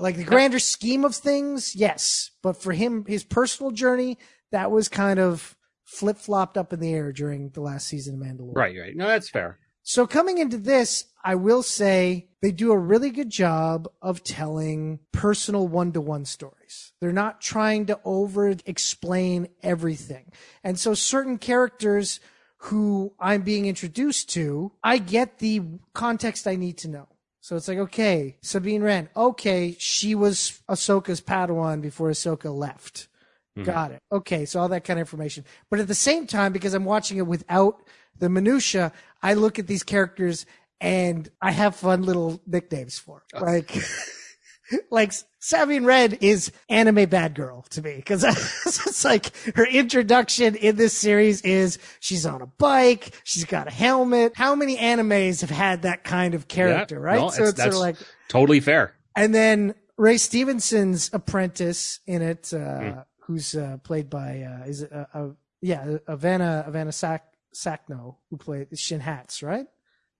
Like 0.00 0.16
the 0.16 0.24
grander 0.24 0.58
scheme 0.58 1.04
of 1.04 1.14
things, 1.14 1.76
yes. 1.76 2.32
But 2.42 2.60
for 2.60 2.72
him, 2.72 3.04
his 3.06 3.22
personal 3.22 3.70
journey, 3.70 4.18
that 4.50 4.72
was 4.72 4.88
kind 4.88 5.20
of, 5.20 5.56
flip 5.84 6.18
flopped 6.18 6.56
up 6.56 6.72
in 6.72 6.80
the 6.80 6.92
air 6.92 7.12
during 7.12 7.50
the 7.50 7.60
last 7.60 7.86
season 7.86 8.14
of 8.14 8.26
Mandalorian. 8.26 8.56
Right, 8.56 8.76
right. 8.78 8.96
No, 8.96 9.06
that's 9.06 9.30
fair. 9.30 9.58
So 9.82 10.06
coming 10.06 10.38
into 10.38 10.56
this, 10.56 11.04
I 11.22 11.34
will 11.34 11.62
say 11.62 12.28
they 12.40 12.52
do 12.52 12.72
a 12.72 12.78
really 12.78 13.10
good 13.10 13.28
job 13.28 13.86
of 14.00 14.24
telling 14.24 15.00
personal 15.12 15.68
one 15.68 15.92
to 15.92 16.00
one 16.00 16.24
stories. 16.24 16.92
They're 17.00 17.12
not 17.12 17.42
trying 17.42 17.84
to 17.86 18.00
over 18.02 18.54
explain 18.64 19.48
everything. 19.62 20.32
And 20.62 20.78
so 20.78 20.94
certain 20.94 21.36
characters 21.36 22.18
who 22.56 23.12
I'm 23.20 23.42
being 23.42 23.66
introduced 23.66 24.30
to, 24.30 24.72
I 24.82 24.96
get 24.96 25.38
the 25.38 25.60
context 25.92 26.46
I 26.46 26.56
need 26.56 26.78
to 26.78 26.88
know. 26.88 27.08
So 27.42 27.56
it's 27.56 27.68
like, 27.68 27.76
okay, 27.76 28.38
Sabine 28.40 28.82
Wren, 28.82 29.10
okay, 29.14 29.76
she 29.78 30.14
was 30.14 30.62
Ahsoka's 30.66 31.20
Padawan 31.20 31.82
before 31.82 32.08
Ahsoka 32.08 32.54
left. 32.56 33.08
Mm-hmm. 33.56 33.70
Got 33.70 33.92
it. 33.92 34.02
Okay, 34.10 34.44
so 34.44 34.60
all 34.60 34.68
that 34.68 34.84
kind 34.84 34.98
of 34.98 35.02
information. 35.02 35.44
But 35.70 35.78
at 35.78 35.88
the 35.88 35.94
same 35.94 36.26
time, 36.26 36.52
because 36.52 36.74
I'm 36.74 36.84
watching 36.84 37.18
it 37.18 37.26
without 37.26 37.82
the 38.18 38.28
minutia, 38.28 38.92
I 39.22 39.34
look 39.34 39.58
at 39.58 39.66
these 39.66 39.82
characters 39.82 40.44
and 40.80 41.28
I 41.40 41.52
have 41.52 41.76
fun 41.76 42.02
little 42.02 42.40
nicknames 42.46 42.98
for 42.98 43.22
them. 43.32 43.42
Oh. 43.42 43.46
like. 43.46 43.76
like 44.90 45.12
Sabine 45.40 45.84
Red 45.84 46.18
is 46.22 46.50
anime 46.70 47.08
bad 47.08 47.34
girl 47.34 47.66
to 47.70 47.82
me 47.82 47.96
because 47.96 48.24
it's 48.86 49.04
like 49.04 49.30
her 49.54 49.66
introduction 49.66 50.54
in 50.54 50.76
this 50.76 50.96
series 50.96 51.42
is 51.42 51.78
she's 52.00 52.24
on 52.24 52.40
a 52.40 52.46
bike, 52.46 53.10
she's 53.24 53.44
got 53.44 53.68
a 53.68 53.70
helmet. 53.70 54.32
How 54.34 54.54
many 54.54 54.78
animes 54.78 55.42
have 55.42 55.50
had 55.50 55.82
that 55.82 56.02
kind 56.02 56.34
of 56.34 56.48
character, 56.48 56.96
yeah, 56.96 57.02
right? 57.02 57.20
No, 57.20 57.28
so 57.28 57.42
it's, 57.42 57.52
it's 57.52 57.60
sort 57.60 57.74
of 57.74 57.80
like 57.80 57.96
totally 58.28 58.60
fair. 58.60 58.94
And 59.14 59.34
then 59.34 59.74
Ray 59.96 60.16
Stevenson's 60.16 61.10
apprentice 61.12 62.00
in 62.06 62.22
it, 62.22 62.50
uh, 62.52 62.56
mm 62.56 63.04
who's 63.26 63.54
uh, 63.54 63.78
played 63.82 64.10
by 64.10 64.42
uh, 64.42 64.64
is 64.66 64.82
it 64.82 64.92
uh, 64.92 65.06
uh 65.14 65.28
yeah 65.60 65.98
Ivanna 66.08 66.64
Ivanna 66.68 66.92
Sac 66.92 67.24
Sakhno 67.54 68.16
who 68.30 68.36
played 68.36 68.78
Shin 68.78 69.00
Hats 69.00 69.42
right? 69.42 69.66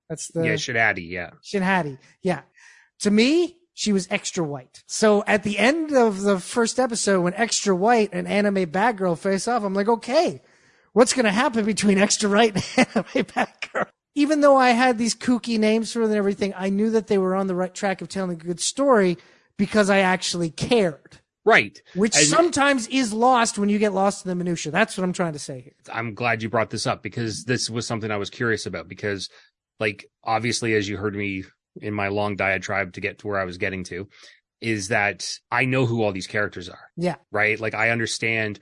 That's 0.09 0.29
the 0.29 0.45
yeah 0.47 0.57
Shin 0.57 0.77
Hati 0.77 1.03
yeah 1.03 1.31
Shin 1.43 1.63
Hati 1.63 1.99
yeah. 2.23 2.43
To 3.01 3.11
me, 3.11 3.57
she 3.75 3.93
was 3.93 4.07
extra 4.11 4.45
white. 4.45 4.83
So 4.87 5.25
at 5.27 5.43
the 5.43 5.59
end 5.59 5.93
of 5.93 6.23
the 6.23 6.39
first 6.39 6.79
episode, 6.79 7.21
when 7.21 7.35
extra 7.35 7.75
white 7.75 8.11
and 8.13 8.27
anime 8.29 8.71
bad 8.71 8.97
girl 8.97 9.17
face 9.17 9.49
off, 9.49 9.65
I'm 9.65 9.75
like, 9.75 9.89
okay, 9.89 10.41
what's 10.93 11.13
going 11.13 11.25
to 11.25 11.33
happen 11.33 11.65
between 11.65 11.99
extra 11.99 12.31
white 12.31 12.55
and 12.55 12.89
anime 12.95 13.27
bad 13.35 13.53
girl? 13.73 13.87
Even 14.15 14.41
though 14.41 14.57
I 14.57 14.71
had 14.71 14.97
these 14.97 15.17
kooky 15.17 15.59
names 15.59 15.93
for 15.93 16.01
them 16.01 16.11
and 16.11 16.19
everything, 16.19 16.55
I 16.57 16.71
knew 16.71 16.91
that 16.91 17.09
they 17.09 17.19
were 17.19 17.35
on 17.35 17.49
the 17.49 17.57
right 17.57 17.75
track 17.75 18.01
of 18.01 18.09
telling 18.09 18.31
a 18.31 18.37
good 18.37 18.61
story 18.61 19.19
because 19.57 19.91
I 19.91 19.99
actually 19.99 20.51
cared. 20.51 21.19
Right. 21.45 21.81
Which 21.95 22.17
and 22.17 22.27
sometimes 22.27 22.87
is 22.89 23.13
lost 23.13 23.59
when 23.59 23.69
you 23.69 23.79
get 23.79 23.93
lost 23.93 24.25
in 24.25 24.31
the 24.31 24.35
minutia. 24.35 24.73
That's 24.73 24.97
what 24.97 25.05
I'm 25.05 25.13
trying 25.13 25.35
to 25.35 25.39
say 25.39 25.61
here. 25.61 25.75
I'm 25.93 26.15
glad 26.15 26.43
you 26.43 26.49
brought 26.49 26.71
this 26.71 26.87
up 26.87 27.03
because 27.03 27.45
this 27.45 27.69
was 27.69 27.87
something 27.87 28.11
I 28.11 28.17
was 28.17 28.31
curious 28.31 28.67
about 28.67 28.89
because 28.89 29.29
like 29.79 30.07
obviously 30.23 30.75
as 30.75 30.89
you 30.89 30.97
heard 30.97 31.15
me 31.15 31.45
in 31.81 31.93
my 31.93 32.09
long 32.09 32.37
diatribe 32.37 32.95
to 32.95 33.01
get 33.01 33.19
to 33.19 33.27
where 33.27 33.39
I 33.39 33.45
was 33.45 33.59
getting 33.59 33.85
to, 33.85 34.09
is 34.61 34.89
that 34.89 35.29
I 35.51 35.67
know 35.67 35.85
who 35.85 36.03
all 36.03 36.13
these 36.13 36.27
characters 36.27 36.69
are. 36.69 36.91
Yeah. 36.97 37.17
Right. 37.31 37.61
Like 37.61 37.75
I 37.75 37.91
understand 37.91 38.61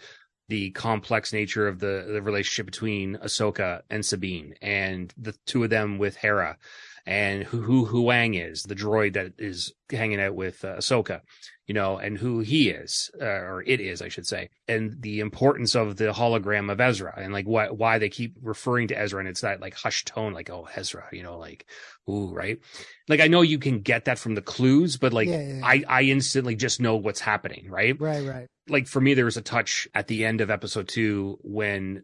the 0.48 0.70
complex 0.70 1.32
nature 1.32 1.68
of 1.68 1.78
the, 1.78 2.08
the 2.12 2.20
relationship 2.20 2.66
between 2.66 3.16
Ahsoka 3.18 3.82
and 3.88 4.04
Sabine 4.04 4.54
and 4.60 5.12
the 5.16 5.34
two 5.46 5.62
of 5.62 5.70
them 5.70 5.98
with 5.98 6.16
Hera 6.16 6.58
and 7.06 7.44
who, 7.44 7.84
who 7.84 7.86
Huyang 7.86 8.50
is, 8.50 8.62
the 8.62 8.74
droid 8.74 9.14
that 9.14 9.32
is 9.38 9.72
hanging 9.90 10.20
out 10.20 10.34
with 10.34 10.64
uh, 10.64 10.76
Ahsoka, 10.76 11.20
you 11.72 11.74
know, 11.74 11.96
and 11.96 12.18
who 12.18 12.40
he 12.40 12.68
is, 12.68 13.10
uh, 13.18 13.24
or 13.24 13.62
it 13.66 13.80
is, 13.80 14.02
I 14.02 14.08
should 14.08 14.26
say, 14.26 14.50
and 14.68 15.00
the 15.00 15.20
importance 15.20 15.74
of 15.74 15.96
the 15.96 16.12
hologram 16.12 16.70
of 16.70 16.82
Ezra 16.82 17.14
and 17.16 17.32
like 17.32 17.46
what, 17.46 17.78
why 17.78 17.96
they 17.96 18.10
keep 18.10 18.36
referring 18.42 18.88
to 18.88 18.98
Ezra 18.98 19.20
and 19.20 19.28
it's 19.28 19.40
that 19.40 19.62
like 19.62 19.72
hushed 19.72 20.06
tone, 20.06 20.34
like, 20.34 20.50
oh, 20.50 20.68
Ezra, 20.76 21.08
you 21.12 21.22
know, 21.22 21.38
like, 21.38 21.64
ooh, 22.10 22.30
right. 22.30 22.58
Like 23.08 23.20
I 23.20 23.28
know 23.28 23.40
you 23.40 23.58
can 23.58 23.80
get 23.80 24.04
that 24.04 24.18
from 24.18 24.34
the 24.34 24.42
clues, 24.42 24.98
but 24.98 25.14
like 25.14 25.28
Yeah, 25.28 25.40
yeah, 25.40 25.54
yeah. 25.54 25.66
I, 25.66 25.84
I 25.88 26.02
instantly 26.02 26.56
just 26.56 26.78
know 26.78 26.96
what's 26.96 27.20
happening, 27.20 27.70
right? 27.70 27.98
Right, 27.98 28.26
right. 28.26 28.48
like 28.68 28.86
for 28.86 29.00
me, 29.00 29.14
there 29.14 29.24
was 29.24 29.38
a 29.38 29.42
touch 29.42 29.88
at 29.94 30.08
the 30.08 30.26
end 30.26 30.42
of 30.42 30.50
episode 30.50 30.88
two 30.88 31.38
when 31.40 32.02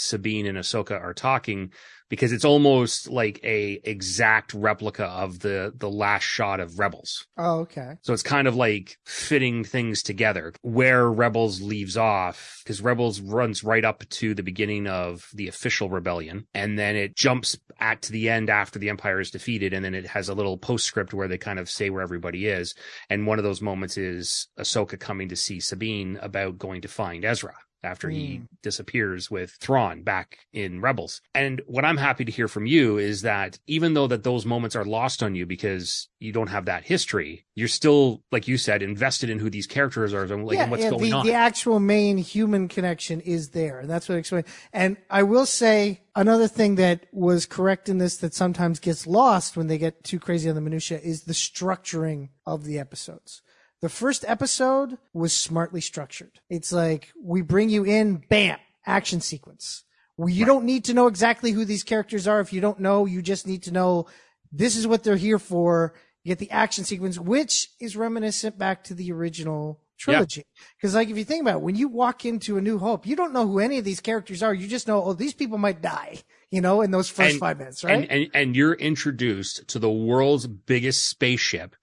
Sabine 0.00 0.46
and 0.46 0.58
Ahsoka 0.58 1.00
are 1.00 1.14
talking 1.14 1.72
because 2.10 2.32
it's 2.32 2.44
almost 2.44 3.08
like 3.08 3.40
a 3.42 3.80
exact 3.84 4.52
replica 4.52 5.04
of 5.06 5.38
the 5.38 5.72
the 5.74 5.88
last 5.88 6.24
shot 6.24 6.60
of 6.60 6.78
Rebels. 6.78 7.26
Oh, 7.38 7.60
okay. 7.60 7.94
So 8.02 8.12
it's 8.12 8.22
kind 8.22 8.46
of 8.46 8.54
like 8.54 8.98
fitting 9.06 9.64
things 9.64 10.02
together 10.02 10.52
where 10.60 11.08
Rebels 11.08 11.62
leaves 11.62 11.96
off 11.96 12.60
because 12.62 12.82
Rebels 12.82 13.20
runs 13.20 13.64
right 13.64 13.84
up 13.84 14.06
to 14.08 14.34
the 14.34 14.42
beginning 14.42 14.86
of 14.86 15.28
the 15.32 15.48
official 15.48 15.88
rebellion 15.88 16.46
and 16.52 16.78
then 16.78 16.96
it 16.96 17.16
jumps 17.16 17.56
at 17.78 18.02
to 18.02 18.12
the 18.12 18.28
end 18.28 18.50
after 18.50 18.78
the 18.78 18.90
Empire 18.90 19.20
is 19.20 19.30
defeated 19.30 19.72
and 19.72 19.84
then 19.84 19.94
it 19.94 20.06
has 20.06 20.28
a 20.28 20.34
little 20.34 20.58
postscript 20.58 21.14
where 21.14 21.28
they 21.28 21.38
kind 21.38 21.58
of 21.58 21.70
say 21.70 21.88
where 21.88 22.02
everybody 22.02 22.46
is 22.46 22.74
and 23.08 23.26
one 23.26 23.38
of 23.38 23.44
those 23.44 23.62
moments 23.62 23.96
is 23.96 24.48
Ahsoka 24.58 24.98
coming 24.98 25.28
to 25.28 25.36
see 25.36 25.60
Sabine 25.60 26.18
about 26.20 26.58
going 26.58 26.80
to 26.80 26.88
find 26.88 27.24
Ezra 27.24 27.54
after 27.82 28.08
he 28.10 28.36
hmm. 28.36 28.44
disappears 28.62 29.30
with 29.30 29.52
Thrawn 29.52 30.02
back 30.02 30.38
in 30.52 30.80
Rebels. 30.80 31.20
And 31.34 31.62
what 31.66 31.84
I'm 31.84 31.96
happy 31.96 32.24
to 32.24 32.32
hear 32.32 32.48
from 32.48 32.66
you 32.66 32.98
is 32.98 33.22
that 33.22 33.58
even 33.66 33.94
though 33.94 34.06
that 34.06 34.24
those 34.24 34.44
moments 34.44 34.76
are 34.76 34.84
lost 34.84 35.22
on 35.22 35.34
you 35.34 35.46
because 35.46 36.08
you 36.18 36.32
don't 36.32 36.48
have 36.48 36.66
that 36.66 36.84
history, 36.84 37.46
you're 37.54 37.68
still, 37.68 38.22
like 38.30 38.46
you 38.48 38.58
said, 38.58 38.82
invested 38.82 39.30
in 39.30 39.38
who 39.38 39.50
these 39.50 39.66
characters 39.66 40.12
are 40.12 40.24
and 40.24 40.46
like 40.46 40.58
and 40.58 40.70
what's 40.70 40.88
going 40.88 41.10
the, 41.10 41.12
on. 41.12 41.26
the 41.26 41.32
actual 41.32 41.80
main 41.80 42.18
human 42.18 42.68
connection 42.68 43.20
is 43.20 43.50
there, 43.50 43.80
and 43.80 43.88
that's 43.88 44.08
what 44.08 44.16
I 44.16 44.18
explained. 44.18 44.46
And 44.72 44.96
I 45.08 45.22
will 45.22 45.46
say 45.46 46.02
another 46.14 46.48
thing 46.48 46.74
that 46.76 47.06
was 47.12 47.46
correct 47.46 47.88
in 47.88 47.98
this 47.98 48.18
that 48.18 48.34
sometimes 48.34 48.78
gets 48.78 49.06
lost 49.06 49.56
when 49.56 49.66
they 49.66 49.78
get 49.78 50.04
too 50.04 50.18
crazy 50.18 50.48
on 50.48 50.54
the 50.54 50.60
minutia 50.60 50.98
is 50.98 51.22
the 51.22 51.32
structuring 51.32 52.30
of 52.46 52.64
the 52.64 52.78
episodes. 52.78 53.42
The 53.82 53.88
first 53.88 54.24
episode 54.28 54.98
was 55.14 55.32
smartly 55.32 55.80
structured. 55.80 56.40
It's 56.50 56.72
like 56.72 57.12
we 57.22 57.40
bring 57.40 57.70
you 57.70 57.84
in, 57.84 58.16
bam, 58.28 58.58
action 58.86 59.20
sequence. 59.20 59.84
Well, 60.16 60.28
you 60.28 60.44
don't 60.44 60.66
need 60.66 60.84
to 60.84 60.94
know 60.94 61.06
exactly 61.06 61.52
who 61.52 61.64
these 61.64 61.82
characters 61.82 62.28
are. 62.28 62.40
If 62.40 62.52
you 62.52 62.60
don't 62.60 62.80
know, 62.80 63.06
you 63.06 63.22
just 63.22 63.46
need 63.46 63.62
to 63.62 63.70
know 63.72 64.06
this 64.52 64.76
is 64.76 64.86
what 64.86 65.02
they're 65.02 65.16
here 65.16 65.38
for. 65.38 65.94
You 66.24 66.28
get 66.30 66.38
the 66.38 66.50
action 66.50 66.84
sequence, 66.84 67.18
which 67.18 67.70
is 67.80 67.96
reminiscent 67.96 68.58
back 68.58 68.84
to 68.84 68.94
the 68.94 69.12
original 69.12 69.80
trilogy. 69.96 70.44
Because, 70.76 70.94
like, 70.94 71.08
if 71.08 71.16
you 71.16 71.24
think 71.24 71.40
about 71.40 71.56
it, 71.56 71.62
when 71.62 71.76
you 71.76 71.88
walk 71.88 72.26
into 72.26 72.58
A 72.58 72.60
New 72.60 72.78
Hope, 72.78 73.06
you 73.06 73.16
don't 73.16 73.32
know 73.32 73.46
who 73.46 73.60
any 73.60 73.78
of 73.78 73.84
these 73.84 74.00
characters 74.00 74.42
are. 74.42 74.52
You 74.52 74.66
just 74.68 74.88
know, 74.88 75.02
oh, 75.02 75.14
these 75.14 75.32
people 75.32 75.56
might 75.56 75.80
die, 75.80 76.18
you 76.50 76.60
know, 76.60 76.82
in 76.82 76.90
those 76.90 77.08
first 77.08 77.30
And- 77.32 77.40
five 77.40 77.58
minutes, 77.58 77.82
right? 77.82 78.02
and, 78.02 78.10
and 78.10 78.30
and 78.34 78.56
you're 78.56 78.74
introduced 78.74 79.66
to 79.68 79.78
the 79.78 79.90
world's 79.90 80.46
biggest 80.46 81.08
spaceship 81.08 81.76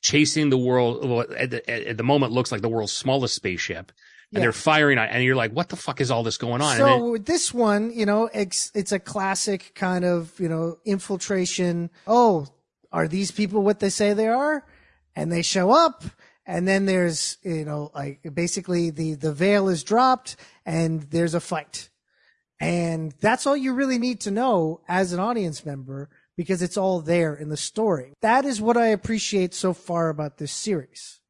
chasing 0.00 0.50
the 0.50 0.58
world 0.58 1.32
at, 1.32 1.50
the, 1.50 1.70
at, 1.70 1.96
the 1.96 2.02
moment 2.02 2.32
looks 2.32 2.52
like 2.52 2.62
the 2.62 2.68
world's 2.68 2.92
smallest 2.92 3.34
spaceship 3.34 3.92
and 4.30 4.38
Yeah. 4.38 4.40
they're 4.40 4.52
firing 4.52 4.98
on 4.98 5.08
and 5.08 5.22
you're 5.22 5.36
like 5.36 5.52
what 5.52 5.68
the 5.68 5.76
fuck 5.76 6.00
is 6.00 6.10
all 6.10 6.22
this 6.22 6.36
going 6.36 6.62
on 6.62 6.72
and 6.72 6.78
So 6.78 7.16
this 7.18 7.52
one, 7.54 7.92
you 7.92 8.06
know, 8.06 8.28
it's, 8.32 8.70
it's 8.74 8.92
a 8.92 8.98
classic 8.98 9.72
kind 9.74 10.04
of, 10.04 10.38
you 10.38 10.48
know, 10.48 10.78
infiltration. 10.84 11.90
Oh, 12.06 12.46
are 12.92 13.08
these 13.08 13.30
people 13.30 13.62
what 13.62 13.80
they 13.80 13.90
say 13.90 14.12
they 14.12 14.28
are? 14.28 14.64
And 15.16 15.30
they 15.30 15.42
show 15.42 15.70
up 15.70 16.04
and 16.46 16.66
then 16.68 16.86
there's, 16.86 17.38
you 17.42 17.64
know, 17.64 17.90
like 17.94 18.20
basically 18.34 18.90
the, 18.90 19.14
the 19.14 19.32
veil 19.32 19.68
is 19.68 19.82
dropped 19.84 20.36
and 20.66 21.02
there's 21.02 21.34
a 21.34 21.40
fight. 21.40 21.88
And 22.60 23.12
that's 23.20 23.46
all 23.46 23.56
you 23.56 23.74
really 23.74 23.98
need 23.98 24.20
to 24.22 24.30
know 24.30 24.80
as 24.88 25.12
an 25.12 25.20
audience 25.20 25.66
member 25.66 26.08
because 26.36 26.62
it's 26.62 26.76
all 26.76 27.00
there 27.00 27.34
in 27.34 27.48
the 27.48 27.56
story. 27.56 28.12
That 28.20 28.44
is 28.44 28.60
what 28.60 28.76
I 28.76 28.88
appreciate 28.88 29.54
so 29.54 29.72
far 29.72 30.08
about 30.08 30.38
this 30.38 30.52
series 30.52 31.20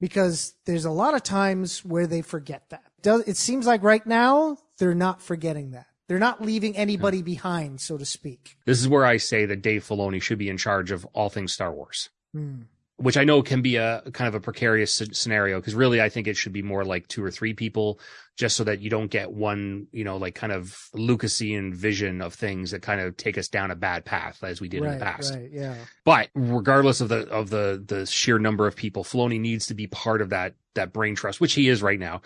because 0.00 0.54
there's 0.66 0.84
a 0.84 0.90
lot 0.90 1.14
of 1.14 1.22
times 1.22 1.84
where 1.84 2.06
they 2.06 2.22
forget 2.22 2.70
that. 2.70 2.82
It 3.26 3.36
seems 3.36 3.66
like 3.66 3.82
right 3.82 4.06
now 4.06 4.58
they're 4.78 4.94
not 4.94 5.22
forgetting 5.22 5.72
that. 5.72 5.86
They're 6.08 6.18
not 6.18 6.42
leaving 6.42 6.76
anybody 6.76 7.22
behind, 7.22 7.80
so 7.80 7.96
to 7.96 8.04
speak. 8.04 8.56
this 8.66 8.80
is 8.80 8.88
where 8.88 9.04
I 9.04 9.16
say 9.16 9.46
that 9.46 9.62
Dave 9.62 9.84
Filoni 9.84 10.20
should 10.20 10.38
be 10.38 10.48
in 10.50 10.58
charge 10.58 10.90
of 10.90 11.04
all 11.14 11.30
things 11.30 11.52
Star 11.52 11.72
Wars 11.72 12.10
Hmm. 12.34 12.62
Which 13.02 13.16
I 13.16 13.24
know 13.24 13.42
can 13.42 13.62
be 13.62 13.76
a 13.76 14.00
kind 14.12 14.28
of 14.28 14.36
a 14.36 14.40
precarious 14.40 15.02
scenario 15.12 15.58
because 15.58 15.74
really 15.74 16.00
I 16.00 16.08
think 16.08 16.28
it 16.28 16.36
should 16.36 16.52
be 16.52 16.62
more 16.62 16.84
like 16.84 17.08
two 17.08 17.22
or 17.24 17.32
three 17.32 17.52
people 17.52 17.98
just 18.36 18.56
so 18.56 18.62
that 18.62 18.80
you 18.80 18.90
don't 18.90 19.10
get 19.10 19.32
one, 19.32 19.88
you 19.90 20.04
know, 20.04 20.18
like 20.18 20.36
kind 20.36 20.52
of 20.52 20.88
Lucasian 20.94 21.74
vision 21.74 22.22
of 22.22 22.32
things 22.32 22.70
that 22.70 22.80
kind 22.80 23.00
of 23.00 23.16
take 23.16 23.36
us 23.36 23.48
down 23.48 23.72
a 23.72 23.74
bad 23.74 24.04
path 24.04 24.44
as 24.44 24.60
we 24.60 24.68
did 24.68 24.82
right, 24.82 24.92
in 24.92 24.98
the 24.98 25.04
past. 25.04 25.34
right, 25.34 25.50
yeah. 25.50 25.74
But 26.04 26.28
regardless 26.34 27.00
of 27.00 27.08
the 27.08 27.28
of 27.28 27.50
the 27.50 27.82
the 27.84 28.06
sheer 28.06 28.38
number 28.38 28.68
of 28.68 28.76
people, 28.76 29.02
Filoni 29.02 29.40
needs 29.40 29.66
to 29.66 29.74
be 29.74 29.88
part 29.88 30.20
of 30.20 30.30
that 30.30 30.54
that 30.74 30.92
brain 30.92 31.16
trust, 31.16 31.40
which 31.40 31.54
he 31.54 31.68
is 31.68 31.82
right 31.82 31.98
now, 31.98 32.22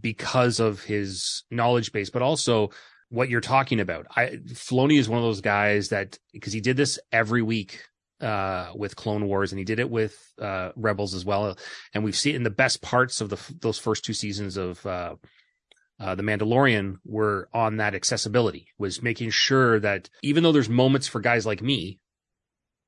because 0.00 0.60
of 0.60 0.84
his 0.84 1.42
knowledge 1.50 1.90
base, 1.90 2.10
but 2.10 2.22
also 2.22 2.70
what 3.08 3.28
you're 3.28 3.40
talking 3.40 3.80
about. 3.80 4.06
I 4.14 4.38
Filoni 4.46 4.96
is 4.96 5.08
one 5.08 5.18
of 5.18 5.24
those 5.24 5.40
guys 5.40 5.88
that 5.88 6.20
because 6.32 6.52
he 6.52 6.60
did 6.60 6.76
this 6.76 7.00
every 7.10 7.42
week 7.42 7.80
uh 8.24 8.72
with 8.74 8.96
Clone 8.96 9.26
Wars 9.26 9.52
and 9.52 9.58
he 9.58 9.64
did 9.64 9.78
it 9.78 9.90
with 9.90 10.16
uh 10.40 10.70
Rebels 10.74 11.14
as 11.14 11.24
well, 11.24 11.56
and 11.92 12.02
we've 12.02 12.16
seen 12.16 12.34
in 12.34 12.42
the 12.42 12.50
best 12.50 12.82
parts 12.82 13.20
of 13.20 13.28
the 13.28 13.38
those 13.60 13.78
first 13.78 14.04
two 14.04 14.14
seasons 14.14 14.56
of 14.56 14.84
uh 14.86 15.14
uh, 16.00 16.14
the 16.14 16.22
Mandalorian 16.22 16.96
were 17.04 17.48
on 17.54 17.76
that 17.76 17.94
accessibility, 17.94 18.66
was 18.78 19.02
making 19.02 19.30
sure 19.30 19.78
that 19.80 20.10
even 20.22 20.42
though 20.42 20.52
there's 20.52 20.68
moments 20.68 21.06
for 21.06 21.20
guys 21.20 21.46
like 21.46 21.62
me 21.62 22.00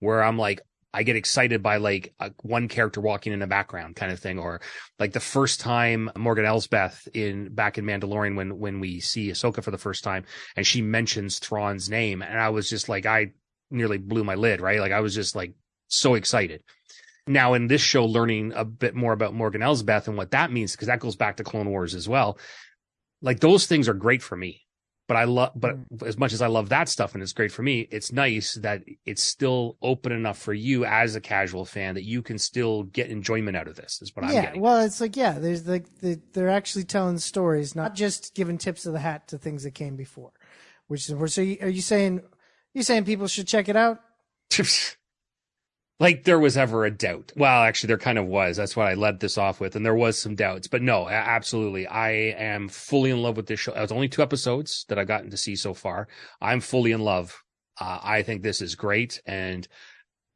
where 0.01 0.23
I'm 0.23 0.39
like, 0.39 0.61
I 0.93 1.03
get 1.03 1.17
excited 1.17 1.63
by 1.63 1.77
like 1.77 2.15
a, 2.19 2.33
one 2.43 2.69
character 2.69 3.01
walking 3.01 3.33
in 3.33 3.41
the 3.41 3.47
background 3.47 3.97
kind 3.97 4.11
of 4.11 4.19
thing, 4.19 4.39
or 4.39 4.61
like 4.99 5.13
the 5.13 5.21
first 5.21 5.61
time 5.61 6.11
Morgan 6.17 6.47
Elsbeth 6.47 7.07
in 7.13 7.55
back 7.55 7.77
in 7.77 7.85
Mandalorian 7.85 8.35
when 8.35 8.59
when 8.59 8.81
we 8.81 9.01
see 9.01 9.31
Ahsoka 9.31 9.63
for 9.63 9.71
the 9.71 9.79
first 9.79 10.03
time 10.03 10.25
and 10.57 10.67
she 10.67 10.81
mentions 10.81 11.39
Thrawn's 11.39 11.91
name, 11.91 12.23
and 12.23 12.41
I 12.41 12.49
was 12.49 12.71
just 12.71 12.89
like, 12.89 13.05
I 13.05 13.33
nearly 13.71 13.99
blew 13.99 14.25
my 14.25 14.35
lid, 14.35 14.61
right? 14.61 14.81
Like 14.81 14.93
I 14.93 15.01
was 15.01 15.15
just 15.15 15.37
like 15.37 15.55
so 15.89 16.15
excited. 16.15 16.63
Now 17.27 17.55
in 17.55 17.67
this 17.67 17.81
show, 17.81 18.05
learning 18.05 18.53
a 18.55 18.65
bit 18.65 18.95
more 18.95 19.13
about 19.13 19.35
Morgan 19.35 19.63
Elsbeth 19.63 20.09
and 20.09 20.17
what 20.17 20.31
that 20.31 20.53
means, 20.53 20.73
because 20.73 20.89
that 20.89 21.01
goes 21.01 21.17
back 21.17 21.37
to 21.39 21.45
Clone 21.45 21.71
Wars 21.71 21.95
as 21.95 22.09
well. 22.09 22.39
Like 23.21 23.41
those 23.41 23.67
things 23.67 23.89
are 23.89 23.95
great 23.95 24.23
for 24.23 24.37
me 24.37 24.67
but 25.09 25.17
I 25.17 25.25
love, 25.25 25.53
but 25.55 25.77
mm. 25.77 26.07
as 26.07 26.19
much 26.19 26.33
as 26.33 26.43
I 26.43 26.49
love 26.49 26.71
that 26.71 26.89
stuff 26.89 27.15
and 27.15 27.23
it's 27.23 27.33
great 27.33 27.53
for 27.53 27.63
me, 27.63 27.87
it's 27.91 28.13
nice 28.13 28.55
that 28.55 28.83
it's 29.05 29.23
still 29.23 29.77
open 29.81 30.13
enough 30.13 30.39
for 30.39 30.53
you 30.53 30.85
as 30.85 31.15
a 31.15 31.21
casual 31.21 31.65
fan 31.65 31.95
that 31.95 32.05
you 32.05 32.23
can 32.23 32.39
still 32.39 32.85
get 32.85 33.11
enjoyment 33.11 33.57
out 33.57 33.69
of 33.69 33.77
this. 33.77 34.01
Is 34.03 34.15
what 34.15 34.25
I'm 34.25 34.33
yeah, 34.33 34.43
getting. 34.43 34.61
well, 34.61 34.81
it's 34.81 35.01
like 35.01 35.17
yeah, 35.17 35.39
there's 35.39 35.67
like 35.67 36.01
the, 36.01 36.21
they're 36.33 36.49
actually 36.49 36.85
telling 36.85 37.19
stories, 37.19 37.77
not 37.77 37.93
uh 37.93 37.95
just 37.95 38.35
giving 38.35 38.59
tips 38.59 38.87
of 38.87 38.93
the 38.93 38.99
hat 38.99 39.29
to 39.29 39.39
things 39.39 39.63
that 39.63 39.73
came 39.73 39.97
before. 39.97 40.33
Which 40.89 41.09
is 41.09 41.35
so. 41.35 41.41
You, 41.41 41.59
are 41.63 41.69
you 41.69 41.83
saying 41.83 42.23
you 42.77 42.83
saying 42.83 43.05
people 43.05 43.27
should 43.27 43.49
check 43.49 43.71
it 43.71 43.77
out? 43.77 44.01
like 45.99 46.25
there 46.25 46.39
was 46.39 46.59
ever 46.59 46.85
a 46.85 46.91
doubt. 46.91 47.33
Well, 47.35 47.63
actually, 47.63 47.89
there 47.89 47.97
kind 47.97 48.19
of 48.19 48.27
was. 48.27 48.59
That's 48.59 48.77
what 48.77 48.87
I 48.87 48.93
led 48.93 49.19
this 49.19 49.39
off 49.39 49.61
with, 49.61 49.77
and 49.77 49.85
there 49.85 49.95
was 49.95 50.19
some 50.19 50.35
doubts. 50.35 50.69
But 50.69 50.83
no, 50.83 51.09
absolutely, 51.09 51.87
I 51.87 52.11
am 52.11 52.69
fully 52.69 53.11
in 53.11 53.23
love 53.23 53.39
with 53.39 53.47
this 53.47 53.61
show. 53.61 53.73
It's 53.75 53.93
only 53.93 54.09
two 54.09 54.21
episodes 54.21 54.85
that 54.89 54.99
I've 54.99 55.09
gotten 55.09 55.31
to 55.31 55.39
see 55.39 55.57
so 55.57 55.73
far. 55.73 56.07
I'm 56.43 56.61
fully 56.61 56.93
in 56.93 57.01
love. 57.01 57.43
Uh, 57.81 57.99
I 58.03 58.23
think 58.23 58.43
this 58.43 58.61
is 58.61 58.75
great, 58.75 59.23
and 59.25 59.67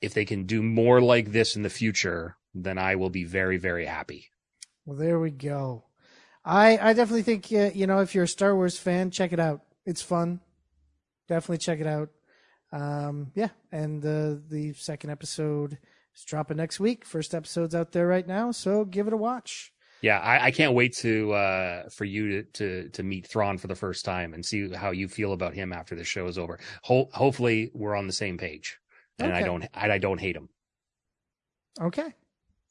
if 0.01 0.15
they 0.15 0.25
can 0.25 0.45
do 0.45 0.63
more 0.63 1.03
like 1.03 1.33
this 1.33 1.57
in 1.57 1.63
the 1.63 1.69
future, 1.69 2.37
then 2.55 2.79
I 2.79 2.97
will 2.97 3.11
be 3.11 3.25
very, 3.25 3.59
very 3.59 3.85
happy. 3.85 4.31
Well, 4.87 4.97
there 4.97 5.21
we 5.21 5.31
go. 5.31 5.85
I 6.43 6.79
I 6.79 6.93
definitely 6.95 7.23
think 7.23 7.53
uh, 7.53 7.71
you 7.75 7.87
know 7.87 8.01
if 8.01 8.15
you're 8.15 8.25
a 8.25 8.29
Star 8.29 8.57
Wars 8.57 8.79
fan, 8.79 9.11
check 9.11 9.35
it 9.35 9.41
out. 9.41 9.61
It's 9.85 10.01
fun. 10.01 10.41
Definitely 11.29 11.59
check 11.59 11.81
it 11.81 11.87
out. 11.87 12.09
Um, 12.73 13.33
yeah, 13.35 13.49
and 13.73 14.01
the 14.01 14.41
the 14.49 14.73
second 14.75 15.11
episode 15.11 15.79
is 16.15 16.25
dropping 16.25 16.57
next 16.57 16.81
week. 16.81 17.05
First 17.05 17.35
episode's 17.35 17.75
out 17.75 17.93
there 17.93 18.07
right 18.07 18.27
now, 18.27 18.53
so 18.53 18.85
give 18.85 19.07
it 19.07 19.13
a 19.13 19.17
watch. 19.17 19.73
Yeah, 20.03 20.19
I, 20.19 20.47
I 20.47 20.51
can't 20.51 20.75
wait 20.75 20.97
to 20.99 21.33
uh, 21.33 21.89
for 21.91 22.05
you 22.05 22.29
to, 22.29 22.43
to 22.43 22.89
to 22.91 23.03
meet 23.03 23.27
Thrawn 23.27 23.59
for 23.59 23.67
the 23.67 23.75
first 23.75 24.05
time 24.05 24.33
and 24.33 24.45
see 24.45 24.73
how 24.73 24.93
you 24.93 25.09
feel 25.09 25.33
about 25.33 25.55
him 25.55 25.73
after 25.73 25.95
the 25.95 26.05
show 26.05 26.27
is 26.27 26.39
over. 26.39 26.59
Ho- 26.85 27.11
hopefully, 27.13 27.71
we're 27.75 27.97
on 27.97 28.07
the 28.07 28.13
same 28.13 28.39
page, 28.39 28.79
and 29.19 29.33
I 29.33 29.43
don't 29.43 29.67
and 29.75 29.93
I 29.93 29.99
don't 29.99 30.21
hate 30.21 30.37
him. 30.37 30.49
Okay, 31.81 32.15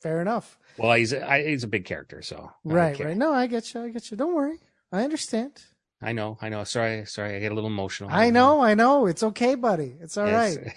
fair 0.02 0.22
enough. 0.22 0.58
Well, 0.78 0.94
he's 0.94 1.14
a, 1.14 1.30
I, 1.30 1.46
he's 1.46 1.64
a 1.64 1.68
big 1.68 1.86
character, 1.86 2.22
so 2.22 2.52
Right, 2.64 2.98
right. 3.00 3.18
No, 3.18 3.34
I 3.34 3.48
get 3.48 3.74
you. 3.74 3.82
I 3.82 3.90
get 3.90 4.10
you. 4.10 4.18
Don't 4.18 4.34
worry. 4.36 4.60
I 4.92 5.04
understand. 5.04 5.62
I 6.02 6.14
know, 6.14 6.38
I 6.42 6.48
know. 6.50 6.64
Sorry, 6.64 7.06
sorry, 7.06 7.36
I 7.36 7.40
get 7.40 7.52
a 7.52 7.56
little 7.56 7.70
emotional. 7.70 8.10
I 8.12 8.30
know. 8.30 8.62
I 8.62 8.74
know. 8.74 9.06
It's 9.06 9.22
okay, 9.24 9.56
buddy. 9.56 9.96
It's 10.00 10.18
all 10.18 10.28
Yes. 10.28 10.58
right. 10.58 10.74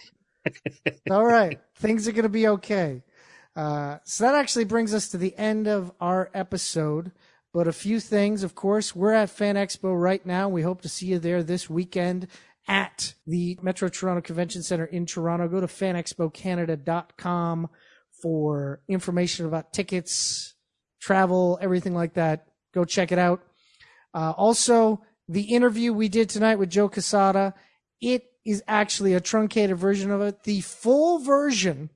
It's 0.85 1.01
all 1.11 1.25
right. 1.25 1.61
Things 1.77 2.09
are 2.09 2.13
going 2.13 2.25
to 2.25 2.29
be 2.29 2.49
okay. 2.49 3.03
Uh, 3.55 3.99
so 4.05 4.25
that 4.25 4.35
actually 4.35 4.65
brings 4.65 4.93
us 4.93 5.09
to 5.11 5.19
the 5.19 5.37
end 5.37 5.69
of 5.69 5.93
our 6.01 6.29
episode. 6.35 7.13
But 7.55 7.69
a 7.69 7.73
few 7.73 8.01
things, 8.01 8.43
of 8.43 8.55
course, 8.55 8.97
we're 8.97 9.13
at 9.13 9.29
Fan 9.31 9.57
Expo 9.57 9.95
right 10.01 10.25
now. 10.25 10.49
We 10.49 10.63
hope 10.63 10.81
to 10.83 10.89
see 10.89 11.07
you 11.07 11.19
there 11.19 11.43
this 11.43 11.69
weekend 11.71 12.27
at 12.67 13.15
the 13.27 13.59
Metro 13.63 13.89
Toronto 13.91 14.23
Convention 14.23 14.63
Center 14.63 14.87
in 14.87 15.05
Toronto. 15.07 15.49
Go 15.49 15.61
to 15.61 15.67
fanexpocanada.com 15.67 17.69
for 18.23 18.81
information 18.89 19.47
about 19.47 19.73
tickets, 19.73 20.55
travel, 21.01 21.59
everything 21.61 21.95
like 21.95 22.15
that. 22.15 22.47
Go 22.73 22.85
check 22.85 23.13
it 23.13 23.19
out. 23.19 23.43
Uh, 24.15 24.33
also, 24.37 25.03
the 25.33 25.43
interview 25.43 25.93
we 25.93 26.09
did 26.09 26.29
tonight 26.29 26.57
with 26.57 26.71
Joe 26.71 26.89
Quesada, 26.89 27.55
it 28.01 28.25
is 28.45 28.63
actually 28.69 29.15
a 29.15 29.21
truncated 29.21 29.79
version 29.79 30.11
of 30.11 30.21
it. 30.21 30.43
The 30.45 30.61
full 30.61 31.21
version 31.21 31.91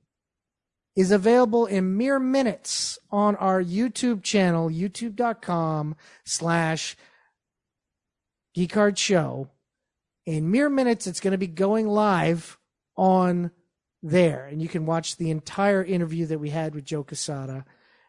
is 0.95 1.11
available 1.11 1.67
in 1.67 1.97
mere 1.97 2.19
minutes 2.19 2.97
on 3.11 3.35
our 3.35 3.61
YouTube 3.61 4.23
channel, 4.23 4.69
youtube.com 4.69 5.95
slash 6.25 6.97
GeekHard 8.57 8.97
Show. 8.97 9.49
In 10.25 10.49
mere 10.49 10.69
minutes, 10.69 11.05
it's 11.05 11.19
going 11.19 11.33
to 11.33 11.37
be 11.37 11.47
going 11.47 11.87
live 11.87 12.57
on 12.95 13.51
there. 14.01 14.47
And 14.47 14.61
you 14.61 14.67
can 14.67 14.87
watch 14.87 15.17
the 15.17 15.29
entire 15.29 15.83
interview 15.83 16.25
that 16.25 16.39
we 16.39 16.49
had 16.49 16.73
with 16.73 16.85
Joe 16.85 17.03
Quesada 17.03 17.65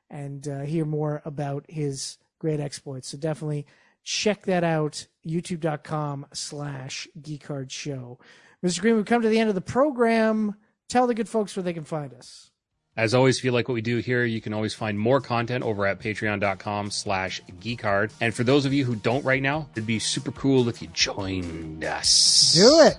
and 0.08 0.48
uh, 0.48 0.60
hear 0.60 0.86
more 0.86 1.20
about 1.26 1.66
his 1.68 2.16
great 2.38 2.60
exploits. 2.60 3.08
So 3.08 3.18
definitely 3.18 3.66
check 4.08 4.46
that 4.46 4.64
out, 4.64 5.06
youtube.com 5.26 6.24
slash 6.32 7.06
GeekHard 7.20 7.70
Show. 7.70 8.18
Mr. 8.64 8.80
Green, 8.80 8.96
we've 8.96 9.04
come 9.04 9.20
to 9.20 9.28
the 9.28 9.38
end 9.38 9.50
of 9.50 9.54
the 9.54 9.60
program. 9.60 10.54
Tell 10.88 11.06
the 11.06 11.14
good 11.14 11.28
folks 11.28 11.54
where 11.54 11.62
they 11.62 11.74
can 11.74 11.84
find 11.84 12.14
us. 12.14 12.50
As 12.96 13.12
always, 13.14 13.36
if 13.38 13.44
you 13.44 13.52
like 13.52 13.68
what 13.68 13.74
we 13.74 13.82
do 13.82 13.98
here, 13.98 14.24
you 14.24 14.40
can 14.40 14.54
always 14.54 14.74
find 14.74 14.98
more 14.98 15.20
content 15.20 15.62
over 15.62 15.86
at 15.86 16.00
patreon.com 16.00 16.90
slash 16.90 17.42
geekhard. 17.60 18.10
And 18.22 18.34
for 18.34 18.44
those 18.44 18.64
of 18.64 18.72
you 18.72 18.86
who 18.86 18.96
don't 18.96 19.24
right 19.26 19.42
now, 19.42 19.68
it'd 19.72 19.86
be 19.86 19.98
super 19.98 20.32
cool 20.32 20.68
if 20.70 20.80
you 20.80 20.88
joined 20.94 21.84
us. 21.84 22.54
Do 22.54 22.80
it. 22.80 22.96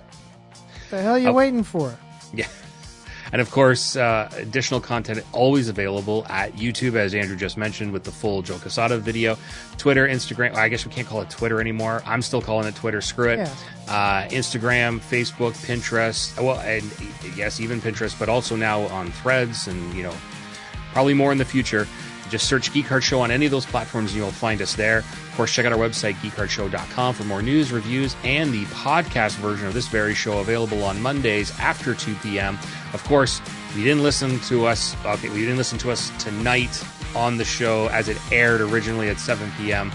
The 0.90 1.02
hell 1.02 1.14
are 1.14 1.18
you 1.18 1.28
Oh. 1.28 1.32
waiting 1.32 1.64
for? 1.64 1.98
Yeah. 2.32 2.46
And 3.32 3.40
of 3.40 3.50
course, 3.50 3.96
uh, 3.96 4.30
additional 4.36 4.80
content 4.80 5.24
always 5.32 5.68
available 5.68 6.26
at 6.28 6.54
YouTube, 6.54 6.96
as 6.96 7.14
Andrew 7.14 7.36
just 7.36 7.56
mentioned, 7.56 7.92
with 7.92 8.04
the 8.04 8.10
full 8.10 8.42
Joe 8.42 8.58
Quesada 8.58 8.98
video, 8.98 9.38
Twitter, 9.78 10.06
Instagram. 10.08 10.54
I 10.54 10.68
guess 10.68 10.84
we 10.84 10.92
can't 10.92 11.06
call 11.06 11.20
it 11.20 11.30
Twitter 11.30 11.60
anymore. 11.60 12.02
I'm 12.04 12.22
still 12.22 12.42
calling 12.42 12.66
it 12.66 12.74
Twitter. 12.74 13.00
Screw 13.00 13.30
it. 13.30 13.38
Yeah. 13.38 13.54
Uh, 13.88 14.28
Instagram, 14.28 14.98
Facebook, 14.98 15.52
Pinterest. 15.66 16.40
Well, 16.42 16.60
and 16.60 16.84
yes, 17.36 17.60
even 17.60 17.80
Pinterest, 17.80 18.18
but 18.18 18.28
also 18.28 18.56
now 18.56 18.82
on 18.88 19.10
Threads, 19.12 19.66
and 19.68 19.94
you 19.94 20.02
know, 20.02 20.14
probably 20.92 21.14
more 21.14 21.32
in 21.32 21.38
the 21.38 21.44
future. 21.44 21.86
Just 22.30 22.48
search 22.48 22.72
Geek 22.72 22.86
Hard 22.86 23.02
Show 23.02 23.20
on 23.20 23.30
any 23.30 23.44
of 23.46 23.50
those 23.50 23.66
platforms 23.66 24.12
and 24.12 24.20
you'll 24.20 24.30
find 24.30 24.62
us 24.62 24.74
there. 24.74 24.98
Of 24.98 25.32
course, 25.36 25.52
check 25.52 25.66
out 25.66 25.72
our 25.72 25.78
website, 25.78 26.14
geekhardshow.com, 26.14 27.14
for 27.14 27.24
more 27.24 27.42
news, 27.42 27.72
reviews, 27.72 28.16
and 28.22 28.52
the 28.52 28.64
podcast 28.66 29.36
version 29.36 29.66
of 29.66 29.74
this 29.74 29.88
very 29.88 30.14
show 30.14 30.38
available 30.38 30.84
on 30.84 31.02
Mondays 31.02 31.50
after 31.58 31.94
2 31.94 32.14
p.m. 32.22 32.58
Of 32.94 33.02
course, 33.04 33.40
you 33.74 33.82
didn't 33.82 34.02
listen 34.02 34.38
to 34.40 34.66
us. 34.66 34.96
Okay, 35.04 35.28
we 35.28 35.40
didn't 35.40 35.56
listen 35.56 35.78
to 35.78 35.90
us 35.90 36.10
tonight 36.22 36.84
on 37.14 37.36
the 37.36 37.44
show 37.44 37.88
as 37.88 38.08
it 38.08 38.16
aired 38.32 38.60
originally 38.60 39.08
at 39.08 39.18
7 39.18 39.50
p.m. 39.58 39.90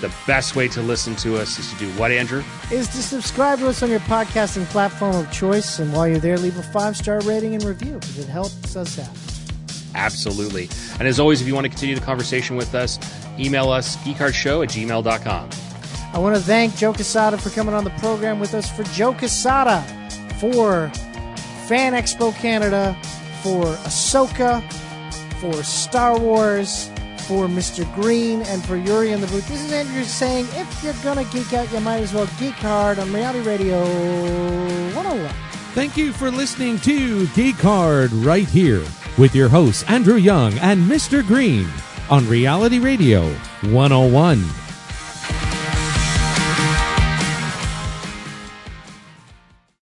The 0.00 0.12
best 0.26 0.56
way 0.56 0.68
to 0.68 0.82
listen 0.82 1.16
to 1.16 1.38
us 1.38 1.58
is 1.58 1.72
to 1.72 1.78
do 1.78 1.88
what, 1.92 2.10
Andrew? 2.10 2.42
Is 2.70 2.88
to 2.88 3.02
subscribe 3.02 3.60
to 3.60 3.68
us 3.68 3.82
on 3.82 3.90
your 3.90 4.00
podcasting 4.00 4.66
platform 4.66 5.14
of 5.14 5.32
choice. 5.32 5.78
And 5.78 5.92
while 5.92 6.06
you're 6.06 6.18
there, 6.18 6.36
leave 6.36 6.58
a 6.58 6.62
five 6.62 6.96
star 6.96 7.20
rating 7.20 7.54
and 7.54 7.64
review 7.64 7.94
because 7.94 8.18
it 8.18 8.28
helps 8.28 8.76
us 8.76 8.98
out. 8.98 9.35
Absolutely. 9.96 10.68
And 10.98 11.08
as 11.08 11.18
always, 11.18 11.40
if 11.40 11.48
you 11.48 11.54
want 11.54 11.64
to 11.64 11.70
continue 11.70 11.94
the 11.94 12.04
conversation 12.04 12.54
with 12.54 12.74
us, 12.74 12.98
email 13.38 13.70
us 13.70 13.96
geekhardshow 13.98 14.62
at 14.62 14.70
gmail.com. 14.70 15.50
I 16.12 16.18
want 16.18 16.36
to 16.36 16.42
thank 16.42 16.76
Joe 16.76 16.92
Quesada 16.92 17.38
for 17.38 17.50
coming 17.50 17.74
on 17.74 17.84
the 17.84 17.90
program 17.90 18.38
with 18.38 18.54
us. 18.54 18.70
For 18.70 18.84
Joe 18.84 19.14
Quesada, 19.14 19.82
for 20.38 20.90
Fan 21.66 21.94
Expo 21.94 22.34
Canada, 22.34 22.96
for 23.42 23.64
Ahsoka, 23.64 24.62
for 25.40 25.62
Star 25.62 26.18
Wars, 26.18 26.90
for 27.26 27.48
Mr. 27.48 27.92
Green, 27.94 28.42
and 28.42 28.64
for 28.64 28.76
Yuri 28.76 29.12
in 29.12 29.20
the 29.20 29.26
booth. 29.28 29.48
This 29.48 29.64
is 29.64 29.72
Andrew 29.72 30.04
saying, 30.04 30.46
if 30.52 30.84
you're 30.84 30.94
going 31.02 31.24
to 31.24 31.32
geek 31.32 31.52
out, 31.54 31.72
you 31.72 31.80
might 31.80 32.00
as 32.00 32.12
well 32.14 32.28
geek 32.38 32.54
hard 32.54 32.98
on 32.98 33.12
Reality 33.12 33.40
Radio 33.40 33.80
101. 34.94 35.34
Thank 35.74 35.96
you 35.96 36.12
for 36.12 36.30
listening 36.30 36.78
to 36.80 37.26
Geek 37.28 37.56
Hard 37.56 38.10
right 38.12 38.48
here 38.48 38.84
with 39.18 39.34
your 39.34 39.48
hosts 39.48 39.82
Andrew 39.84 40.16
Young 40.16 40.58
and 40.58 40.82
Mr. 40.82 41.26
Green 41.26 41.66
on 42.10 42.28
Reality 42.28 42.78
Radio 42.78 43.28
101. 43.62 44.65